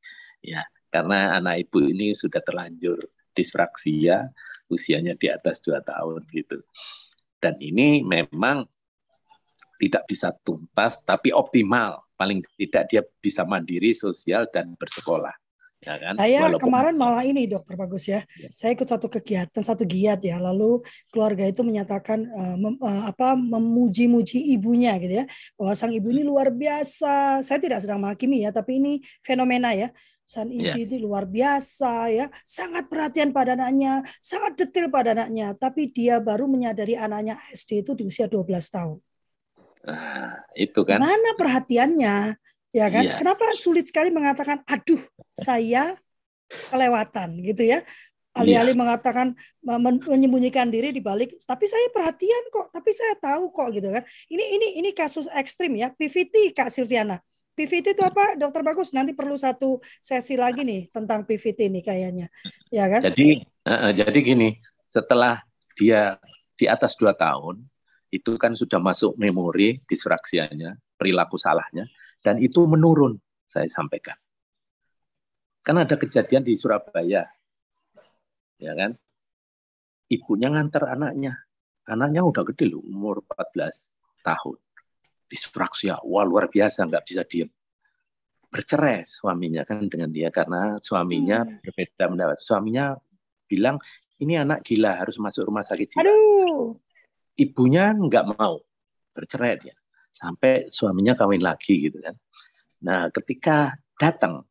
Ya, 0.44 0.64
karena 0.92 1.40
anak 1.40 1.68
ibu 1.68 1.84
ini 1.88 2.12
sudah 2.12 2.44
terlanjur 2.44 3.00
disfraksia, 3.34 4.30
usianya 4.70 5.18
di 5.18 5.28
atas 5.28 5.60
dua 5.60 5.82
tahun 5.82 6.22
gitu. 6.30 6.62
Dan 7.42 7.60
ini 7.60 8.00
memang 8.00 8.64
tidak 9.78 10.04
bisa 10.08 10.30
tuntas 10.42 11.02
tapi 11.02 11.30
optimal. 11.34 12.02
Paling 12.14 12.40
tidak 12.56 12.84
dia 12.90 13.02
bisa 13.18 13.42
mandiri 13.42 13.90
sosial 13.90 14.46
dan 14.54 14.78
bersekolah. 14.78 15.34
Ya 15.84 16.00
kan? 16.00 16.14
Saya 16.16 16.40
Walaupun... 16.48 16.64
kemarin 16.64 16.94
malah 16.96 17.24
ini 17.28 17.44
dokter 17.44 17.76
bagus 17.76 18.08
ya. 18.08 18.24
ya. 18.40 18.48
Saya 18.56 18.72
ikut 18.72 18.88
satu 18.88 19.06
kegiatan 19.12 19.60
satu 19.60 19.84
giat 19.84 20.24
ya. 20.24 20.40
Lalu 20.40 20.80
keluarga 21.12 21.44
itu 21.44 21.60
menyatakan 21.60 22.24
uh, 22.32 22.56
mem, 22.56 22.74
uh, 22.80 23.12
apa 23.12 23.36
memuji-muji 23.36 24.40
ibunya 24.56 24.96
gitu 24.96 25.20
ya. 25.20 25.24
Bahwa 25.60 25.72
sang 25.76 25.92
ibu 25.92 26.08
ini 26.08 26.24
luar 26.24 26.48
biasa. 26.48 27.44
Saya 27.44 27.58
tidak 27.60 27.84
sedang 27.84 28.00
menghakimi 28.00 28.48
ya 28.48 28.50
tapi 28.50 28.80
ini 28.80 28.92
fenomena 29.20 29.76
ya. 29.76 29.92
San 30.24 30.48
Ici 30.48 30.72
yeah. 30.72 30.88
itu 30.88 30.96
luar 31.04 31.28
biasa 31.28 32.08
ya, 32.08 32.26
sangat 32.48 32.88
perhatian 32.88 33.28
pada 33.28 33.52
anaknya, 33.60 34.00
sangat 34.24 34.56
detail 34.56 34.88
pada 34.88 35.12
anaknya, 35.12 35.52
tapi 35.52 35.92
dia 35.92 36.16
baru 36.16 36.48
menyadari 36.48 36.96
anaknya 36.96 37.36
SD 37.52 37.84
itu 37.84 37.92
di 37.92 38.08
usia 38.08 38.24
12 38.24 38.48
tahun. 38.72 39.04
Nah, 39.84 40.40
itu 40.56 40.80
kan. 40.82 40.98
Mana 41.00 41.36
perhatiannya? 41.36 42.16
Ya 42.74 42.86
kan? 42.90 43.04
Iya. 43.06 43.14
Kenapa 43.20 43.44
sulit 43.54 43.86
sekali 43.86 44.10
mengatakan 44.10 44.64
aduh, 44.66 45.00
saya 45.38 45.94
kelewatan 46.72 47.38
gitu 47.44 47.68
ya. 47.68 47.84
Alih-alih 48.34 48.74
iya. 48.74 48.80
mengatakan 48.82 49.30
menyembunyikan 50.10 50.66
diri 50.66 50.90
di 50.90 50.98
balik, 50.98 51.38
tapi 51.46 51.70
saya 51.70 51.86
perhatian 51.94 52.50
kok, 52.50 52.66
tapi 52.74 52.90
saya 52.90 53.14
tahu 53.14 53.54
kok 53.54 53.70
gitu 53.70 53.94
kan. 53.94 54.02
Ini 54.26 54.44
ini 54.58 54.68
ini 54.82 54.90
kasus 54.90 55.30
ekstrim 55.30 55.78
ya, 55.78 55.94
PVT 55.94 56.50
Kak 56.50 56.74
Silviana. 56.74 57.22
PVT 57.54 57.94
itu 57.94 58.02
apa, 58.02 58.34
Dokter 58.34 58.66
Bagus? 58.66 58.90
Nanti 58.90 59.14
perlu 59.14 59.38
satu 59.38 59.78
sesi 60.02 60.34
lagi 60.34 60.66
nih 60.66 60.90
tentang 60.90 61.22
PVT 61.22 61.70
nih 61.70 61.82
kayaknya, 61.86 62.26
ya 62.74 62.90
kan? 62.90 63.06
Jadi, 63.06 63.46
uh, 63.70 63.94
jadi 63.94 64.18
gini, 64.18 64.58
setelah 64.82 65.38
dia 65.78 66.18
di 66.58 66.66
atas 66.66 66.98
dua 66.98 67.14
tahun, 67.14 67.62
itu 68.14 68.38
kan 68.38 68.54
sudah 68.54 68.78
masuk 68.78 69.18
memori 69.18 69.82
disfraksianya, 69.90 70.78
perilaku 70.94 71.34
salahnya, 71.34 71.90
dan 72.22 72.38
itu 72.38 72.62
menurun, 72.70 73.18
saya 73.50 73.66
sampaikan. 73.66 74.14
Kan 75.66 75.82
ada 75.82 75.98
kejadian 75.98 76.46
di 76.46 76.54
Surabaya, 76.54 77.26
ya 78.62 78.72
kan? 78.78 78.94
Ibunya 80.06 80.54
ngantar 80.54 80.94
anaknya, 80.94 81.42
anaknya 81.90 82.22
udah 82.22 82.46
gede 82.54 82.70
loh, 82.70 82.86
umur 82.86 83.26
14 83.26 84.22
tahun. 84.22 84.58
Disfraksia, 85.26 85.98
wah 86.06 86.22
luar 86.22 86.46
biasa, 86.46 86.86
nggak 86.86 87.04
bisa 87.04 87.26
diem. 87.26 87.50
bercerai 88.54 89.02
suaminya 89.02 89.66
kan 89.66 89.82
dengan 89.90 90.14
dia 90.14 90.30
karena 90.30 90.78
suaminya 90.78 91.42
hmm. 91.42 91.58
berbeda 91.66 92.06
pendapat. 92.06 92.38
Suaminya 92.38 92.94
bilang 93.50 93.82
ini 94.22 94.38
anak 94.38 94.62
gila 94.62 94.94
harus 94.94 95.18
masuk 95.18 95.50
rumah 95.50 95.66
sakit 95.66 95.90
jiwa. 95.90 96.06
Aduh. 96.06 96.78
Ibunya 97.34 97.90
nggak 97.94 98.38
mau 98.38 98.62
bercerai 99.14 99.58
dia 99.58 99.74
sampai 100.14 100.70
suaminya 100.70 101.18
kawin 101.18 101.42
lagi 101.42 101.90
gitu 101.90 101.98
kan. 101.98 102.14
Nah 102.86 103.10
ketika 103.10 103.74
datang 103.98 104.46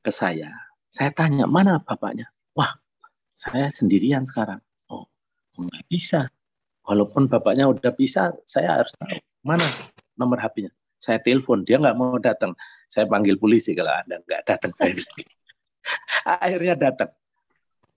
ke 0.00 0.08
saya, 0.08 0.52
saya 0.88 1.12
tanya 1.12 1.44
mana 1.44 1.76
bapaknya. 1.80 2.32
Wah 2.56 2.72
saya 3.36 3.68
sendirian 3.68 4.24
sekarang. 4.24 4.60
Oh 4.88 5.04
nggak 5.56 5.84
bisa. 5.92 6.32
Walaupun 6.86 7.26
bapaknya 7.26 7.66
udah 7.66 7.92
bisa, 7.92 8.30
saya 8.46 8.78
harus 8.80 8.94
tahu 8.94 9.18
mana 9.42 9.66
nomor 10.14 10.38
HP-nya. 10.38 10.70
Saya 11.02 11.18
telepon, 11.18 11.66
dia 11.66 11.82
nggak 11.82 11.98
mau 11.98 12.14
datang. 12.16 12.54
Saya 12.86 13.10
panggil 13.10 13.36
polisi 13.36 13.74
kalau 13.74 13.90
anda 13.90 14.22
nggak 14.22 14.46
datang 14.46 14.70
saya. 14.70 14.94
Akhirnya 16.40 16.78
datang 16.78 17.10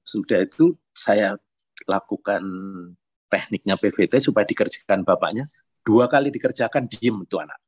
sudah 0.10 0.42
itu 0.42 0.74
saya 0.98 1.38
lakukan 1.86 2.42
tekniknya 3.30 3.78
PVT 3.78 4.20
supaya 4.20 4.44
dikerjakan 4.44 5.06
bapaknya. 5.06 5.46
Dua 5.86 6.10
kali 6.10 6.34
dikerjakan, 6.34 6.90
diem 6.90 7.24
itu 7.24 7.38
anak. 7.38 7.62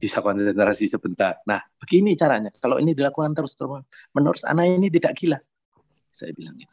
Bisa 0.00 0.24
konsentrasi 0.24 0.88
sebentar. 0.88 1.40
Nah, 1.44 1.60
begini 1.80 2.16
caranya. 2.16 2.52
Kalau 2.60 2.80
ini 2.80 2.96
dilakukan 2.96 3.36
terus 3.36 3.56
terus, 3.56 3.84
menurut 4.16 4.40
anak 4.46 4.68
ini 4.68 4.88
tidak 4.88 5.12
gila. 5.18 5.38
Saya 6.12 6.32
bilang 6.36 6.56
gitu. 6.56 6.72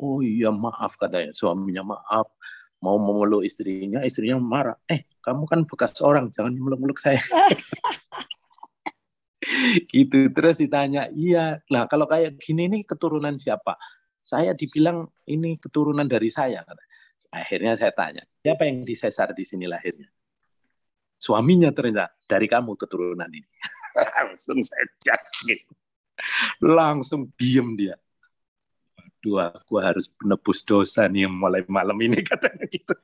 Oh 0.00 0.24
iya 0.24 0.48
maaf 0.48 0.96
katanya 0.96 1.36
suaminya 1.36 1.84
maaf 1.84 2.32
mau 2.80 2.96
memeluk 2.96 3.44
istrinya, 3.44 4.00
istrinya 4.00 4.40
marah. 4.40 4.80
Eh, 4.88 5.04
kamu 5.20 5.44
kan 5.44 5.68
bekas 5.68 6.00
orang, 6.00 6.32
jangan 6.32 6.56
meluk-meluk 6.56 6.96
saya. 6.96 7.20
gitu 9.92 10.28
terus 10.36 10.60
ditanya 10.60 11.08
iya 11.16 11.64
lah 11.72 11.88
kalau 11.88 12.04
kayak 12.04 12.36
gini 12.38 12.68
nih 12.68 12.82
keturunan 12.84 13.40
siapa 13.40 13.76
saya 14.20 14.52
dibilang 14.52 15.08
ini 15.26 15.56
keturunan 15.56 16.06
dari 16.06 16.28
saya 16.28 16.62
akhirnya 17.28 17.76
saya 17.76 17.92
tanya 17.92 18.24
siapa 18.40 18.64
yang 18.64 18.86
disesar 18.88 19.36
di 19.36 19.44
sini 19.44 19.68
lahirnya 19.68 20.08
suaminya 21.20 21.68
ternyata 21.74 22.16
dari 22.24 22.48
kamu 22.48 22.72
keturunan 22.80 23.28
ini 23.28 23.48
langsung 24.16 24.64
saya 24.64 24.88
yakin 25.04 25.60
langsung 26.64 27.28
diem 27.36 27.76
dia 27.76 27.96
Dua, 29.20 29.52
aku 29.52 29.76
harus 29.84 30.08
menebus 30.24 30.64
dosa 30.64 31.04
nih 31.04 31.28
mulai 31.28 31.60
malam 31.68 31.92
ini 32.00 32.24
katanya 32.30 32.64
gitu 32.72 32.96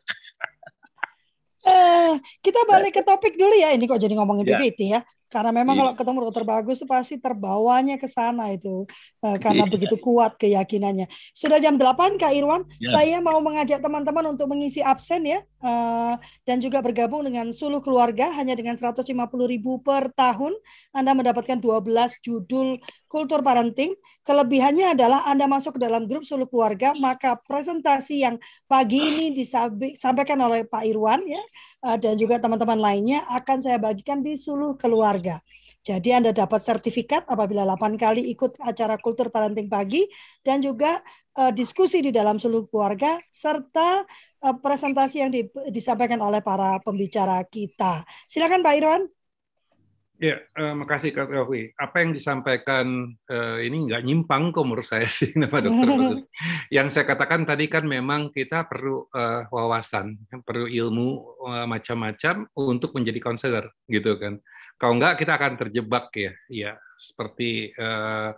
eh, 1.67 2.15
kita 2.41 2.61
balik 2.65 2.97
ke 2.97 3.03
topik 3.05 3.35
dulu 3.35 3.53
ya. 3.53 3.75
Ini 3.75 3.85
kok 3.85 4.01
jadi 4.01 4.15
ngomongin 4.17 4.47
ya. 4.47 4.57
BVT 4.57 4.81
ya. 4.87 5.01
Karena 5.27 5.51
memang 5.51 5.75
yeah. 5.75 5.83
kalau 5.83 5.93
ketemu 5.99 6.19
dokter 6.31 6.45
bagus 6.47 6.77
itu 6.79 6.87
pasti 6.87 7.15
terbawanya 7.19 7.99
ke 7.99 8.07
sana 8.07 8.55
itu 8.55 8.87
uh, 9.27 9.37
karena 9.43 9.67
yeah. 9.67 9.73
begitu 9.75 9.97
kuat 9.99 10.39
keyakinannya. 10.39 11.11
Sudah 11.35 11.59
jam 11.59 11.75
8 11.75 12.15
Kak 12.15 12.31
Irwan, 12.31 12.63
yeah. 12.79 12.95
saya 12.95 13.19
mau 13.19 13.43
mengajak 13.43 13.83
teman-teman 13.83 14.39
untuk 14.39 14.47
mengisi 14.47 14.81
absen 14.87 15.27
ya 15.27 15.43
uh, 15.67 16.15
dan 16.47 16.63
juga 16.63 16.79
bergabung 16.79 17.27
dengan 17.27 17.51
Suluh 17.51 17.83
Keluarga 17.83 18.31
hanya 18.39 18.55
dengan 18.55 18.79
150.000 18.79 19.13
per 19.83 20.15
tahun 20.15 20.53
Anda 20.95 21.13
mendapatkan 21.19 21.59
12 21.59 22.23
judul 22.23 22.79
kultur 23.11 23.43
parenting. 23.43 23.99
Kelebihannya 24.23 24.95
adalah 24.95 25.27
Anda 25.27 25.51
masuk 25.51 25.79
ke 25.79 25.81
dalam 25.83 26.07
grup 26.07 26.23
Suluh 26.23 26.47
Keluarga 26.47 26.95
maka 27.03 27.35
presentasi 27.35 28.23
yang 28.23 28.39
pagi 28.71 29.03
ini 29.03 29.27
disampaikan 29.35 30.39
oleh 30.39 30.67
Pak 30.67 30.83
Irwan 30.87 31.23
ya 31.27 31.43
uh, 31.85 31.99
dan 31.99 32.17
juga 32.17 32.41
teman-teman 32.41 32.79
lainnya 32.79 33.27
akan 33.29 33.59
saya 33.61 33.77
bagikan 33.77 34.23
di 34.25 34.39
Suluh 34.39 34.79
Keluarga. 34.79 35.43
Jadi 35.87 36.11
Anda 36.11 36.35
dapat 36.35 36.67
sertifikat 36.67 37.31
apabila 37.31 37.63
8 37.63 37.95
kali 37.95 38.27
ikut 38.35 38.59
acara 38.59 38.99
kultur 38.99 39.31
parenting 39.31 39.71
pagi 39.71 40.03
dan 40.43 40.59
juga 40.59 40.99
uh, 41.39 41.55
diskusi 41.55 42.03
di 42.03 42.11
dalam 42.11 42.43
Suluh 42.43 42.67
Keluarga 42.67 43.23
serta 43.31 44.03
uh, 44.43 44.57
presentasi 44.59 45.17
yang 45.23 45.31
di, 45.31 45.47
disampaikan 45.71 46.19
oleh 46.19 46.43
para 46.43 46.83
pembicara 46.83 47.39
kita. 47.47 48.03
Silakan 48.27 48.67
Pak 48.67 48.75
Irwan. 48.75 49.03
Ya, 50.17 50.41
uh, 50.57 50.73
makasih 50.73 51.13
Kak 51.13 51.29
Rawi. 51.29 51.77
Apa 51.77 52.01
yang 52.01 52.17
disampaikan 52.17 53.13
uh, 53.29 53.59
ini 53.61 53.85
nggak 53.85 54.01
nyimpang 54.01 54.49
kok 54.49 54.65
menurut 54.65 54.89
saya 54.89 55.05
sih, 55.05 55.37
Pak 55.53 55.61
Dokter 55.61 56.25
Yang 56.77 56.89
saya 56.97 57.05
katakan 57.05 57.45
tadi 57.45 57.69
kan 57.69 57.85
memang 57.85 58.33
kita 58.33 58.65
perlu 58.65 59.05
uh, 59.13 59.45
wawasan, 59.53 60.17
perlu 60.41 60.73
ilmu 60.73 61.09
uh, 61.45 61.67
macam-macam 61.69 62.49
untuk 62.57 62.97
menjadi 62.97 63.21
konselor, 63.21 63.69
gitu 63.93 64.17
kan. 64.17 64.41
Kalau 64.81 64.97
nggak 64.97 65.21
kita 65.21 65.37
akan 65.37 65.53
terjebak 65.61 66.09
ya, 66.17 66.33
ya 66.49 66.73
seperti 66.97 67.77
uh, 67.77 68.33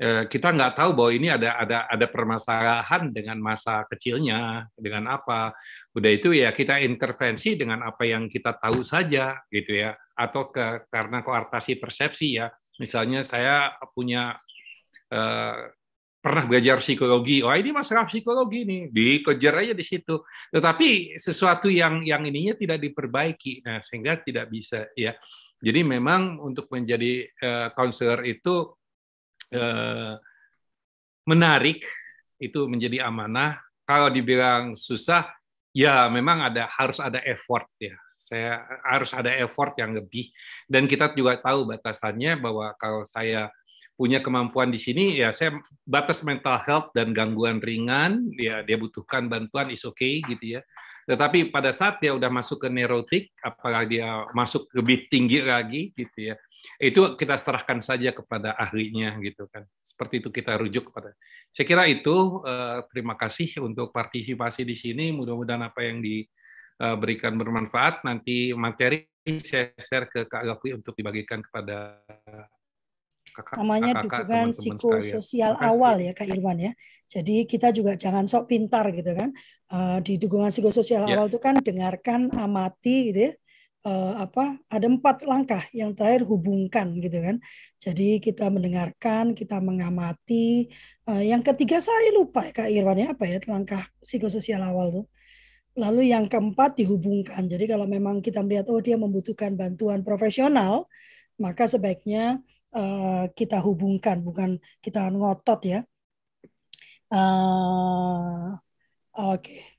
uh, 0.00 0.24
kita 0.32 0.48
nggak 0.48 0.80
tahu 0.80 0.90
bahwa 0.96 1.12
ini 1.12 1.28
ada 1.28 1.60
ada 1.60 1.78
ada 1.92 2.06
permasalahan 2.08 3.12
dengan 3.12 3.36
masa 3.36 3.84
kecilnya, 3.84 4.64
dengan 4.80 5.12
apa. 5.12 5.52
Udah 5.92 6.10
itu 6.10 6.32
ya 6.32 6.56
kita 6.56 6.80
intervensi 6.80 7.52
dengan 7.56 7.84
apa 7.84 8.08
yang 8.08 8.28
kita 8.28 8.56
tahu 8.56 8.80
saja, 8.80 9.36
gitu 9.52 9.76
ya 9.76 9.92
atau 10.16 10.52
ke, 10.52 10.88
karena 10.88 11.20
koartasi 11.20 11.76
persepsi 11.76 12.40
ya. 12.40 12.48
Misalnya 12.80 13.20
saya 13.20 13.76
punya 13.92 14.40
eh, 15.12 15.72
pernah 16.22 16.46
belajar 16.46 16.78
psikologi, 16.78 17.42
oh 17.42 17.50
ini 17.50 17.74
masalah 17.74 18.06
psikologi 18.06 18.62
nih, 18.62 18.82
dikejar 18.94 19.54
aja 19.66 19.74
di 19.74 19.84
situ. 19.84 20.22
Tetapi 20.54 21.18
sesuatu 21.18 21.66
yang 21.66 22.00
yang 22.06 22.22
ininya 22.22 22.54
tidak 22.54 22.78
diperbaiki, 22.78 23.66
nah 23.66 23.82
sehingga 23.82 24.22
tidak 24.22 24.46
bisa 24.48 24.86
ya. 24.94 25.18
Jadi 25.62 25.82
memang 25.86 26.42
untuk 26.42 26.66
menjadi 26.74 27.26
konselor 27.78 28.22
uh, 28.22 28.26
itu 28.26 28.54
uh, 29.54 30.14
menarik, 31.26 31.86
itu 32.42 32.66
menjadi 32.66 33.06
amanah. 33.06 33.62
Kalau 33.86 34.10
dibilang 34.10 34.74
susah, 34.74 35.26
ya 35.72 36.08
memang 36.12 36.52
ada 36.52 36.68
harus 36.68 37.00
ada 37.00 37.18
effort 37.24 37.68
ya. 37.80 37.96
Saya 38.14 38.62
harus 38.86 39.10
ada 39.10 39.34
effort 39.42 39.74
yang 39.76 39.98
lebih. 39.98 40.30
Dan 40.70 40.86
kita 40.86 41.10
juga 41.12 41.42
tahu 41.42 41.66
batasannya 41.66 42.38
bahwa 42.38 42.70
kalau 42.78 43.02
saya 43.02 43.50
punya 43.98 44.22
kemampuan 44.24 44.72
di 44.72 44.80
sini 44.80 45.20
ya 45.20 45.36
saya 45.36 45.52
batas 45.84 46.24
mental 46.24 46.64
health 46.64 46.96
dan 46.96 47.12
gangguan 47.12 47.60
ringan 47.60 48.24
ya 48.40 48.64
dia 48.64 48.80
butuhkan 48.80 49.28
bantuan 49.28 49.74
is 49.74 49.82
okay 49.82 50.22
gitu 50.22 50.58
ya. 50.58 50.62
Tetapi 51.02 51.50
pada 51.50 51.74
saat 51.74 51.98
dia 51.98 52.14
udah 52.14 52.30
masuk 52.30 52.62
ke 52.62 52.68
neurotik 52.70 53.34
apalagi 53.42 53.98
dia 53.98 54.22
masuk 54.30 54.70
lebih 54.70 55.10
tinggi 55.10 55.42
lagi 55.42 55.90
gitu 55.98 56.30
ya 56.30 56.38
itu 56.78 57.18
kita 57.18 57.34
serahkan 57.38 57.82
saja 57.82 58.14
kepada 58.14 58.54
ahlinya 58.54 59.18
gitu 59.22 59.50
kan 59.50 59.66
seperti 59.82 60.22
itu 60.22 60.28
kita 60.30 60.58
rujuk 60.58 60.90
kepada 60.90 61.14
saya 61.50 61.66
kira 61.66 61.84
itu 61.90 62.42
eh, 62.46 62.78
terima 62.90 63.14
kasih 63.18 63.62
untuk 63.62 63.90
partisipasi 63.90 64.62
di 64.62 64.76
sini 64.78 65.10
mudah-mudahan 65.10 65.68
apa 65.68 65.82
yang 65.84 65.98
di 65.98 66.22
Eh, 66.82 66.96
bermanfaat. 66.98 68.02
Nanti 68.02 68.50
materi 68.58 69.06
saya 69.46 69.70
share 69.78 70.10
ke 70.10 70.26
Kak 70.26 70.42
Gakwi 70.42 70.74
untuk 70.74 70.98
dibagikan 70.98 71.38
kepada 71.38 72.02
kakak, 73.30 73.54
namanya 73.54 74.02
kakak, 74.02 74.26
dukungan 74.26 74.50
psikososial 74.50 75.54
awal 75.62 76.02
ya 76.02 76.10
Kak 76.10 76.26
Irwan 76.26 76.58
ya. 76.58 76.72
Jadi 77.06 77.46
kita 77.46 77.70
juga 77.70 77.94
jangan 77.94 78.26
sok 78.26 78.50
pintar 78.50 78.90
gitu 78.90 79.14
kan. 79.14 79.30
Uh, 79.70 80.02
di 80.02 80.18
dukungan 80.18 80.50
psikososial 80.50 81.06
yeah. 81.06 81.22
awal 81.22 81.30
itu 81.30 81.38
kan 81.38 81.54
dengarkan, 81.62 82.34
amati 82.34 83.14
gitu 83.14 83.30
ya. 83.30 83.32
Uh, 83.82 84.14
apa 84.14 84.62
ada 84.70 84.86
empat 84.86 85.26
langkah 85.26 85.66
yang 85.74 85.90
terakhir 85.98 86.22
hubungkan 86.22 86.94
gitu 87.02 87.18
kan. 87.18 87.36
Jadi 87.82 88.22
kita 88.22 88.46
mendengarkan, 88.46 89.34
kita 89.34 89.58
mengamati. 89.58 90.70
Uh, 91.02 91.18
yang 91.18 91.42
ketiga 91.42 91.82
saya 91.82 92.14
lupa 92.14 92.46
ya 92.46 92.52
Kak 92.54 92.70
Irwan 92.70 93.02
ya 93.02 93.10
apa 93.10 93.26
ya 93.26 93.42
langkah 93.50 93.82
psikososial 93.98 94.62
awal 94.62 94.94
tuh 94.94 95.06
Lalu 95.72 96.12
yang 96.12 96.28
keempat 96.28 96.76
dihubungkan. 96.76 97.48
Jadi 97.48 97.64
kalau 97.64 97.88
memang 97.88 98.20
kita 98.20 98.44
melihat 98.44 98.68
oh 98.68 98.80
dia 98.84 99.00
membutuhkan 99.00 99.56
bantuan 99.56 100.04
profesional, 100.04 100.84
maka 101.40 101.64
sebaiknya 101.64 102.44
uh, 102.76 103.24
kita 103.32 103.56
hubungkan, 103.64 104.20
bukan 104.20 104.60
kita 104.84 105.08
ngotot 105.08 105.60
ya. 105.64 105.80
Uh, 107.08 108.60
Oke. 109.16 109.44
Okay. 109.44 109.71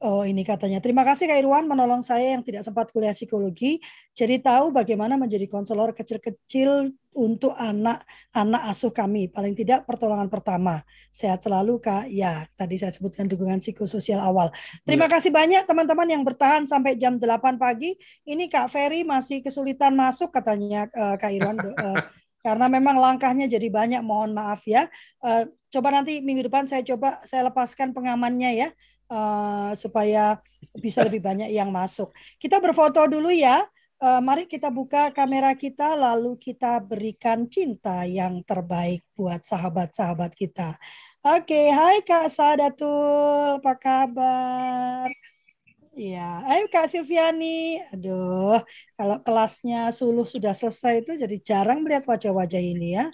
Oh 0.00 0.24
ini 0.24 0.40
katanya. 0.48 0.80
Terima 0.80 1.04
kasih 1.04 1.28
Kak 1.28 1.44
Irwan 1.44 1.68
menolong 1.68 2.00
saya 2.00 2.32
yang 2.32 2.40
tidak 2.40 2.64
sempat 2.64 2.88
kuliah 2.88 3.12
psikologi. 3.12 3.84
Jadi 4.16 4.40
tahu 4.40 4.72
bagaimana 4.72 5.20
menjadi 5.20 5.44
konselor 5.44 5.92
kecil-kecil 5.92 6.88
untuk 7.12 7.52
anak-anak 7.52 8.62
asuh 8.72 8.88
kami. 8.88 9.28
Paling 9.28 9.52
tidak 9.52 9.84
pertolongan 9.84 10.32
pertama. 10.32 10.80
Sehat 11.12 11.44
selalu 11.44 11.84
Kak. 11.84 12.08
Ya, 12.08 12.48
tadi 12.56 12.80
saya 12.80 12.96
sebutkan 12.96 13.28
dukungan 13.28 13.60
psikososial 13.60 14.24
awal. 14.24 14.48
Terima 14.88 15.04
ya. 15.04 15.20
kasih 15.20 15.30
banyak 15.36 15.62
teman-teman 15.68 16.08
yang 16.08 16.22
bertahan 16.24 16.64
sampai 16.64 16.96
jam 16.96 17.20
8 17.20 17.60
pagi. 17.60 17.92
Ini 18.24 18.48
Kak 18.48 18.72
Ferry 18.72 19.04
masih 19.04 19.44
kesulitan 19.44 19.92
masuk 19.92 20.32
katanya 20.32 20.88
uh, 20.96 21.20
Kak 21.20 21.28
Irwan. 21.28 21.60
uh, 21.60 22.00
karena 22.46 22.72
memang 22.72 22.96
langkahnya 22.96 23.44
jadi 23.44 23.68
banyak. 23.68 24.00
Mohon 24.00 24.32
maaf 24.32 24.64
ya. 24.64 24.88
Uh, 25.20 25.44
coba 25.68 25.92
nanti 25.92 26.24
minggu 26.24 26.48
depan 26.48 26.64
saya 26.64 26.80
coba 26.80 27.20
saya 27.28 27.52
lepaskan 27.52 27.92
pengamannya 27.92 28.52
ya 28.56 28.68
uh, 29.10 29.72
supaya 29.74 30.40
bisa 30.76 31.02
lebih 31.04 31.20
banyak 31.24 31.50
yang 31.52 31.68
masuk. 31.72 32.12
Kita 32.40 32.60
berfoto 32.62 33.02
dulu 33.08 33.32
ya. 33.32 33.64
uh, 33.98 34.22
mari 34.22 34.46
kita 34.46 34.70
buka 34.70 35.10
kamera 35.10 35.58
kita 35.58 35.98
lalu 35.98 36.38
kita 36.38 36.78
berikan 36.78 37.50
cinta 37.50 38.06
yang 38.06 38.40
terbaik 38.46 39.02
buat 39.18 39.42
sahabat-sahabat 39.42 40.32
kita. 40.38 40.78
Oke, 41.26 41.50
okay. 41.50 41.66
hai 41.74 41.98
Kak 42.06 42.30
Sadatul, 42.30 43.58
apa 43.58 43.74
kabar? 43.74 45.10
Ya, 45.98 46.46
ayo 46.46 46.70
Kak 46.70 46.86
Silviani. 46.86 47.82
Aduh, 47.90 48.62
kalau 48.94 49.18
kelasnya 49.26 49.90
Suluh 49.90 50.22
sudah 50.22 50.54
selesai 50.54 51.02
itu 51.02 51.12
jadi 51.18 51.36
jarang 51.42 51.82
melihat 51.82 52.06
wajah-wajah 52.06 52.62
ini 52.62 52.94
ya. 52.94 53.10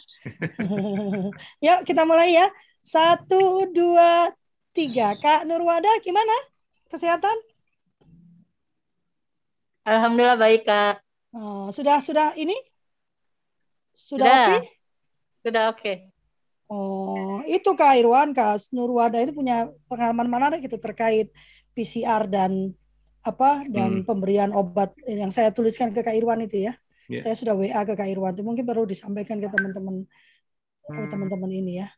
Yuk 1.64 1.78
kita 1.88 2.04
mulai 2.04 2.36
ya. 2.36 2.46
Satu, 2.84 3.64
dua, 3.72 4.28
tiga. 4.74 5.14
Kak 5.16 5.46
Nurwada 5.46 5.88
gimana? 6.02 6.34
Kesehatan? 6.90 7.34
Alhamdulillah 9.86 10.36
baik 10.36 10.66
Kak. 10.66 11.00
Oh, 11.30 11.70
sudah 11.70 12.02
sudah 12.02 12.34
ini? 12.34 12.54
Sudah 13.94 14.26
oke? 14.26 14.42
Okay? 14.42 14.60
Sudah 15.46 15.62
oke. 15.70 15.80
Okay. 15.80 15.96
Oh, 16.66 17.44
itu 17.46 17.70
Kak 17.76 17.94
Irwan, 18.00 18.34
Kak 18.34 18.72
Nurwada 18.74 19.22
itu 19.22 19.30
punya 19.30 19.70
pengalaman 19.86 20.26
mana 20.26 20.56
gitu 20.58 20.80
terkait 20.80 21.30
PCR 21.76 22.26
dan 22.26 22.74
apa 23.24 23.64
dan 23.68 24.02
hmm. 24.02 24.06
pemberian 24.08 24.52
obat 24.52 24.92
yang 25.08 25.32
saya 25.32 25.48
tuliskan 25.54 25.92
ke 25.94 26.04
Kak 26.04 26.16
Irwan 26.16 26.44
itu 26.44 26.66
ya. 26.66 26.74
Yeah. 27.08 27.20
Saya 27.20 27.36
sudah 27.36 27.52
WA 27.52 27.84
ke 27.84 27.92
Kak 27.92 28.08
Irwan 28.08 28.32
itu 28.32 28.44
mungkin 28.44 28.64
perlu 28.64 28.88
disampaikan 28.88 29.36
ke 29.40 29.48
teman-teman 29.48 30.08
hmm. 30.88 31.08
teman-teman 31.12 31.50
ini 31.52 31.84
ya. 31.84 31.88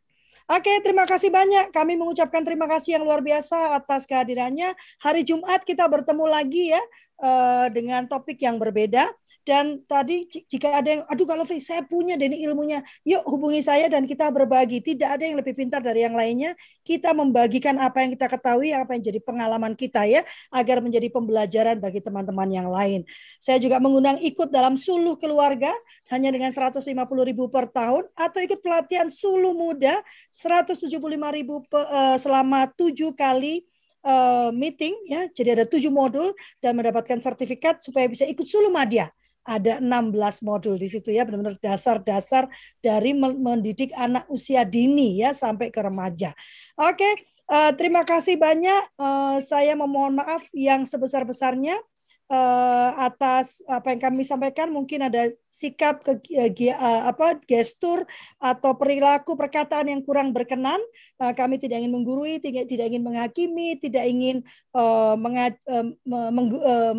Oke, 0.46 0.70
terima 0.78 1.02
kasih 1.10 1.34
banyak. 1.34 1.74
Kami 1.74 1.98
mengucapkan 1.98 2.46
terima 2.46 2.70
kasih 2.70 2.94
yang 2.94 3.02
luar 3.02 3.18
biasa 3.18 3.82
atas 3.82 4.06
kehadirannya. 4.06 4.78
Hari 5.02 5.26
Jumat 5.26 5.66
kita 5.66 5.90
bertemu 5.90 6.22
lagi 6.22 6.70
ya 6.70 6.82
uh, 7.18 7.66
dengan 7.74 8.06
topik 8.06 8.38
yang 8.38 8.54
berbeda. 8.54 9.10
Dan 9.46 9.86
tadi 9.86 10.26
jika 10.26 10.82
ada 10.82 10.88
yang, 10.90 11.02
aduh 11.06 11.22
kalau 11.22 11.46
saya 11.46 11.86
punya 11.86 12.18
dan 12.18 12.34
ilmunya, 12.34 12.82
yuk 13.06 13.22
hubungi 13.30 13.62
saya 13.62 13.86
dan 13.86 14.02
kita 14.02 14.26
berbagi. 14.34 14.82
Tidak 14.82 15.06
ada 15.06 15.22
yang 15.22 15.38
lebih 15.38 15.54
pintar 15.54 15.78
dari 15.86 16.02
yang 16.02 16.18
lainnya. 16.18 16.58
Kita 16.82 17.14
membagikan 17.14 17.78
apa 17.78 18.02
yang 18.02 18.10
kita 18.18 18.26
ketahui, 18.26 18.74
apa 18.74 18.98
yang 18.98 19.06
jadi 19.06 19.22
pengalaman 19.22 19.78
kita 19.78 20.02
ya, 20.02 20.26
agar 20.50 20.82
menjadi 20.82 21.06
pembelajaran 21.14 21.78
bagi 21.78 22.02
teman-teman 22.02 22.50
yang 22.50 22.66
lain. 22.66 23.06
Saya 23.38 23.62
juga 23.62 23.78
mengundang 23.78 24.18
ikut 24.18 24.50
dalam 24.50 24.74
suluh 24.74 25.14
keluarga, 25.14 25.70
hanya 26.10 26.34
dengan 26.34 26.50
150 26.50 26.82
ribu 27.22 27.46
per 27.46 27.70
tahun, 27.70 28.02
atau 28.18 28.42
ikut 28.42 28.58
pelatihan 28.58 29.06
suluh 29.06 29.54
muda 29.54 30.02
175 30.34 30.90
ribu 31.30 31.62
eh, 31.70 32.18
selama 32.18 32.66
tujuh 32.74 33.14
kali 33.14 33.62
eh, 34.02 34.50
meeting 34.50 34.98
ya. 35.06 35.30
Jadi 35.30 35.48
ada 35.54 35.64
tujuh 35.70 35.94
modul 35.94 36.34
dan 36.58 36.74
mendapatkan 36.74 37.22
sertifikat 37.22 37.78
supaya 37.78 38.10
bisa 38.10 38.26
ikut 38.26 38.42
suluh 38.42 38.74
Madya 38.74 39.06
ada 39.46 39.78
16 39.78 40.42
modul 40.42 40.74
di 40.74 40.90
situ 40.90 41.14
ya 41.14 41.22
benar-benar 41.22 41.56
dasar-dasar 41.62 42.50
dari 42.82 43.14
mendidik 43.16 43.94
anak 43.94 44.26
usia 44.26 44.66
dini 44.66 45.22
ya 45.22 45.30
sampai 45.30 45.70
ke 45.70 45.78
remaja. 45.78 46.34
Oke, 46.74 47.06
uh, 47.46 47.70
terima 47.78 48.02
kasih 48.02 48.36
banyak. 48.36 48.82
Uh, 48.98 49.38
saya 49.40 49.78
memohon 49.78 50.18
maaf 50.18 50.44
yang 50.50 50.82
sebesar-besarnya 50.84 51.78
uh, 52.30 52.90
atas 52.98 53.62
apa 53.66 53.94
yang 53.94 54.00
kami 54.02 54.22
sampaikan 54.26 54.68
mungkin 54.70 55.06
ada 55.06 55.30
sikap 55.46 56.02
ke, 56.02 56.18
uh, 56.32 57.02
apa 57.10 57.38
gestur 57.46 58.04
atau 58.38 58.74
perilaku 58.74 59.38
perkataan 59.38 59.90
yang 59.90 60.02
kurang 60.02 60.34
berkenan 60.34 60.78
uh, 61.22 61.32
kami 61.32 61.58
tidak 61.62 61.82
ingin 61.82 61.94
menggurui 61.94 62.38
tidak 62.42 62.66
tidak 62.70 62.90
ingin 62.90 63.02
menghakimi 63.06 63.78
tidak 63.78 64.04
ingin 64.06 64.42
uh, 64.74 65.14
menga, 65.14 65.54
uh, 65.70 65.86
meng, 66.06 66.48
uh, 66.58 66.94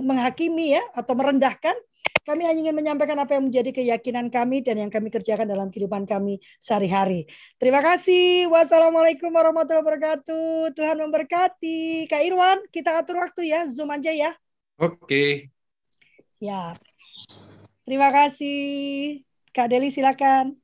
menghakimi 0.00 0.76
ya 0.76 0.82
atau 0.96 1.12
merendahkan 1.16 1.76
kami 2.22 2.46
hanya 2.46 2.70
ingin 2.70 2.76
menyampaikan 2.78 3.18
apa 3.18 3.34
yang 3.34 3.50
menjadi 3.50 3.74
keyakinan 3.74 4.30
kami 4.30 4.62
dan 4.62 4.78
yang 4.78 4.94
kami 4.94 5.10
kerjakan 5.10 5.42
dalam 5.42 5.74
kehidupan 5.74 6.06
kami 6.06 6.38
sehari-hari. 6.62 7.26
Terima 7.58 7.82
kasih. 7.82 8.46
Wassalamualaikum 8.46 9.26
warahmatullahi 9.26 9.82
wabarakatuh. 9.82 10.70
Tuhan 10.70 11.02
memberkati. 11.02 12.06
Kak 12.06 12.22
Irwan, 12.22 12.62
kita 12.70 13.02
atur 13.02 13.18
waktu 13.18 13.50
ya. 13.50 13.66
Zoom 13.66 13.90
aja 13.90 14.14
ya. 14.14 14.38
Oke. 14.78 15.50
Siap. 16.38 16.76
Terima 17.84 18.08
kasih. 18.14 18.56
Kak 19.52 19.68
Deli 19.68 19.90
silakan. 19.90 20.61